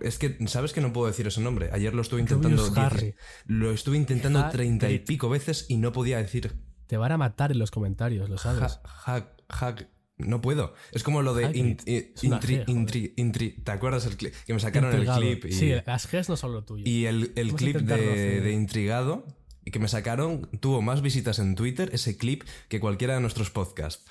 Es 0.00 0.18
que, 0.18 0.36
¿sabes 0.46 0.72
que 0.72 0.80
no 0.80 0.92
puedo 0.92 1.06
decir 1.06 1.26
ese 1.26 1.40
nombre? 1.40 1.70
Ayer 1.72 1.94
lo 1.94 2.02
estuve 2.02 2.20
intentando. 2.20 2.56
Rubius 2.56 2.74
10 2.74 2.86
Harry. 2.86 3.14
Lo 3.46 3.70
estuve 3.72 3.96
intentando 3.96 4.48
treinta 4.50 4.90
y 4.90 4.98
pico 4.98 5.28
veces 5.28 5.66
y 5.68 5.76
no 5.76 5.92
podía 5.92 6.18
decir. 6.18 6.52
Te 6.86 6.96
van 6.96 7.12
a 7.12 7.16
matar 7.18 7.52
en 7.52 7.58
los 7.58 7.70
comentarios, 7.70 8.28
lo 8.28 8.38
sabes. 8.38 8.62
Ha- 8.62 8.82
ha- 9.16 9.28
ha- 9.48 9.76
no 10.18 10.40
puedo. 10.40 10.74
Es 10.92 11.02
como 11.02 11.22
lo 11.22 11.34
de. 11.34 11.44
In- 11.56 11.76
intri- 11.78 12.14
G, 12.14 12.64
intri- 12.66 13.14
intri- 13.16 13.64
¿Te 13.64 13.72
acuerdas 13.72 14.06
el 14.06 14.16
clip? 14.16 14.34
Que 14.46 14.52
me 14.54 14.60
sacaron 14.60 14.90
Intrigado. 14.92 15.22
el 15.22 15.40
clip. 15.40 15.50
Y, 15.50 15.52
Sí, 15.54 15.72
las 15.86 16.10
Gs 16.10 16.28
no 16.28 16.36
son 16.36 16.52
lo 16.52 16.64
tuyo. 16.64 16.84
y 16.86 17.06
el, 17.06 17.32
el 17.36 17.54
clip 17.54 17.76
de, 17.78 18.52
Intrigado 18.52 19.26
que 19.72 19.78
me 19.78 19.88
sacaron 19.88 20.50
tuvo 20.60 20.82
más 20.82 21.00
visitas 21.00 21.38
en 21.38 21.54
Twitter, 21.54 21.88
ese 21.94 22.16
clip, 22.18 22.42
que 22.68 22.80
cualquiera 22.80 23.14
de 23.14 23.20
nuestros 23.20 23.50
podcasts. 23.50 24.04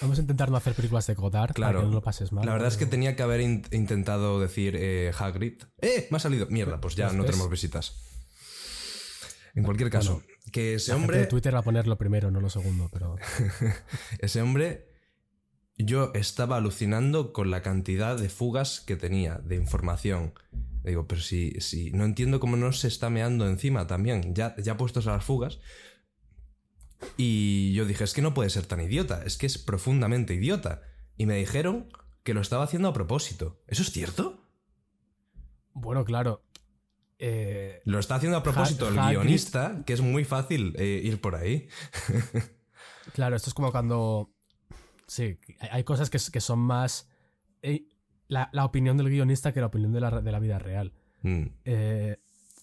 Vamos 0.00 0.18
a 0.18 0.20
intentar 0.20 0.50
no 0.50 0.56
hacer 0.56 0.74
películas 0.74 1.06
de 1.06 1.14
Godard 1.14 1.52
Claro. 1.54 1.74
para 1.78 1.84
que 1.84 1.88
no 1.88 1.94
lo 1.94 2.02
pases 2.02 2.30
mal. 2.32 2.46
La 2.46 2.52
verdad 2.52 2.68
es 2.68 2.76
que 2.76 2.86
tenía 2.86 3.16
que 3.16 3.22
haber 3.22 3.40
in- 3.40 3.64
intentado 3.72 4.38
decir 4.40 4.76
eh, 4.78 5.12
Hagrid. 5.18 5.62
¡Eh! 5.80 6.06
Me 6.10 6.16
ha 6.16 6.20
salido. 6.20 6.46
Mierda, 6.50 6.80
pues 6.80 6.94
ya 6.94 7.10
no 7.12 7.22
¿Ves? 7.22 7.32
tenemos 7.32 7.50
visitas. 7.50 7.94
En 9.54 9.64
cualquier 9.64 9.90
caso, 9.90 10.22
que 10.52 10.74
ese 10.74 10.92
la 10.92 10.98
gente 10.98 11.04
hombre. 11.04 11.18
de 11.20 11.26
Twitter 11.26 11.54
va 11.54 11.58
a 11.60 11.64
poner 11.64 11.86
lo 11.88 11.98
primero, 11.98 12.30
no 12.30 12.40
lo 12.40 12.48
segundo, 12.50 12.88
pero 12.92 13.16
Ese 14.20 14.40
hombre. 14.42 14.86
Yo 15.80 16.10
estaba 16.14 16.56
alucinando 16.56 17.32
con 17.32 17.52
la 17.52 17.62
cantidad 17.62 18.18
de 18.18 18.28
fugas 18.28 18.80
que 18.80 18.96
tenía 18.96 19.36
de 19.36 19.54
información. 19.54 20.34
Digo, 20.82 21.06
pero 21.06 21.20
si, 21.20 21.52
si 21.60 21.92
no 21.92 22.04
entiendo 22.04 22.40
cómo 22.40 22.56
no 22.56 22.72
se 22.72 22.88
está 22.88 23.10
meando 23.10 23.46
encima 23.46 23.86
también, 23.86 24.34
ya, 24.34 24.56
ya 24.58 24.76
puestos 24.76 25.06
a 25.06 25.12
las 25.12 25.24
fugas. 25.24 25.60
Y 27.16 27.72
yo 27.74 27.84
dije, 27.84 28.04
es 28.04 28.12
que 28.14 28.22
no 28.22 28.34
puede 28.34 28.50
ser 28.50 28.66
tan 28.66 28.80
idiota, 28.80 29.22
es 29.24 29.36
que 29.38 29.46
es 29.46 29.58
profundamente 29.58 30.34
idiota. 30.34 30.82
Y 31.16 31.26
me 31.26 31.36
dijeron 31.36 31.88
que 32.24 32.34
lo 32.34 32.40
estaba 32.40 32.64
haciendo 32.64 32.88
a 32.88 32.92
propósito. 32.92 33.60
¿Eso 33.66 33.82
es 33.82 33.90
cierto? 33.90 34.44
bueno, 35.74 36.04
claro. 36.04 36.42
Eh, 37.20 37.80
Lo 37.84 37.98
está 38.00 38.16
haciendo 38.16 38.36
a 38.38 38.42
propósito 38.42 38.88
el 38.88 38.96
Hagrid- 38.96 39.10
guionista, 39.10 39.82
que 39.86 39.92
es 39.92 40.00
muy 40.00 40.24
fácil 40.24 40.74
eh, 40.78 41.00
ir 41.04 41.20
por 41.20 41.34
ahí. 41.36 41.68
claro, 43.14 43.36
esto 43.36 43.50
es 43.50 43.54
como 43.54 43.70
cuando. 43.72 44.30
Sí, 45.06 45.38
hay- 45.70 45.84
cosas 45.84 46.10
que, 46.10 46.18
que 46.32 46.40
son 46.40 46.58
más. 46.60 47.08
eh, 47.62 47.86
la, 48.28 48.50
la 48.52 48.64
opinión 48.64 48.96
del 48.96 49.08
guionista 49.08 49.52
que 49.52 49.60
la 49.60 49.66
opinión 49.66 49.92
de 49.92 50.00
la, 50.00 50.20
de 50.20 50.32
la 50.32 50.38
vida 50.38 50.58
real. 50.58 50.92
Mm, 51.22 51.46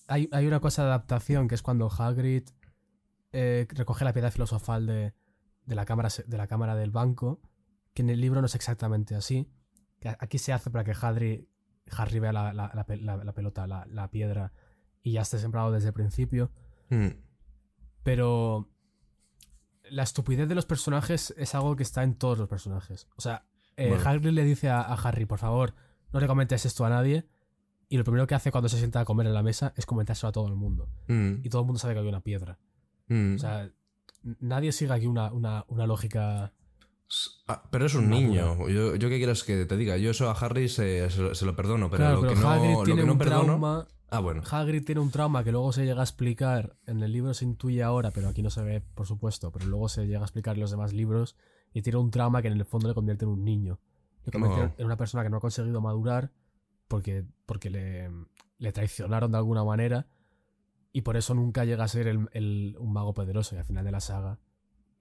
hay, 0.07 0.29
hay 0.31 0.45
una 0.45 0.59
cosa 0.59 0.83
de 0.83 0.89
adaptación 0.89 1.47
que 1.47 1.55
es 1.55 1.61
cuando 1.63 1.89
Hagrid 1.89 2.43
eh, 3.35 3.67
recoge 3.69 4.05
la 4.05 4.13
piedra 4.13 4.31
filosofal 4.31 4.87
de, 4.87 5.13
de 5.65 5.75
la 5.75 5.85
cámara, 5.85 6.09
de 6.25 6.37
la 6.37 6.47
cámara 6.47 6.75
del 6.75 6.91
banco, 6.91 7.41
que 7.93 8.01
en 8.01 8.09
el 8.09 8.21
libro 8.21 8.39
no 8.41 8.47
es 8.47 8.55
exactamente 8.55 9.13
así. 9.15 9.49
Que 9.99 10.09
aquí 10.09 10.37
se 10.37 10.53
hace 10.53 10.69
para 10.71 10.83
que 10.83 10.93
Harry, 10.99 11.47
Harry 11.91 12.19
vea 12.19 12.31
la, 12.33 12.53
la- 12.53 12.71
la 12.73 12.85
pe- 12.85 12.97
la- 12.97 13.23
la 13.23 13.33
pelota, 13.33 13.67
la, 13.67 13.85
la 13.87 14.09
piedra, 14.09 14.51
y 15.01 15.11
ya 15.13 15.21
esté 15.21 15.37
sembrado 15.39 15.71
desde 15.71 15.87
el 15.89 15.93
principio. 15.93 16.51
mm. 16.89 17.07
Pero 18.03 18.69
la 19.89 20.03
estupidez 20.03 20.47
de 20.47 20.55
los 20.55 20.65
personajes 20.65 21.33
es 21.37 21.55
algo 21.55 21.75
que 21.75 21.83
está 21.83 22.03
en 22.03 22.15
todos 22.15 22.37
los 22.37 22.47
personajes. 22.47 23.07
O 23.15 23.21
sea, 23.21 23.45
eh, 23.77 23.89
Bueno. 23.89 24.03
Hagrid 24.09 24.31
le 24.31 24.43
dice 24.43 24.69
a, 24.69 24.81
a 24.81 24.93
Harry, 24.93 25.25
por 25.25 25.39
favor, 25.39 25.73
no 26.13 26.19
le 26.19 26.27
comentes 26.27 26.65
esto 26.65 26.85
a 26.85 26.89
nadie. 26.89 27.25
Y 27.87 27.97
lo 27.97 28.03
primero 28.03 28.25
que 28.27 28.33
hace 28.35 28.51
cuando 28.51 28.67
se 28.69 28.77
sienta 28.77 28.99
a 28.99 29.05
comer 29.05 29.27
en 29.27 29.33
la 29.33 29.43
mesa 29.43 29.73
es 29.75 29.85
comentárselo 29.85 30.29
a 30.29 30.31
todo 30.31 30.47
el 30.47 30.55
mundo. 30.55 30.89
Mm, 31.07 31.41
Y 31.43 31.49
todo 31.49 31.61
el 31.61 31.65
mundo 31.67 31.79
sabe 31.79 31.93
que 31.93 31.99
hay 32.01 32.07
una 32.07 32.21
piedra. 32.21 32.57
Mm. 33.07 33.35
O 33.35 33.39
sea, 33.39 33.69
nadie 34.39 34.71
sigue 34.71 34.93
aquí 34.93 35.05
una, 35.07 35.31
una, 35.31 35.65
una 35.67 35.85
lógica. 35.87 36.53
Ah, 37.47 37.63
pero 37.71 37.85
es 37.85 37.93
un 37.95 38.09
niño. 38.09 38.67
Yo, 38.67 38.95
yo 38.95 39.09
qué 39.09 39.17
quieres 39.17 39.43
que 39.43 39.65
te 39.65 39.77
diga. 39.77 39.97
Yo 39.97 40.11
eso 40.11 40.29
a 40.29 40.33
Harry 40.33 40.67
se, 40.69 41.09
se 41.11 41.21
lo- 41.21 41.35
se 41.35 41.45
lo 41.45 41.55
perdono, 41.55 41.89
pero 41.89 41.97
claro, 42.03 42.15
lo 42.15 42.21
pero 42.21 42.33
que 42.33 42.39
no, 42.41 42.73
lo 42.79 42.83
tiene 42.83 43.01
que 43.01 43.05
no 43.07 43.13
un 43.13 43.17
perdono. 43.19 43.43
trauma. 43.45 43.87
Ah, 44.09 44.19
bueno. 44.19 44.41
Hagrid 44.49 44.83
tiene 44.85 45.01
un 45.01 45.11
trauma 45.11 45.43
que 45.43 45.51
luego 45.51 45.71
se 45.71 45.85
llega 45.85 46.01
a 46.01 46.03
explicar. 46.03 46.75
En 46.87 47.01
el 47.03 47.11
libro 47.11 47.33
se 47.33 47.45
intuye 47.45 47.83
ahora, 47.83 48.11
pero 48.11 48.29
aquí 48.29 48.41
no 48.41 48.49
se 48.49 48.61
ve, 48.63 48.81
por 48.81 49.05
supuesto. 49.05 49.51
Pero 49.51 49.65
luego 49.67 49.87
se 49.89 50.05
llega 50.07 50.19
a 50.19 50.23
explicar 50.23 50.55
en 50.55 50.61
los 50.61 50.71
demás 50.71 50.93
libros. 50.93 51.35
Y 51.73 51.81
tiene 51.81 51.99
un 51.99 52.09
trauma 52.11 52.41
que 52.41 52.47
en 52.47 52.53
el 52.53 52.65
fondo 52.65 52.87
le 52.87 52.93
convierte 52.93 53.25
en 53.25 53.31
un 53.31 53.43
niño. 53.43 53.79
Le 54.25 54.31
convierte 54.31 54.61
Oh. 54.61 54.73
en 54.79 54.85
una 54.85 54.97
persona 54.97 55.23
que 55.23 55.29
no 55.29 55.37
ha 55.37 55.41
conseguido 55.41 55.81
madurar 55.81 56.31
porque, 56.87 57.25
porque 57.45 57.69
le, 57.69 58.09
le 58.57 58.71
traicionaron 58.71 59.31
de 59.31 59.37
alguna 59.37 59.63
manera. 59.63 60.07
Y 60.95 61.01
por 61.01 61.17
eso 61.17 61.33
nunca 61.33 61.65
llega 61.65 61.83
a 61.83 61.87
ser 61.89 62.07
el- 62.07 62.29
el- 62.31 62.77
un 62.79 62.93
mago 62.93 63.13
poderoso. 63.13 63.53
Y 63.53 63.57
al 63.57 63.65
final 63.65 63.83
de 63.83 63.91
la 63.91 63.99
saga, 63.99 64.39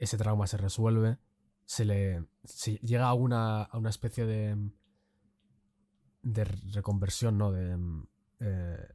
ese 0.00 0.18
trauma 0.18 0.48
se 0.48 0.57
resuelve. 0.57 1.18
Se 1.66 1.85
le. 1.85 2.24
se 2.42 2.78
llega 2.78 3.07
a 3.07 3.14
una, 3.14 3.62
a 3.62 3.78
una 3.78 3.90
especie 3.90 4.26
de. 4.26 4.57
de 6.22 6.44
reconversión, 6.44 7.38
¿no? 7.38 7.52
De. 7.52 7.78
eh, 8.40 8.88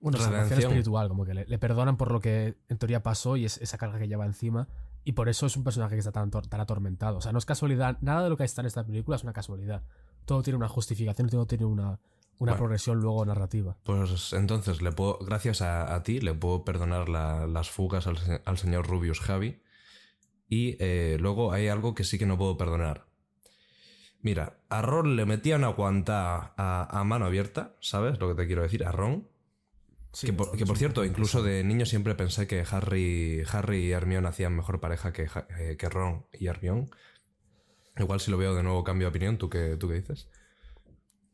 bueno, 0.00 0.16
salvación 0.18 0.44
Redención. 0.48 0.70
espiritual, 0.72 1.08
como 1.08 1.24
que 1.26 1.34
le, 1.34 1.44
le 1.46 1.58
perdonan 1.58 1.98
por 1.98 2.10
lo 2.10 2.20
que 2.20 2.56
en 2.68 2.78
teoría 2.78 3.02
pasó 3.02 3.36
y 3.36 3.44
es 3.44 3.58
esa 3.58 3.76
carga 3.76 3.98
que 3.98 4.08
lleva 4.08 4.24
encima. 4.24 4.68
Y 5.04 5.12
por 5.12 5.28
eso 5.28 5.44
es 5.44 5.56
un 5.58 5.62
personaje 5.64 5.94
que 5.94 5.98
está 6.00 6.10
tan, 6.12 6.30
tan 6.30 6.60
atormentado. 6.60 7.18
O 7.18 7.20
sea, 7.20 7.32
no 7.32 7.38
es 7.38 7.44
casualidad. 7.44 7.98
Nada 8.00 8.22
de 8.24 8.30
lo 8.30 8.36
que 8.38 8.44
está 8.44 8.62
en 8.62 8.66
esta 8.66 8.84
película 8.84 9.16
es 9.16 9.22
una 9.24 9.32
casualidad. 9.34 9.82
Todo 10.24 10.42
tiene 10.42 10.56
una 10.56 10.68
justificación, 10.68 11.28
todo 11.28 11.46
tiene 11.46 11.64
una, 11.66 12.00
una 12.38 12.52
Bueno. 12.52 12.56
progresión 12.56 12.98
luego 13.00 13.24
narrativa. 13.24 13.76
Pues 13.82 14.32
entonces, 14.32 14.82
le 14.82 14.92
puedo, 14.92 15.18
gracias 15.18 15.62
a, 15.62 15.94
a 15.94 16.02
ti, 16.02 16.20
le 16.20 16.34
puedo 16.34 16.64
perdonar 16.64 17.08
la- 17.08 17.46
las 17.46 17.70
fugas 17.70 18.06
al, 18.06 18.18
se- 18.18 18.42
al 18.44 18.58
señor 18.58 18.86
Rubius 18.86 19.20
Javi. 19.20 19.62
Y 20.48 20.76
eh, 20.78 21.16
luego 21.18 21.52
hay 21.52 21.68
algo 21.68 21.94
que 21.94 22.04
sí 22.04 22.18
que 22.18 22.26
no 22.26 22.38
puedo 22.38 22.56
perdonar. 22.56 23.06
Mira, 24.20 24.58
a 24.68 24.82
Ron 24.82 25.16
le 25.16 25.24
metían 25.26 25.64
a 25.64 25.68
aguantar 25.68 26.54
a, 26.56 27.00
a 27.00 27.04
mano 27.04 27.26
abierta, 27.26 27.76
¿sabes 27.80 28.18
lo 28.18 28.28
que 28.28 28.34
te 28.42 28.46
quiero 28.46 28.62
decir? 28.62 28.84
A 28.84 28.92
Ron. 28.92 29.28
Sí, 30.12 30.28
que, 30.28 30.32
por, 30.32 30.56
que 30.56 30.64
cierto, 30.76 31.04
incluso 31.04 31.42
de 31.42 31.62
niño 31.62 31.84
siempre 31.84 32.14
pensé 32.14 32.46
que 32.46 32.64
Harry, 32.70 33.42
Harry 33.52 33.84
y 33.86 33.90
Hermione 33.92 34.26
hacían 34.28 34.56
mejor 34.56 34.80
pareja 34.80 35.12
que, 35.12 35.28
eh, 35.58 35.76
que 35.78 35.88
Ron 35.90 36.26
y 36.32 36.46
Hermione. 36.46 36.88
Igual 37.98 38.20
si 38.20 38.30
lo 38.30 38.38
veo 38.38 38.54
de 38.54 38.62
nuevo 38.62 38.82
cambio 38.84 39.06
de 39.06 39.10
opinión, 39.10 39.36
¿tú 39.38 39.50
qué, 39.50 39.76
tú 39.76 39.88
qué 39.88 39.94
dices? 39.94 40.28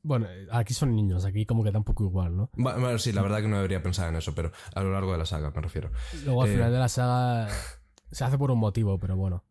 Bueno, 0.05 0.27
aquí 0.51 0.75
son 0.75 0.97
niños, 0.97 1.25
aquí 1.25 1.47
como 1.47 1.62
que 1.62 1.71
da 1.71 1.79
un 1.79 1.85
poco 1.85 2.05
igual, 2.05 2.37
¿no? 2.37 2.51
Bueno, 2.55 2.99
sí, 2.99 3.12
la 3.12 3.23
verdad 3.23 3.41
que 3.41 3.49
no 3.49 3.57
debería 3.57 3.83
pensar 3.83 4.09
en 4.09 4.17
eso, 4.17 4.35
pero 4.35 4.51
a 4.75 4.83
lo 4.83 4.93
largo 4.93 5.12
de 5.12 5.19
la 5.19 5.27
saga 5.27 5.53
me 5.55 5.61
refiero. 5.62 5.93
Luego 6.25 6.43
al 6.43 6.49
Eh, 6.49 6.53
final 6.55 6.73
de 6.73 6.79
la 6.79 6.88
saga 6.88 7.49
se 8.11 8.25
hace 8.25 8.37
por 8.37 8.51
un 8.51 8.59
motivo, 8.59 8.99
pero 8.99 9.17
bueno. 9.17 9.45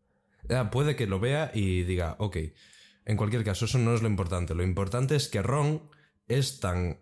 Ya, 0.48 0.70
puede 0.70 0.94
que 0.96 1.06
lo 1.06 1.20
vea 1.20 1.50
y 1.54 1.84
diga, 1.84 2.16
ok. 2.18 2.36
En 3.04 3.16
cualquier 3.16 3.44
caso, 3.44 3.64
eso 3.64 3.78
no 3.78 3.94
es 3.94 4.02
lo 4.02 4.08
importante. 4.08 4.54
Lo 4.54 4.62
importante 4.62 5.16
es 5.16 5.28
que 5.28 5.40
Ron 5.42 5.82
es 6.28 6.60
tan 6.60 6.98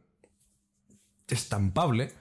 estampable 1.29 2.13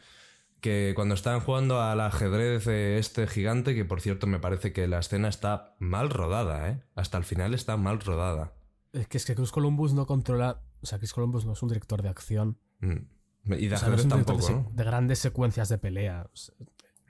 que 0.62 0.94
cuando 0.96 1.16
están 1.16 1.40
jugando 1.40 1.82
al 1.82 2.02
ajedrez 2.02 2.68
eh, 2.68 2.98
este 2.98 3.28
gigante, 3.28 3.76
que 3.76 3.86
por 3.86 4.02
cierto 4.02 4.28
me 4.28 4.40
parece 4.40 4.74
que 4.74 4.88
la 4.88 5.00
escena 5.00 5.30
está 5.30 5.76
mal 5.80 6.10
rodada, 6.10 6.70
¿eh? 6.70 6.84
Hasta 6.96 7.18
el 7.18 7.24
final 7.24 7.54
está 7.54 7.78
mal 7.78 8.00
rodada. 8.02 8.54
Es 8.94 9.08
que 9.08 9.18
es 9.18 9.26
que 9.26 9.36
Chris 9.36 9.52
Columbus 9.52 9.94
no 9.94 10.06
controla. 10.06 10.62
O 10.82 10.86
sea, 10.86 10.98
Chris 10.98 11.14
Columbus 11.14 11.46
no 11.46 11.54
es 11.54 11.62
un 11.62 11.70
director 11.70 12.02
de 12.02 12.10
acción. 12.10 12.58
Mm. 12.80 13.54
Y 13.54 13.68
de 13.68 13.76
O 13.76 13.78
sea, 13.78 13.90
no 13.90 13.96
es 13.96 14.02
ajedrez 14.02 14.04
un 14.06 14.10
director 14.10 14.38
tampoco, 14.38 14.70
de, 14.72 14.76
de 14.76 14.84
grandes 14.84 15.20
secuencias 15.20 15.70
de 15.70 15.78
pelea. 15.78 16.28
O 16.32 16.36
sea, 16.36 16.56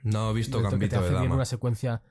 No 0.02 0.30
he 0.30 0.34
visto 0.34 0.58
director 0.58 0.78
que 0.78 0.88
te 0.88 0.96
Gambito 0.96 1.00
de 1.00 1.06
hace 1.06 1.10
bien 1.10 1.22
Dama. 1.24 1.34
una 1.36 1.44
secuencia. 1.44 2.02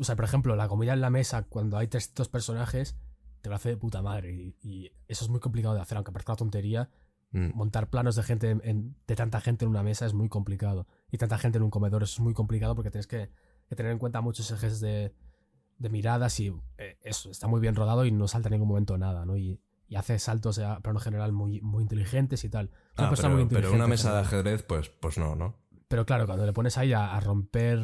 O 0.00 0.04
sea, 0.04 0.16
por 0.16 0.24
ejemplo, 0.24 0.54
la 0.56 0.68
comida 0.68 0.92
en 0.92 1.00
la 1.00 1.10
mesa, 1.10 1.44
cuando 1.44 1.78
hay 1.78 1.88
300 1.88 2.28
personajes, 2.28 2.96
te 3.40 3.48
lo 3.48 3.56
hace 3.56 3.70
de 3.70 3.76
puta 3.76 4.02
madre. 4.02 4.32
Y, 4.34 4.56
y 4.62 4.92
eso 5.08 5.24
es 5.24 5.30
muy 5.30 5.40
complicado 5.40 5.74
de 5.74 5.80
hacer, 5.80 5.96
aunque 5.96 6.12
parezca 6.12 6.32
una 6.32 6.36
tontería. 6.38 6.90
Mm. 7.32 7.52
Montar 7.54 7.88
planos 7.88 8.14
de 8.16 8.22
gente 8.22 8.50
en- 8.50 8.60
en- 8.64 8.96
de 9.06 9.16
tanta 9.16 9.40
gente 9.40 9.64
en 9.64 9.70
una 9.70 9.82
mesa 9.82 10.04
es 10.04 10.12
muy 10.12 10.28
complicado. 10.28 10.86
Y 11.10 11.16
tanta 11.16 11.38
gente 11.38 11.56
en 11.58 11.64
un 11.64 11.70
comedor 11.70 12.02
eso 12.02 12.14
es 12.14 12.20
muy 12.20 12.34
complicado 12.34 12.74
porque 12.74 12.90
tienes 12.90 13.06
que, 13.06 13.30
que 13.68 13.74
tener 13.76 13.90
en 13.92 13.98
cuenta 13.98 14.20
muchos 14.20 14.50
ejes 14.50 14.80
de, 14.80 15.14
de 15.82 15.90
miradas 15.90 16.38
y 16.40 16.54
eh, 16.78 16.96
eso 17.02 17.30
está 17.30 17.48
muy 17.48 17.60
bien 17.60 17.74
rodado 17.74 18.04
y 18.06 18.12
no 18.12 18.28
salta 18.28 18.48
en 18.48 18.52
ningún 18.52 18.68
momento 18.68 18.96
nada, 18.96 19.26
¿no? 19.26 19.36
Y, 19.36 19.60
y 19.88 19.96
hace 19.96 20.18
saltos 20.18 20.58
a 20.58 20.80
plano 20.80 21.00
general 21.00 21.32
muy, 21.32 21.60
muy 21.60 21.82
inteligentes 21.82 22.44
y 22.44 22.48
tal. 22.48 22.70
Una 22.96 23.08
Ah, 23.08 23.12
pero, 23.14 23.28
muy 23.28 23.36
pero 23.36 23.42
inteligente 23.42 23.76
una 23.76 23.86
mesa 23.88 24.14
de 24.14 24.20
ajedrez, 24.20 24.62
pues, 24.62 24.88
pues 24.88 25.18
no, 25.18 25.34
¿no? 25.36 25.58
Pero 25.88 26.06
claro, 26.06 26.24
cuando 26.26 26.46
le 26.46 26.52
pones 26.52 26.78
ahí 26.78 26.92
a, 26.94 27.14
a 27.14 27.20
romper 27.20 27.78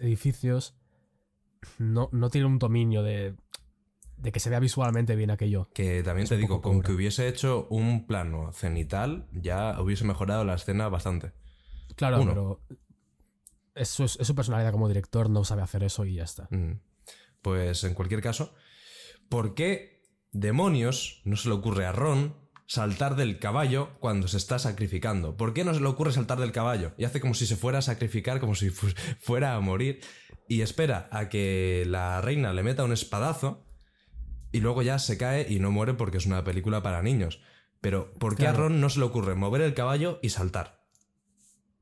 edificios, 0.00 0.74
no, 1.78 2.08
no 2.12 2.30
tiene 2.30 2.46
un 2.48 2.58
dominio 2.58 3.02
de, 3.02 3.36
de 4.16 4.32
que 4.32 4.40
se 4.40 4.50
vea 4.50 4.58
visualmente 4.58 5.14
bien 5.14 5.30
aquello. 5.30 5.68
Que 5.74 6.02
también 6.02 6.24
Es 6.24 6.30
te 6.30 6.36
digo, 6.36 6.60
con 6.60 6.82
que 6.82 6.92
hubiese 6.92 7.28
hecho 7.28 7.66
un 7.70 8.06
plano 8.06 8.50
cenital, 8.52 9.28
ya 9.32 9.80
hubiese 9.80 10.04
mejorado 10.04 10.44
la 10.44 10.54
escena 10.54 10.88
bastante. 10.88 11.32
Claro, 11.94 12.22
Uno. 12.22 12.32
pero 12.32 12.60
es, 13.74 14.00
es 14.00 14.26
su 14.26 14.34
personalidad 14.34 14.72
como 14.72 14.88
director, 14.88 15.30
no 15.30 15.44
sabe 15.44 15.62
hacer 15.62 15.84
eso 15.84 16.04
y 16.04 16.14
ya 16.14 16.24
está. 16.24 16.48
Mm. 16.50 16.80
Pues 17.44 17.84
en 17.84 17.92
cualquier 17.92 18.22
caso, 18.22 18.54
¿por 19.28 19.54
qué 19.54 20.02
demonios 20.32 21.20
no 21.26 21.36
se 21.36 21.48
le 21.50 21.54
ocurre 21.54 21.84
a 21.84 21.92
Ron 21.92 22.34
saltar 22.66 23.16
del 23.16 23.38
caballo 23.38 23.98
cuando 24.00 24.28
se 24.28 24.38
está 24.38 24.58
sacrificando? 24.58 25.36
¿Por 25.36 25.52
qué 25.52 25.62
no 25.62 25.74
se 25.74 25.80
le 25.80 25.86
ocurre 25.88 26.10
saltar 26.12 26.40
del 26.40 26.52
caballo? 26.52 26.94
Y 26.96 27.04
hace 27.04 27.20
como 27.20 27.34
si 27.34 27.46
se 27.46 27.56
fuera 27.56 27.80
a 27.80 27.82
sacrificar, 27.82 28.40
como 28.40 28.54
si 28.54 28.70
fu- 28.70 28.88
fuera 29.20 29.56
a 29.56 29.60
morir, 29.60 30.00
y 30.48 30.62
espera 30.62 31.06
a 31.12 31.28
que 31.28 31.84
la 31.86 32.22
reina 32.22 32.54
le 32.54 32.62
meta 32.62 32.82
un 32.82 32.92
espadazo 32.94 33.66
y 34.50 34.60
luego 34.60 34.80
ya 34.80 34.98
se 34.98 35.18
cae 35.18 35.46
y 35.46 35.58
no 35.58 35.70
muere 35.70 35.92
porque 35.92 36.16
es 36.16 36.24
una 36.24 36.44
película 36.44 36.82
para 36.82 37.02
niños. 37.02 37.42
Pero 37.82 38.14
¿por 38.14 38.36
qué 38.36 38.46
a. 38.46 38.52
Ron 38.54 38.80
no 38.80 38.88
se 38.88 39.00
le 39.00 39.04
ocurre 39.04 39.34
mover 39.34 39.60
el 39.60 39.74
caballo 39.74 40.18
y 40.22 40.30
saltar? 40.30 40.82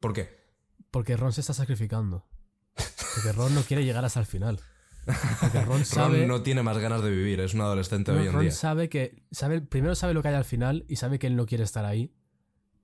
¿Por 0.00 0.12
qué? 0.12 0.42
Porque 0.90 1.16
Ron 1.16 1.32
se 1.32 1.40
está 1.40 1.54
sacrificando. 1.54 2.26
Porque 3.14 3.30
Ron 3.32 3.54
no 3.54 3.62
quiere 3.62 3.84
llegar 3.84 4.04
hasta 4.04 4.18
el 4.18 4.26
final. 4.26 4.58
Porque 5.40 5.60
Ron 5.64 5.84
sabe. 5.84 6.18
Ron 6.20 6.28
no 6.28 6.42
tiene 6.42 6.62
más 6.62 6.78
ganas 6.78 7.02
de 7.02 7.10
vivir, 7.10 7.40
es 7.40 7.54
un 7.54 7.60
adolescente 7.62 8.12
No, 8.12 8.20
hoy 8.20 8.26
en 8.26 8.32
Ron 8.32 8.42
día. 8.42 8.50
sabe 8.52 8.88
que. 8.88 9.22
Sabe, 9.30 9.60
primero 9.60 9.94
sabe 9.94 10.14
lo 10.14 10.22
que 10.22 10.28
hay 10.28 10.34
al 10.34 10.44
final 10.44 10.84
y 10.88 10.96
sabe 10.96 11.18
que 11.18 11.26
él 11.26 11.36
no 11.36 11.46
quiere 11.46 11.64
estar 11.64 11.84
ahí. 11.84 12.12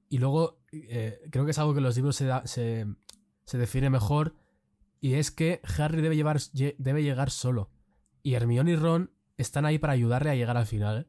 Y 0.09 0.19
luego, 0.19 0.61
eh, 0.73 1.21
creo 1.31 1.45
que 1.45 1.51
es 1.51 1.59
algo 1.59 1.75
que 1.75 1.79
en 1.79 1.85
los 1.85 1.97
libros 1.97 2.17
se, 2.17 2.25
da- 2.27 2.47
se, 2.47 2.87
se 3.45 3.59
define 3.59 3.91
mejor. 3.91 4.35
Y 5.01 5.15
es 5.15 5.31
que 5.31 5.61
Harry 5.79 6.01
debe, 6.03 6.17
llevar, 6.17 6.39
lle- 6.39 6.75
debe 6.79 7.03
llegar 7.03 7.31
solo. 7.31 7.71
Y 8.23 8.35
Hermione 8.35 8.73
y 8.73 8.77
Ron 8.77 9.13
están 9.37 9.65
ahí 9.67 9.79
para 9.79 9.93
ayudarle 9.93 10.31
a 10.31 10.35
llegar 10.35 10.57
al 10.57 10.67
final, 10.67 11.09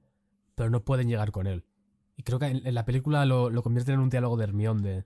pero 0.56 0.70
no 0.70 0.84
pueden 0.84 1.08
llegar 1.08 1.32
con 1.32 1.48
él. 1.48 1.66
Y 2.18 2.24
creo 2.24 2.38
que 2.38 2.46
en, 2.48 2.68
en 2.68 2.76
la 2.76 2.86
película 2.86 3.26
lo, 3.26 3.50
lo 3.50 3.64
convierten 3.64 3.96
en 3.96 4.02
un 4.02 4.10
diálogo 4.10 4.38
de 4.38 4.44
Hermione 4.44 4.82
de. 4.88 5.06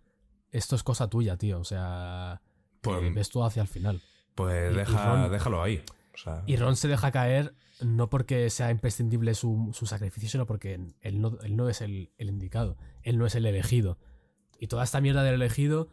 Esto 0.51 0.76
es 0.76 0.84
cosa 0.84 1.08
tuya, 1.10 1.38
tío. 1.38 1.60
O 1.60 1.64
sea. 1.64 2.41
Pues- 2.82 3.14
ves 3.14 3.30
tú 3.30 3.43
hacia 3.43 3.62
el 3.62 3.68
final. 3.68 4.01
Pues 4.36 4.75
deja, 4.75 5.05
Ron- 5.05 5.31
déjalo 5.31 5.61
ahí. 5.63 5.84
O 6.13 6.17
sea, 6.17 6.43
Y 6.45 6.55
Ron 6.57 6.75
se 6.75 6.88
deja 6.88 7.11
caer 7.11 7.55
no 7.81 8.09
porque 8.09 8.49
sea 8.49 8.71
imprescindible 8.71 9.34
su, 9.34 9.69
su 9.73 9.86
sacrificio, 9.86 10.29
sino 10.29 10.45
porque 10.45 10.79
él 11.01 11.21
no, 11.21 11.38
él 11.43 11.55
no 11.55 11.69
es 11.69 11.81
el, 11.81 12.11
el 12.17 12.29
indicado. 12.29 12.77
Él 13.01 13.17
no 13.17 13.25
es 13.25 13.36
el 13.36 13.45
elegido. 13.45 13.97
Y 14.59 14.67
toda 14.67 14.84
esta 14.84 15.01
mierda 15.01 15.23
del 15.23 15.36
elegido 15.36 15.89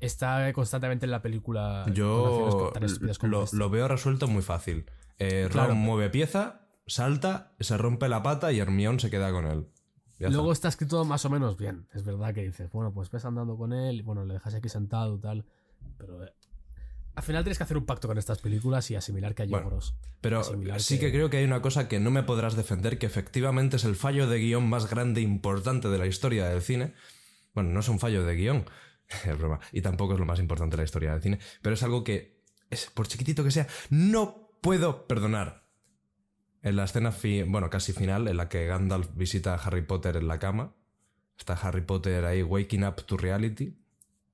está 0.00 0.52
constantemente 0.52 1.06
en 1.06 1.10
la 1.10 1.22
película. 1.22 1.84
yo 1.92 2.70
tan 2.72 2.86
como 3.18 3.30
lo, 3.32 3.44
lo 3.52 3.70
veo 3.70 3.88
resuelto 3.88 4.26
muy 4.28 4.42
fácil. 4.42 4.86
Eh, 5.18 5.48
Claro, 5.50 5.70
Ron 5.70 5.78
mueve 5.78 6.08
pieza, 6.10 6.66
salta, 6.86 7.52
se 7.60 7.76
rompe 7.76 8.08
la 8.08 8.22
pata 8.22 8.52
y 8.52 8.58
Hermione 8.60 8.98
se 9.00 9.10
queda 9.10 9.30
con 9.32 9.46
él. 9.46 9.66
Ya 10.18 10.28
Luego 10.30 10.52
está. 10.52 10.68
está 10.68 10.84
escrito 10.84 11.04
más 11.04 11.24
o 11.24 11.30
menos 11.30 11.56
bien. 11.56 11.88
Es 11.92 12.04
verdad 12.04 12.32
que 12.32 12.42
dices, 12.44 12.70
bueno, 12.70 12.92
pues 12.94 13.10
ves 13.10 13.24
andando 13.24 13.56
con 13.56 13.72
él, 13.72 13.96
y 13.96 14.02
bueno, 14.02 14.24
le 14.24 14.34
dejas 14.34 14.54
aquí 14.54 14.68
sentado 14.68 15.16
y 15.16 15.20
tal. 15.20 15.44
Pero 15.98 16.24
eh, 16.24 16.32
al 17.14 17.22
final 17.22 17.44
tienes 17.44 17.58
que 17.58 17.64
hacer 17.64 17.76
un 17.76 17.86
pacto 17.86 18.08
con 18.08 18.18
estas 18.18 18.38
películas 18.40 18.90
y 18.90 18.96
asimilar 18.96 19.34
que 19.34 19.42
hay 19.42 19.48
Bueno. 19.48 19.66
Pero 20.20 20.42
sí 20.80 20.98
que 20.98 21.06
que- 21.06 21.12
creo 21.12 21.30
que 21.30 21.36
hay 21.38 21.44
una 21.44 21.62
cosa 21.62 21.88
que 21.88 22.00
no 22.00 22.10
me 22.10 22.22
podrás 22.22 22.56
defender, 22.56 22.98
que 22.98 23.06
efectivamente 23.06 23.76
es 23.76 23.84
el 23.84 23.94
fallo 23.96 24.26
de 24.28 24.38
guion 24.38 24.68
más 24.68 24.88
grande 24.90 25.20
e 25.20 25.24
importante 25.24 25.88
de 25.88 25.98
la 25.98 26.06
historia 26.06 26.46
del 26.48 26.62
cine. 26.62 26.94
Bueno, 27.54 27.70
no 27.70 27.80
es 27.80 27.88
un 27.88 27.98
fallo 28.00 28.24
de 28.24 28.34
guion, 28.34 28.64
es 29.26 29.38
broma, 29.38 29.60
y 29.72 29.80
tampoco 29.80 30.14
es 30.14 30.18
lo 30.20 30.26
más 30.26 30.38
importante 30.40 30.76
de 30.76 30.82
la 30.82 30.84
historia 30.84 31.12
del 31.12 31.22
cine, 31.22 31.38
pero 31.62 31.74
es 31.74 31.82
algo 31.82 32.02
que, 32.04 32.42
es, 32.70 32.90
por 32.92 33.06
chiquitito 33.06 33.44
que 33.44 33.50
sea, 33.50 33.66
no 33.90 34.50
puedo 34.60 35.06
perdonar. 35.06 35.62
En 36.62 36.76
la 36.76 36.84
escena, 36.84 37.12
fi- 37.12 37.42
bueno, 37.42 37.68
casi 37.68 37.92
final, 37.92 38.26
en 38.26 38.38
la 38.38 38.48
que 38.48 38.66
Gandalf 38.66 39.08
visita 39.14 39.52
a 39.54 39.58
Harry 39.58 39.82
Potter 39.82 40.16
en 40.16 40.26
la 40.26 40.38
cama, 40.38 40.74
está 41.38 41.52
Harry 41.52 41.82
Potter 41.82 42.24
ahí 42.24 42.42
waking 42.42 42.84
up 42.84 42.96
to 43.04 43.16
reality, 43.18 43.76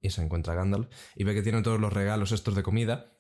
y 0.00 0.10
se 0.10 0.22
encuentra 0.22 0.54
Gandalf, 0.54 0.88
y 1.16 1.24
ve 1.24 1.34
que 1.34 1.42
tiene 1.42 1.62
todos 1.62 1.80
los 1.80 1.92
regalos 1.92 2.32
estos 2.32 2.54
de 2.54 2.62
comida, 2.62 3.12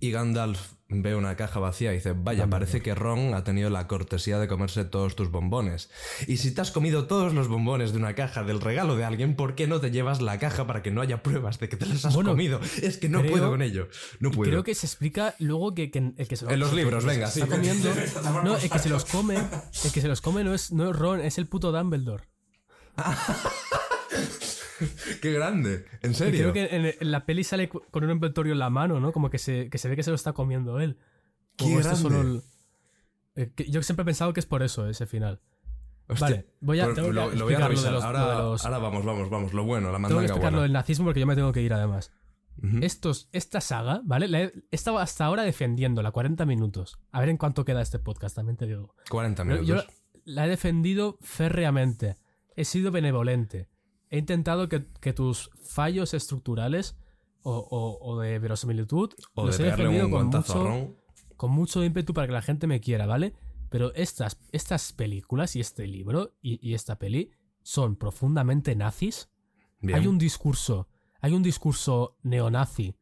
y 0.00 0.10
Gandalf 0.10 0.72
ve 0.88 1.14
una 1.14 1.36
caja 1.36 1.60
vacía 1.60 1.92
y 1.92 1.96
dice, 1.96 2.12
vaya, 2.12 2.48
parece 2.48 2.82
que 2.82 2.92
Ron 2.92 3.34
ha 3.34 3.44
tenido 3.44 3.70
la 3.70 3.86
cortesía 3.86 4.40
de 4.40 4.48
comerse 4.48 4.84
todos 4.84 5.14
tus 5.14 5.30
bombones. 5.30 5.90
Y 6.26 6.38
si 6.38 6.52
te 6.52 6.60
has 6.60 6.72
comido 6.72 7.06
todos 7.06 7.32
los 7.32 7.46
bombones 7.46 7.92
de 7.92 7.98
una 7.98 8.16
caja 8.16 8.42
del 8.42 8.60
regalo 8.60 8.96
de 8.96 9.04
alguien, 9.04 9.36
¿por 9.36 9.54
qué 9.54 9.68
no 9.68 9.80
te 9.80 9.92
llevas 9.92 10.20
la 10.20 10.40
caja 10.40 10.66
para 10.66 10.82
que 10.82 10.90
no 10.90 11.02
haya 11.02 11.22
pruebas 11.22 11.60
de 11.60 11.68
que 11.68 11.76
te 11.76 11.86
las 11.86 12.04
has 12.04 12.14
Bueno, 12.16 12.30
comido? 12.30 12.60
Es 12.82 12.98
que 12.98 13.08
no 13.08 13.20
creo- 13.20 13.30
puedo 13.30 13.50
con 13.50 13.62
ello. 13.62 13.88
No 14.18 14.32
puedo. 14.32 14.50
creo 14.50 14.64
que 14.64 14.74
se 14.74 14.86
explica 14.86 15.36
luego 15.38 15.72
que, 15.72 15.92
que 15.92 16.12
el 16.16 16.26
que 16.26 16.34
se 16.36 16.46
lo- 16.46 16.50
En 16.50 16.58
los 16.58 16.72
libros, 16.72 17.04
venga, 17.04 17.28
sí. 17.28 17.40
está 17.40 17.54
comiendo, 17.54 17.88
no, 18.44 18.56
el 18.56 18.68
que 18.70 18.78
se 18.80 18.88
los 18.88 19.04
come, 19.04 19.36
el 19.36 19.92
que 19.92 20.00
se 20.00 20.08
los 20.08 20.20
come 20.20 20.42
no 20.42 20.52
es, 20.52 20.72
no 20.72 20.90
es 20.90 20.96
Ron, 20.96 21.20
es 21.20 21.38
el 21.38 21.46
puto 21.46 21.70
Dumbledore. 21.70 22.24
¡Qué 25.22 25.32
grande! 25.32 25.84
¿En 26.02 26.12
Y 26.12 26.14
serio? 26.14 26.40
creo 26.40 26.52
que 26.52 26.76
en, 26.76 26.94
en 27.00 27.10
la 27.12 27.24
peli 27.26 27.44
sale 27.44 27.68
con 27.68 28.04
un 28.04 28.10
envoltorio 28.10 28.52
en 28.52 28.58
la 28.58 28.70
mano, 28.70 29.00
¿no? 29.00 29.12
Como 29.12 29.30
que 29.30 29.38
se, 29.38 29.68
que 29.70 29.78
se 29.78 29.88
ve 29.88 29.96
que 29.96 30.02
se 30.02 30.10
lo 30.10 30.16
está 30.16 30.32
comiendo 30.32 30.80
él. 30.80 30.98
¡Qué 31.56 31.70
grande! 31.76 31.96
solo 31.96 32.20
el- 32.22 32.42
eh, 33.34 33.52
que 33.54 33.64
yo 33.70 33.82
siempre 33.82 34.02
he 34.02 34.06
pensado 34.06 34.32
que 34.32 34.40
es 34.40 34.46
por 34.46 34.62
eso, 34.62 34.88
ese 34.88 35.06
final. 35.06 35.40
Hostia, 36.08 36.26
Vale, 36.28 36.46
voy 36.60 36.80
a- 36.80 36.92
tengo 36.92 37.08
que 37.08 37.14
lo, 37.14 37.22
voy 37.22 37.30
a 37.30 37.32
explicar 37.34 37.40
lo 37.40 37.48
de 37.60 37.68
revisar. 37.68 37.92
los- 37.92 38.04
ahora, 38.04 38.20
lo 38.20 38.28
de 38.30 38.36
los- 38.50 38.64
ahora 38.64 38.78
vamos, 38.78 39.04
vamos, 39.04 39.30
vamos. 39.30 39.52
Lo 39.54 39.64
bueno, 39.64 39.86
la 39.90 39.96
Tengo 39.96 40.08
que 40.08 40.12
mandanga 40.14 40.26
explicar 40.26 40.52
lo 40.52 40.62
del 40.62 40.72
nazismo 40.72 41.04
porque 41.06 41.20
yo 41.20 41.26
me 41.26 41.34
tengo 41.34 41.52
que 41.52 41.62
ir 41.62 41.72
además. 41.72 42.12
Estos, 42.82 43.28
esta 43.32 43.60
saga, 43.62 44.02
¿vale? 44.04 44.28
La 44.28 44.42
he, 44.42 44.44
he 44.44 44.62
estado 44.76 44.98
hasta 44.98 45.24
ahora 45.24 45.42
defendiéndola 45.42 46.10
40 46.12 46.44
minutos. 46.44 46.98
A 47.10 47.18
ver 47.20 47.30
en 47.30 47.38
cuánto 47.38 47.64
queda 47.64 47.80
este 47.80 47.98
podcast, 47.98 48.36
también 48.36 48.56
te 48.58 48.66
digo. 48.66 48.94
40 49.08 49.42
Pero 49.44 49.62
minutos. 49.62 49.86
Yo 49.86 49.92
la 50.26 50.46
he 50.46 50.48
defendido 50.50 51.16
férreamente. 51.22 52.16
He 52.54 52.64
sido 52.66 52.90
benevolente. 52.90 53.68
He 54.12 54.18
intentado 54.18 54.68
que, 54.68 54.84
que 55.00 55.12
tus 55.12 55.50
fallos 55.64 56.12
estructurales 56.14 56.96
o, 57.42 57.56
o- 57.56 57.98
o 58.00 58.20
de 58.20 58.38
verosimilitud 58.38 59.10
o 59.34 59.46
los 59.46 59.56
de 59.58 59.64
he 59.64 59.70
defendido 59.70 60.08
con 60.10 60.26
mucho, 60.26 60.96
con 61.36 61.50
mucho 61.50 61.82
ímpetu 61.82 62.12
para 62.14 62.26
que 62.26 62.32
la 62.34 62.42
gente 62.42 62.66
me 62.66 62.80
quiera, 62.80 63.06
¿vale? 63.06 63.32
Pero 63.70 63.92
estas, 63.94 64.38
estas 64.52 64.92
películas 64.92 65.56
y 65.56 65.60
este 65.60 65.86
libro 65.86 66.34
y, 66.42 66.60
y 66.66 66.74
esta 66.74 66.98
peli 66.98 67.30
son 67.62 67.96
profundamente 67.96 68.76
nazis. 68.76 69.30
Bien. 69.80 69.98
Hay 69.98 70.06
un 70.06 70.18
discurso, 70.18 70.88
hay 71.20 71.32
un 71.32 71.42
discurso 71.42 72.18
neonazi 72.22 72.94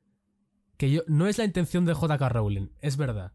que 0.79 0.91
yo, 0.93 1.03
no 1.09 1.27
es 1.27 1.37
la 1.39 1.45
intención 1.45 1.85
de 1.85 1.93
J.K. 1.95 2.29
Rowling, 2.29 2.69
es 2.81 2.97
verdad. 2.97 3.33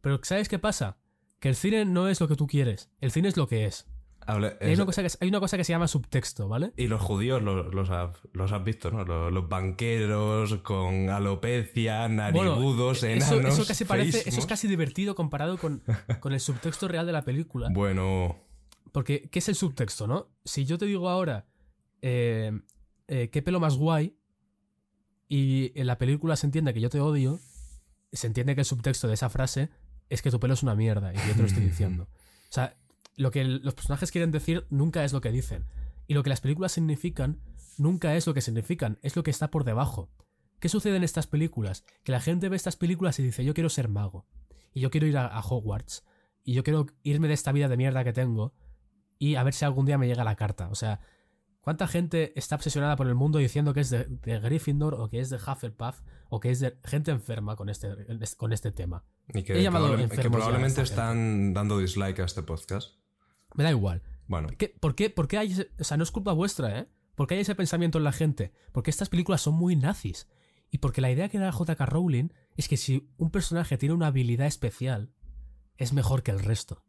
Pero 0.00 0.20
¿sabes 0.22 0.48
qué 0.48 0.58
pasa? 0.60 0.96
Que 1.40 1.48
el 1.50 1.56
cine 1.56 1.84
no 1.84 2.08
es 2.08 2.20
lo 2.20 2.28
que 2.28 2.36
tú 2.36 2.46
quieres, 2.46 2.88
el 3.00 3.10
cine 3.10 3.28
es 3.28 3.36
lo 3.36 3.48
que 3.48 3.66
es. 3.66 3.86
Hay 4.26 4.74
una, 4.74 4.86
cosa 4.86 5.02
que, 5.02 5.08
hay 5.20 5.28
una 5.28 5.38
cosa 5.38 5.56
que 5.56 5.62
se 5.62 5.72
llama 5.72 5.86
subtexto, 5.86 6.48
¿vale? 6.48 6.72
Y 6.76 6.88
los 6.88 7.00
judíos 7.00 7.40
los, 7.42 7.72
los, 7.72 7.90
has, 7.90 8.10
los 8.32 8.50
has 8.50 8.64
visto, 8.64 8.90
¿no? 8.90 9.04
Los, 9.04 9.32
los 9.32 9.48
banqueros 9.48 10.52
con 10.62 11.08
alopecia, 11.10 12.08
narigudos, 12.08 13.04
eso, 13.04 13.34
enanos, 13.36 13.54
eso 13.54 13.66
casi 13.66 13.84
parece, 13.84 14.28
eso 14.28 14.40
es 14.40 14.46
casi 14.46 14.66
divertido 14.66 15.14
comparado 15.14 15.58
con, 15.58 15.82
con 16.18 16.32
el 16.32 16.40
subtexto 16.40 16.88
real 16.88 17.06
de 17.06 17.12
la 17.12 17.24
película. 17.24 17.68
Bueno, 17.70 18.36
Porque, 18.90 19.28
¿qué 19.30 19.38
es 19.38 19.48
el 19.48 19.54
subtexto, 19.54 20.08
no? 20.08 20.28
Si 20.44 20.64
yo 20.64 20.76
te 20.76 20.86
digo 20.86 21.08
ahora, 21.08 21.46
eh, 22.02 22.50
eh, 23.06 23.30
¿qué 23.30 23.42
pelo 23.42 23.60
más 23.60 23.76
guay? 23.76 24.16
Y 25.28 25.72
en 25.78 25.86
la 25.86 25.98
película 25.98 26.34
se 26.34 26.46
entiende 26.46 26.74
que 26.74 26.80
yo 26.80 26.90
te 26.90 27.00
odio, 27.00 27.38
se 28.12 28.26
entiende 28.26 28.56
que 28.56 28.62
el 28.62 28.66
subtexto 28.66 29.06
de 29.06 29.14
esa 29.14 29.28
frase 29.28 29.70
es 30.08 30.20
que 30.22 30.30
tu 30.30 30.40
pelo 30.40 30.54
es 30.54 30.62
una 30.64 30.74
mierda 30.74 31.12
y 31.12 31.16
que 31.16 31.28
yo 31.28 31.34
te 31.34 31.40
lo 31.40 31.46
estoy 31.46 31.64
diciendo. 31.66 32.04
O 32.04 32.52
sea, 32.52 32.76
lo 33.16 33.30
que 33.30 33.44
los 33.44 33.74
personajes 33.74 34.10
quieren 34.12 34.30
decir 34.30 34.66
nunca 34.70 35.04
es 35.04 35.12
lo 35.12 35.20
que 35.20 35.32
dicen. 35.32 35.66
Y 36.06 36.14
lo 36.14 36.22
que 36.22 36.30
las 36.30 36.40
películas 36.40 36.72
significan 36.72 37.40
nunca 37.78 38.14
es 38.14 38.26
lo 38.26 38.34
que 38.34 38.40
significan, 38.40 38.98
es 39.02 39.16
lo 39.16 39.22
que 39.22 39.30
está 39.30 39.50
por 39.50 39.64
debajo. 39.64 40.10
¿Qué 40.60 40.68
sucede 40.68 40.96
en 40.96 41.04
estas 41.04 41.26
películas? 41.26 41.84
Que 42.04 42.12
la 42.12 42.20
gente 42.20 42.48
ve 42.48 42.56
estas 42.56 42.76
películas 42.76 43.18
y 43.18 43.22
dice, 43.22 43.44
yo 43.44 43.54
quiero 43.54 43.68
ser 43.68 43.88
mago. 43.88 44.26
Y 44.72 44.80
yo 44.80 44.90
quiero 44.90 45.06
ir 45.06 45.18
a, 45.18 45.26
a 45.26 45.40
Hogwarts. 45.40 46.04
Y 46.44 46.54
yo 46.54 46.62
quiero 46.62 46.86
irme 47.02 47.28
de 47.28 47.34
esta 47.34 47.52
vida 47.52 47.68
de 47.68 47.76
mierda 47.76 48.04
que 48.04 48.12
tengo 48.12 48.54
y 49.18 49.36
a 49.36 49.42
ver 49.42 49.54
si 49.54 49.64
algún 49.64 49.86
día 49.86 49.98
me 49.98 50.06
llega 50.06 50.24
la 50.24 50.36
carta. 50.36 50.68
O 50.68 50.74
sea, 50.74 51.00
¿cuánta 51.60 51.88
gente 51.88 52.32
está 52.38 52.56
obsesionada 52.56 52.96
por 52.96 53.06
el 53.06 53.14
mundo 53.14 53.38
diciendo 53.38 53.74
que 53.74 53.80
es 53.80 53.90
de, 53.90 54.04
de 54.04 54.38
Gryffindor 54.38 54.94
o 54.94 55.08
que 55.08 55.20
es 55.20 55.30
de 55.30 55.36
Hufflepuff 55.36 56.00
o 56.28 56.40
que 56.40 56.50
es 56.50 56.60
de 56.60 56.78
gente 56.84 57.10
enferma 57.10 57.56
con 57.56 57.68
este, 57.68 57.88
con 58.36 58.52
este 58.52 58.70
tema? 58.72 59.04
y 59.34 59.42
que, 59.42 59.58
He 59.58 59.62
llamado 59.62 59.96
que 59.96 60.30
probablemente 60.30 60.82
están 60.82 61.52
dando 61.52 61.78
dislike 61.78 62.20
a 62.20 62.24
este 62.24 62.42
podcast. 62.42 62.94
Me 63.56 63.64
da 63.64 63.70
igual. 63.70 64.02
Bueno, 64.28 64.48
¿Qué- 64.58 64.74
por, 64.80 64.94
qué, 64.94 65.10
por 65.10 65.28
qué 65.28 65.38
hay 65.38 65.52
ese- 65.52 65.70
O 65.78 65.84
sea, 65.84 65.96
no 65.96 66.02
es 66.04 66.10
culpa 66.10 66.32
vuestra, 66.32 66.78
¿eh? 66.80 66.88
¿Por 67.14 67.26
qué 67.26 67.34
hay 67.34 67.40
ese 67.40 67.54
pensamiento 67.54 67.98
en 67.98 68.04
la 68.04 68.12
gente? 68.12 68.52
Porque 68.72 68.90
estas 68.90 69.08
películas 69.08 69.40
son 69.40 69.54
muy 69.54 69.76
nazis. 69.76 70.28
Y 70.70 70.78
porque 70.78 71.00
la 71.00 71.10
idea 71.10 71.28
que 71.28 71.38
da 71.38 71.52
J.K. 71.52 71.86
Rowling 71.86 72.28
es 72.56 72.68
que 72.68 72.76
si 72.76 73.08
un 73.16 73.30
personaje 73.30 73.78
tiene 73.78 73.94
una 73.94 74.08
habilidad 74.08 74.46
especial, 74.46 75.12
es 75.78 75.92
mejor 75.92 76.22
que 76.22 76.32
el 76.32 76.40
resto. 76.40 76.82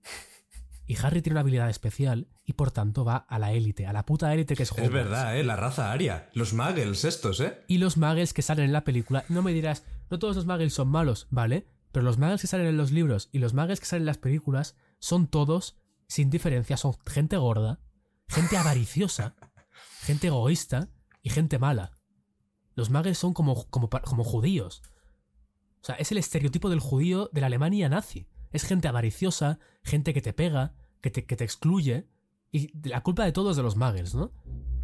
Y 0.86 0.96
Harry 1.04 1.22
tiene 1.22 1.34
una 1.36 1.42
habilidad 1.42 1.70
especial 1.70 2.28
y 2.46 2.54
por 2.54 2.72
tanto 2.72 3.04
va 3.04 3.18
a 3.18 3.40
la 3.40 3.52
élite, 3.52 3.86
a 3.86 3.94
la 3.94 4.06
puta 4.06 4.34
élite 4.34 4.56
que 4.56 4.64
es 4.64 4.70
es 4.72 4.74
Hogwarts. 4.78 4.94
verdad, 4.94 5.38
¿eh? 5.38 5.44
La 5.44 5.58
raza 5.58 5.92
aria. 5.92 6.30
Los 6.34 6.54
muggles 6.54 7.04
estos, 7.04 7.40
¿eh? 7.42 7.60
Y 7.68 7.78
los 7.80 7.98
muggles 7.98 8.34
que 8.34 8.42
salen 8.42 8.66
en 8.66 8.72
la 8.74 8.86
película, 8.86 9.26
no 9.28 9.42
me 9.44 9.52
dirás, 9.54 9.84
no 10.10 10.18
todos 10.18 10.38
los 10.38 10.46
muggles 10.46 10.74
son 10.74 10.88
malos, 10.88 11.28
¿vale? 11.30 11.68
Pero 11.92 12.06
los 12.06 12.18
muggles 12.18 12.42
que 12.42 12.48
salen 12.48 12.68
en 12.68 12.78
los 12.78 12.92
libros 12.92 13.28
y 13.34 13.40
los 13.40 13.54
muggles 13.54 13.80
que 13.82 13.86
salen 13.86 14.04
en 14.04 14.08
las 14.08 14.18
películas 14.18 14.76
son 15.00 15.28
todos, 15.28 15.78
sin 16.08 16.30
diferencia, 16.30 16.78
son 16.78 16.96
gente 17.06 17.38
gorda, 17.38 17.80
gente 18.28 18.58
avariciosa, 18.58 19.36
gente 20.02 20.28
egoísta 20.28 20.90
y 21.22 21.30
gente 21.30 21.60
mala. 21.60 21.92
Los 22.76 22.90
muggles 22.90 23.18
son 23.18 23.34
como, 23.34 23.70
como, 23.70 23.90
como 23.90 24.24
judíos. 24.24 24.82
O 25.82 25.86
sea, 25.86 25.96
es 25.96 26.12
el 26.12 26.18
estereotipo 26.18 26.70
del 26.70 26.80
judío 26.80 27.30
de 27.34 27.42
la 27.42 27.48
Alemania 27.48 27.90
nazi. 27.90 28.28
Es 28.52 28.64
gente 28.64 28.88
avariciosa, 28.88 29.60
gente 29.84 30.14
que 30.14 30.22
te 30.22 30.34
pega, 30.34 30.76
que 31.02 31.10
te, 31.10 31.26
que 31.26 31.36
te 31.36 31.44
excluye. 31.44 32.08
Y 32.52 32.72
la 32.88 33.02
culpa 33.02 33.26
de 33.26 33.32
todo 33.32 33.52
es 33.52 33.58
de 33.58 33.64
los 33.64 33.76
muggles, 33.76 34.16
¿no? 34.16 34.32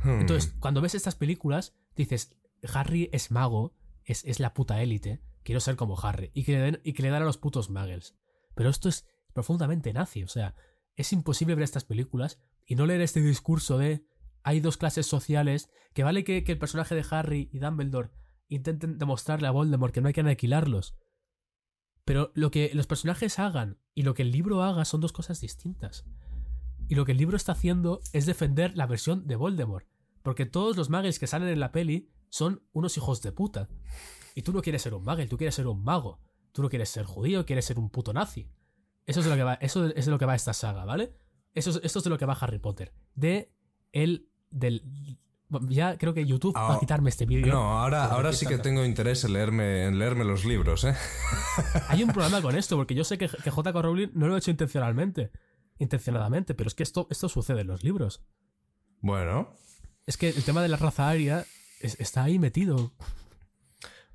Hmm. 0.04 0.22
Entonces, 0.22 0.54
cuando 0.60 0.82
ves 0.82 0.96
estas 0.96 1.16
películas, 1.16 1.76
dices, 1.96 2.36
Harry 2.74 3.10
es 3.14 3.32
mago, 3.32 3.74
es, 4.04 4.26
es 4.26 4.40
la 4.40 4.54
puta 4.54 4.82
élite, 4.82 5.22
quiero 5.44 5.62
ser 5.62 5.76
como 5.76 6.00
Harry, 6.00 6.32
y 6.34 6.44
que, 6.44 6.54
le 6.54 6.60
den, 6.60 6.82
y 6.84 6.94
que 6.94 7.04
le 7.04 7.10
dan 7.10 7.22
a 7.22 7.26
los 7.26 7.38
putos 7.38 7.70
muggles. 7.70 8.16
Pero 8.56 8.70
esto 8.70 8.90
es 8.90 9.06
profundamente 9.34 9.94
nazi, 9.94 10.24
o 10.24 10.28
sea, 10.28 10.56
es 10.96 11.14
imposible 11.14 11.56
ver 11.56 11.64
estas 11.64 11.86
películas 11.86 12.40
y 12.66 12.76
no 12.76 12.86
leer 12.86 13.02
este 13.02 13.22
discurso 13.22 13.78
de 13.78 14.06
hay 14.44 14.60
dos 14.60 14.78
clases 14.78 15.08
sociales, 15.08 15.70
que 15.94 16.04
vale 16.04 16.24
que, 16.24 16.44
que 16.44 16.52
el 16.52 16.58
personaje 16.58 16.96
de 16.96 17.06
Harry 17.10 17.50
y 17.52 17.60
Dumbledore 17.60 18.12
intenten 18.50 18.98
demostrarle 18.98 19.48
a 19.48 19.52
Voldemort 19.52 19.94
que 19.94 20.02
no 20.02 20.08
hay 20.08 20.14
que 20.14 20.22
aniquilarlos. 20.22 20.98
Pero 22.06 22.32
lo 22.36 22.52
que 22.52 22.72
los 22.74 22.88
personajes 22.88 23.40
hagan 23.40 23.80
y 23.94 24.04
lo 24.04 24.14
que 24.14 24.24
el 24.24 24.32
libro 24.32 24.64
haga 24.64 24.84
son 24.84 25.00
dos 25.00 25.14
cosas 25.14 25.40
distintas. 25.40 26.06
Y 26.90 26.96
lo 26.96 27.06
que 27.06 27.14
el 27.14 27.18
libro 27.18 27.38
está 27.38 27.54
haciendo 27.54 28.02
es 28.12 28.26
defender 28.26 28.76
la 28.76 28.86
versión 28.86 29.26
de 29.26 29.38
Voldemort. 29.38 29.88
Porque 30.22 30.46
todos 30.46 30.76
los 30.76 30.90
muggles 30.90 31.20
que 31.20 31.28
salen 31.28 31.48
en 31.48 31.60
la 31.60 31.72
peli 31.72 32.10
son 32.30 32.64
unos 32.74 32.98
hijos 32.98 33.22
de 33.22 33.32
puta. 33.32 33.70
Y 34.36 34.42
tú 34.42 34.52
no 34.52 34.62
quieres 34.62 34.82
ser 34.82 34.94
un 34.94 35.04
muggle, 35.04 35.28
tú 35.28 35.38
quieres 35.38 35.56
ser 35.56 35.68
un 35.68 35.84
mago. 35.84 36.20
Tú 36.52 36.62
no 36.62 36.70
quieres 36.70 36.90
ser 36.90 37.06
judío, 37.06 37.46
quieres 37.46 37.66
ser 37.66 37.80
un 37.80 37.90
puto 37.90 38.14
nazi. 38.14 38.50
Eso 39.06 39.20
es 39.20 39.26
de 39.26 39.32
lo 39.32 39.38
que 39.38 39.44
va, 39.44 39.54
eso 39.56 39.86
es 39.88 40.06
de 40.06 40.12
lo 40.12 40.18
que 40.20 40.26
va 40.26 40.36
esta 40.36 40.54
saga, 40.54 40.86
¿vale? 40.86 41.14
Eso 41.54 41.70
es, 41.72 41.80
esto 41.84 42.00
es 42.00 42.04
de 42.04 42.10
lo 42.10 42.18
que 42.18 42.26
va 42.26 42.34
Harry 42.34 42.60
Potter. 42.60 42.94
De 43.16 43.52
el. 43.92 44.28
del. 44.50 44.84
Ya 45.70 45.98
creo 46.00 46.16
que 46.16 46.26
YouTube 46.26 46.56
va 46.56 46.74
Ah, 46.74 46.76
a 46.78 46.80
quitarme 46.80 47.10
este 47.12 47.28
vídeo. 47.28 47.54
No, 47.54 47.80
ahora, 47.80 48.06
ahora 48.06 48.34
sí 48.34 48.48
que 48.48 48.58
tengo 48.58 48.84
interés 48.84 49.24
en 49.24 49.34
leerme, 49.34 49.86
en 49.86 50.00
leerme 50.00 50.24
los 50.24 50.46
libros, 50.46 50.84
¿eh? 50.84 50.96
Hay 51.90 52.02
un 52.04 52.10
problema 52.14 52.42
con 52.42 52.56
esto, 52.56 52.76
porque 52.76 52.96
yo 52.96 53.04
sé 53.04 53.20
que, 53.20 53.30
que 53.30 53.52
J.K. 53.52 53.80
Rowling 53.82 54.08
no 54.16 54.28
lo 54.28 54.34
ha 54.34 54.40
hecho 54.40 54.50
intencionalmente. 54.50 55.32
Intencionadamente, 55.78 56.56
pero 56.56 56.68
es 56.70 56.74
que 56.76 56.82
esto, 56.82 57.08
esto 57.12 57.30
sucede 57.30 57.62
en 57.62 57.68
los 57.68 57.84
libros. 57.84 58.24
Bueno, 59.02 59.54
Es 60.08 60.18
que 60.18 60.30
el 60.30 60.44
tema 60.44 60.62
de 60.64 60.70
la 60.70 60.78
raza 60.78 61.08
aria 61.10 61.46
es- 61.82 62.00
está 62.00 62.24
ahí 62.24 62.40
metido. 62.40 62.92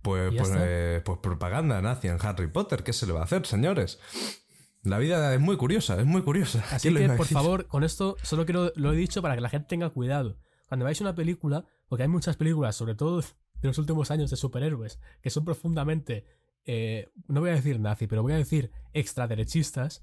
pues, 0.02 0.34
pues, 0.34 0.50
eh, 0.56 1.02
pues 1.04 1.18
propaganda 1.18 1.80
nazi 1.82 2.08
en 2.08 2.18
Harry 2.20 2.48
Potter. 2.48 2.82
¿Qué 2.82 2.92
se 2.92 3.06
le 3.06 3.12
va 3.12 3.20
a 3.20 3.24
hacer, 3.24 3.46
señores? 3.46 4.00
La 4.88 4.98
vida 4.98 5.34
es 5.34 5.40
muy 5.40 5.56
curiosa, 5.56 5.98
es 6.00 6.06
muy 6.06 6.22
curiosa. 6.22 6.64
Así 6.70 6.88
¿Quién 6.90 6.94
lo 7.06 7.10
que, 7.12 7.16
por 7.16 7.26
favor, 7.26 7.66
con 7.66 7.84
esto 7.84 8.16
solo 8.22 8.44
quiero, 8.44 8.72
lo 8.76 8.92
he 8.92 8.96
dicho 8.96 9.22
para 9.22 9.34
que 9.34 9.40
la 9.40 9.48
gente 9.48 9.68
tenga 9.68 9.90
cuidado. 9.90 10.36
Cuando 10.68 10.84
veáis 10.84 11.00
una 11.00 11.14
película, 11.14 11.64
porque 11.88 12.02
hay 12.02 12.08
muchas 12.08 12.36
películas, 12.36 12.76
sobre 12.76 12.94
todo 12.94 13.20
de 13.20 13.24
los 13.68 13.78
últimos 13.78 14.10
años 14.10 14.30
de 14.30 14.36
superhéroes, 14.36 14.98
que 15.22 15.30
son 15.30 15.44
profundamente, 15.44 16.24
eh, 16.64 17.08
no 17.26 17.40
voy 17.40 17.50
a 17.50 17.54
decir 17.54 17.80
nazi, 17.80 18.06
pero 18.06 18.22
voy 18.22 18.32
a 18.32 18.36
decir 18.36 18.70
extraderechistas, 18.92 20.02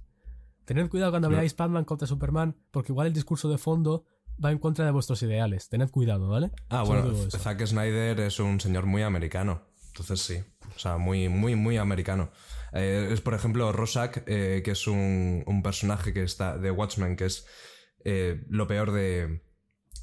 tened 0.65 0.89
cuidado 0.89 1.11
cuando 1.11 1.29
No. 1.29 1.35
veáis 1.37 1.55
Batman 1.55 1.85
contra 1.85 2.07
Superman, 2.07 2.55
porque 2.71 2.91
igual 2.91 3.07
el 3.07 3.13
discurso 3.13 3.49
de 3.49 3.57
fondo 3.57 4.05
va 4.43 4.51
en 4.51 4.57
contra 4.59 4.83
de 4.85 4.91
vuestros 4.91 5.21
ideales. 5.23 5.69
Tened 5.69 5.89
cuidado, 5.89 6.27
¿vale? 6.27 6.51
Ah, 6.69 6.83
Solo 6.85 7.03
bueno. 7.13 7.29
Zack 7.31 7.65
Snyder 7.65 8.19
es 8.19 8.39
un 8.39 8.59
señor 8.59 8.85
muy 8.85 9.01
americano. 9.03 9.61
Entonces 9.87 10.19
sí. 10.21 10.37
O 10.75 10.79
sea, 10.79 10.97
muy, 10.97 11.29
muy, 11.29 11.55
muy 11.55 11.77
americano. 11.77 12.29
Eh, 12.75 13.09
es, 13.11 13.21
por 13.21 13.33
ejemplo, 13.33 13.71
Rorschach, 13.71 14.17
eh, 14.27 14.61
que 14.63 14.71
es 14.71 14.85
un, 14.85 15.43
un 15.47 15.63
personaje 15.63 16.13
que 16.13 16.23
está 16.23 16.57
de 16.57 16.71
Watchmen, 16.71 17.15
que 17.15 17.25
es 17.25 17.47
eh, 18.03 18.43
lo 18.49 18.67
peor 18.67 18.91
de. 18.91 19.41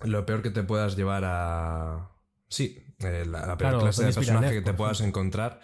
Lo 0.02 0.24
peor 0.24 0.42
que 0.42 0.50
te 0.50 0.62
puedas 0.62 0.96
llevar 0.96 1.22
a. 1.26 2.10
Sí, 2.48 2.82
la, 2.98 3.24
la 3.24 3.56
peor 3.56 3.56
Claro, 3.56 3.80
clase 3.80 4.06
de 4.06 4.12
personaje 4.12 4.54
que 4.54 4.62
te 4.62 4.72
puedas 4.74 5.00
encontrar. 5.02 5.60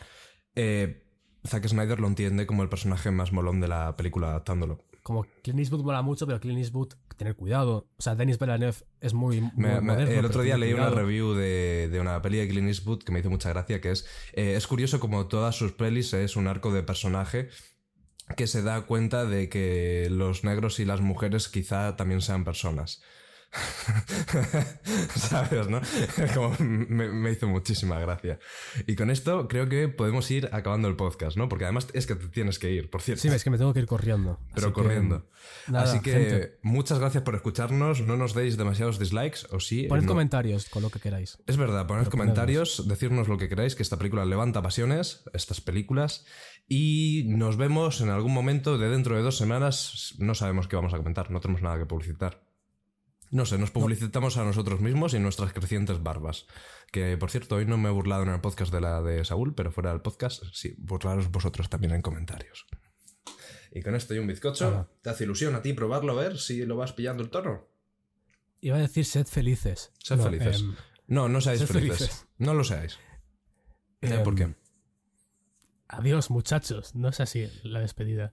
Zack 0.54 1.66
Snyder 1.66 1.98
lo 1.98 2.08
entiende 2.08 2.46
como 2.46 2.62
el 2.62 2.68
personaje 2.68 3.10
más 3.10 3.32
molón 3.32 3.60
de 3.60 3.68
la 3.68 3.96
película 3.96 4.28
adaptándolo. 4.28 4.84
Como 5.02 5.24
Clint 5.42 5.60
Eastwood 5.60 5.84
mola 5.84 6.02
mucho, 6.02 6.26
pero 6.26 6.38
Clint 6.40 6.58
Eastwood, 6.58 6.92
tener 7.18 7.36
cuidado. 7.36 7.86
O 7.98 8.02
sea, 8.02 8.14
Denis 8.14 8.38
Villeneuve 8.38 8.76
es 9.02 9.12
muy, 9.12 9.40
muy 9.42 9.50
Me- 9.56 9.74
me- 9.74 9.80
moderno, 9.82 10.18
el 10.18 10.24
otro 10.24 10.42
día 10.42 10.56
leí 10.56 10.72
una 10.72 10.88
review 10.88 11.34
de, 11.34 11.88
de 11.92 12.00
una 12.00 12.22
peli 12.22 12.38
de 12.38 12.48
Clint 12.48 12.68
Eastwood 12.68 13.02
que 13.02 13.12
me 13.12 13.20
hizo 13.20 13.28
mucha 13.28 13.50
gracia, 13.50 13.80
que 13.82 13.90
es, 13.90 14.06
eh, 14.32 14.54
es 14.56 14.66
curioso 14.66 14.98
como 15.00 15.26
todas 15.28 15.54
sus 15.54 15.72
pelis 15.72 16.14
es 16.14 16.36
un 16.36 16.46
arco 16.46 16.72
de 16.72 16.82
personaje 16.82 17.50
que 18.36 18.46
se 18.46 18.62
da 18.62 18.82
cuenta 18.82 19.24
de 19.24 19.48
que 19.48 20.08
los 20.10 20.44
negros 20.44 20.80
y 20.80 20.84
las 20.84 21.00
mujeres 21.00 21.48
quizá 21.48 21.96
también 21.96 22.20
sean 22.20 22.44
personas. 22.44 23.02
¿Sabes, 25.16 25.68
no? 25.68 25.80
Como 26.34 26.54
me, 26.58 27.08
me 27.08 27.30
hizo 27.30 27.48
muchísima 27.48 27.98
gracia. 27.98 28.38
Y 28.86 28.94
con 28.94 29.10
esto 29.10 29.48
creo 29.48 29.68
que 29.68 29.88
podemos 29.88 30.30
ir 30.30 30.50
acabando 30.52 30.88
el 30.88 30.96
podcast, 30.96 31.36
¿no? 31.36 31.48
Porque 31.48 31.64
además 31.64 31.88
es 31.94 32.06
que 32.06 32.14
te 32.14 32.28
tienes 32.28 32.58
que 32.58 32.70
ir, 32.70 32.90
por 32.90 33.00
cierto. 33.00 33.22
Sí, 33.22 33.28
es 33.28 33.42
que 33.42 33.50
me 33.50 33.58
tengo 33.58 33.72
que 33.72 33.80
ir 33.80 33.86
corriendo. 33.86 34.38
Pero 34.54 34.68
Así 34.68 34.74
que, 34.74 34.82
corriendo. 34.82 35.26
nada, 35.68 35.84
Así 35.84 36.00
que 36.00 36.12
gente, 36.12 36.58
muchas 36.62 36.98
gracias 36.98 37.22
por 37.24 37.34
escucharnos. 37.34 38.02
No 38.02 38.16
nos 38.16 38.34
deis 38.34 38.56
demasiados 38.56 38.98
dislikes, 38.98 39.46
o 39.50 39.60
sí. 39.60 39.84
poned 39.84 40.02
no. 40.04 40.08
comentarios 40.08 40.68
con 40.68 40.82
lo 40.82 40.90
que 40.90 41.00
queráis. 41.00 41.38
Es 41.46 41.56
verdad, 41.56 41.86
poned 41.86 42.02
Proponednos. 42.02 42.08
comentarios, 42.10 42.88
decirnos 42.88 43.28
lo 43.28 43.38
que 43.38 43.48
queráis, 43.48 43.74
que 43.74 43.82
esta 43.82 43.96
película 43.96 44.24
levanta 44.24 44.62
pasiones, 44.62 45.22
estas 45.32 45.60
películas, 45.60 46.26
y 46.68 47.24
nos 47.28 47.56
vemos 47.56 48.00
en 48.02 48.10
algún 48.10 48.34
momento 48.34 48.76
de 48.76 48.90
dentro 48.90 49.16
de 49.16 49.22
dos 49.22 49.38
semanas. 49.38 50.14
No 50.18 50.34
sabemos 50.34 50.68
qué 50.68 50.76
vamos 50.76 50.92
a 50.92 50.98
comentar, 50.98 51.30
no 51.30 51.40
tenemos 51.40 51.62
nada 51.62 51.78
que 51.78 51.86
publicitar. 51.86 52.47
No 53.30 53.44
sé, 53.44 53.58
nos 53.58 53.70
publicitamos 53.70 54.36
a 54.38 54.44
nosotros 54.44 54.80
mismos 54.80 55.12
y 55.14 55.18
nuestras 55.18 55.52
crecientes 55.52 56.02
barbas. 56.02 56.46
Que, 56.90 57.16
por 57.18 57.30
cierto, 57.30 57.56
hoy 57.56 57.66
no 57.66 57.76
me 57.76 57.88
he 57.90 57.92
burlado 57.92 58.22
en 58.22 58.30
el 58.30 58.40
podcast 58.40 58.72
de 58.72 58.80
la 58.80 59.02
de 59.02 59.24
Saúl, 59.24 59.54
pero 59.54 59.70
fuera 59.70 59.90
del 59.90 60.00
podcast, 60.00 60.42
sí, 60.52 60.74
burlaros 60.78 61.30
vosotros 61.30 61.68
también 61.68 61.92
en 61.94 62.00
comentarios. 62.02 62.66
Y 63.70 63.82
con 63.82 63.94
esto 63.94 64.14
y 64.14 64.18
un 64.18 64.26
bizcocho. 64.26 64.88
¿te 65.02 65.10
hace 65.10 65.24
ilusión 65.24 65.54
a 65.54 65.60
ti 65.60 65.74
probarlo, 65.74 66.12
a 66.18 66.22
ver 66.22 66.38
si 66.38 66.64
lo 66.64 66.76
vas 66.76 66.94
pillando 66.94 67.22
el 67.22 67.28
tono? 67.28 67.68
Iba 68.62 68.76
a 68.78 68.80
decir 68.80 69.04
sed 69.04 69.26
felices. 69.26 69.92
Sed 70.02 70.16
No, 70.16 70.24
felices. 70.24 70.60
em, 70.62 70.74
No, 71.06 71.28
no 71.28 71.40
seáis 71.42 71.64
felices. 71.66 71.98
felices. 71.98 72.26
No 72.38 72.54
lo 72.54 72.64
seáis. 72.64 72.98
Eh, 74.00 74.08
em, 74.14 74.22
¿Por 74.24 74.34
qué? 74.34 74.54
Adiós, 75.86 76.30
muchachos. 76.30 76.94
No 76.94 77.08
es 77.08 77.20
así 77.20 77.48
la 77.62 77.80
despedida. 77.80 78.32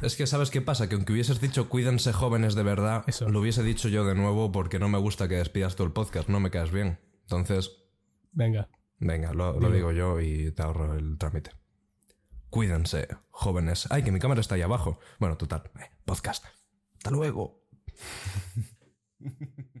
Es 0.00 0.16
que 0.16 0.26
sabes 0.26 0.50
qué 0.50 0.60
pasa, 0.60 0.88
que 0.88 0.94
aunque 0.94 1.12
hubieses 1.12 1.40
dicho 1.40 1.68
cuídense 1.68 2.12
jóvenes 2.12 2.54
de 2.54 2.62
verdad, 2.62 3.04
Eso. 3.06 3.28
lo 3.28 3.40
hubiese 3.40 3.62
dicho 3.62 3.88
yo 3.88 4.04
de 4.04 4.14
nuevo 4.14 4.50
porque 4.52 4.78
no 4.78 4.88
me 4.88 4.98
gusta 4.98 5.28
que 5.28 5.36
despidas 5.36 5.76
todo 5.76 5.86
el 5.86 5.92
podcast, 5.92 6.28
no 6.28 6.40
me 6.40 6.50
caes 6.50 6.70
bien. 6.70 6.98
Entonces, 7.22 7.70
Venga. 8.32 8.68
venga, 8.98 9.32
lo, 9.32 9.58
digo 9.70 9.92
yo 9.92 10.20
y 10.20 10.50
te 10.52 10.62
ahorro 10.62 10.94
el 10.94 11.18
trámite. 11.18 11.50
Cuídense, 12.50 13.08
jóvenes. 13.30 13.86
Ay, 13.90 14.02
que 14.02 14.12
mi 14.12 14.18
cámara 14.18 14.40
está 14.40 14.56
ahí 14.56 14.62
abajo. 14.62 14.98
Bueno, 15.18 15.36
total. 15.36 15.70
eh, 15.80 15.90
podcast. 16.04 16.44
Hasta 16.98 17.10
luego. 17.10 17.62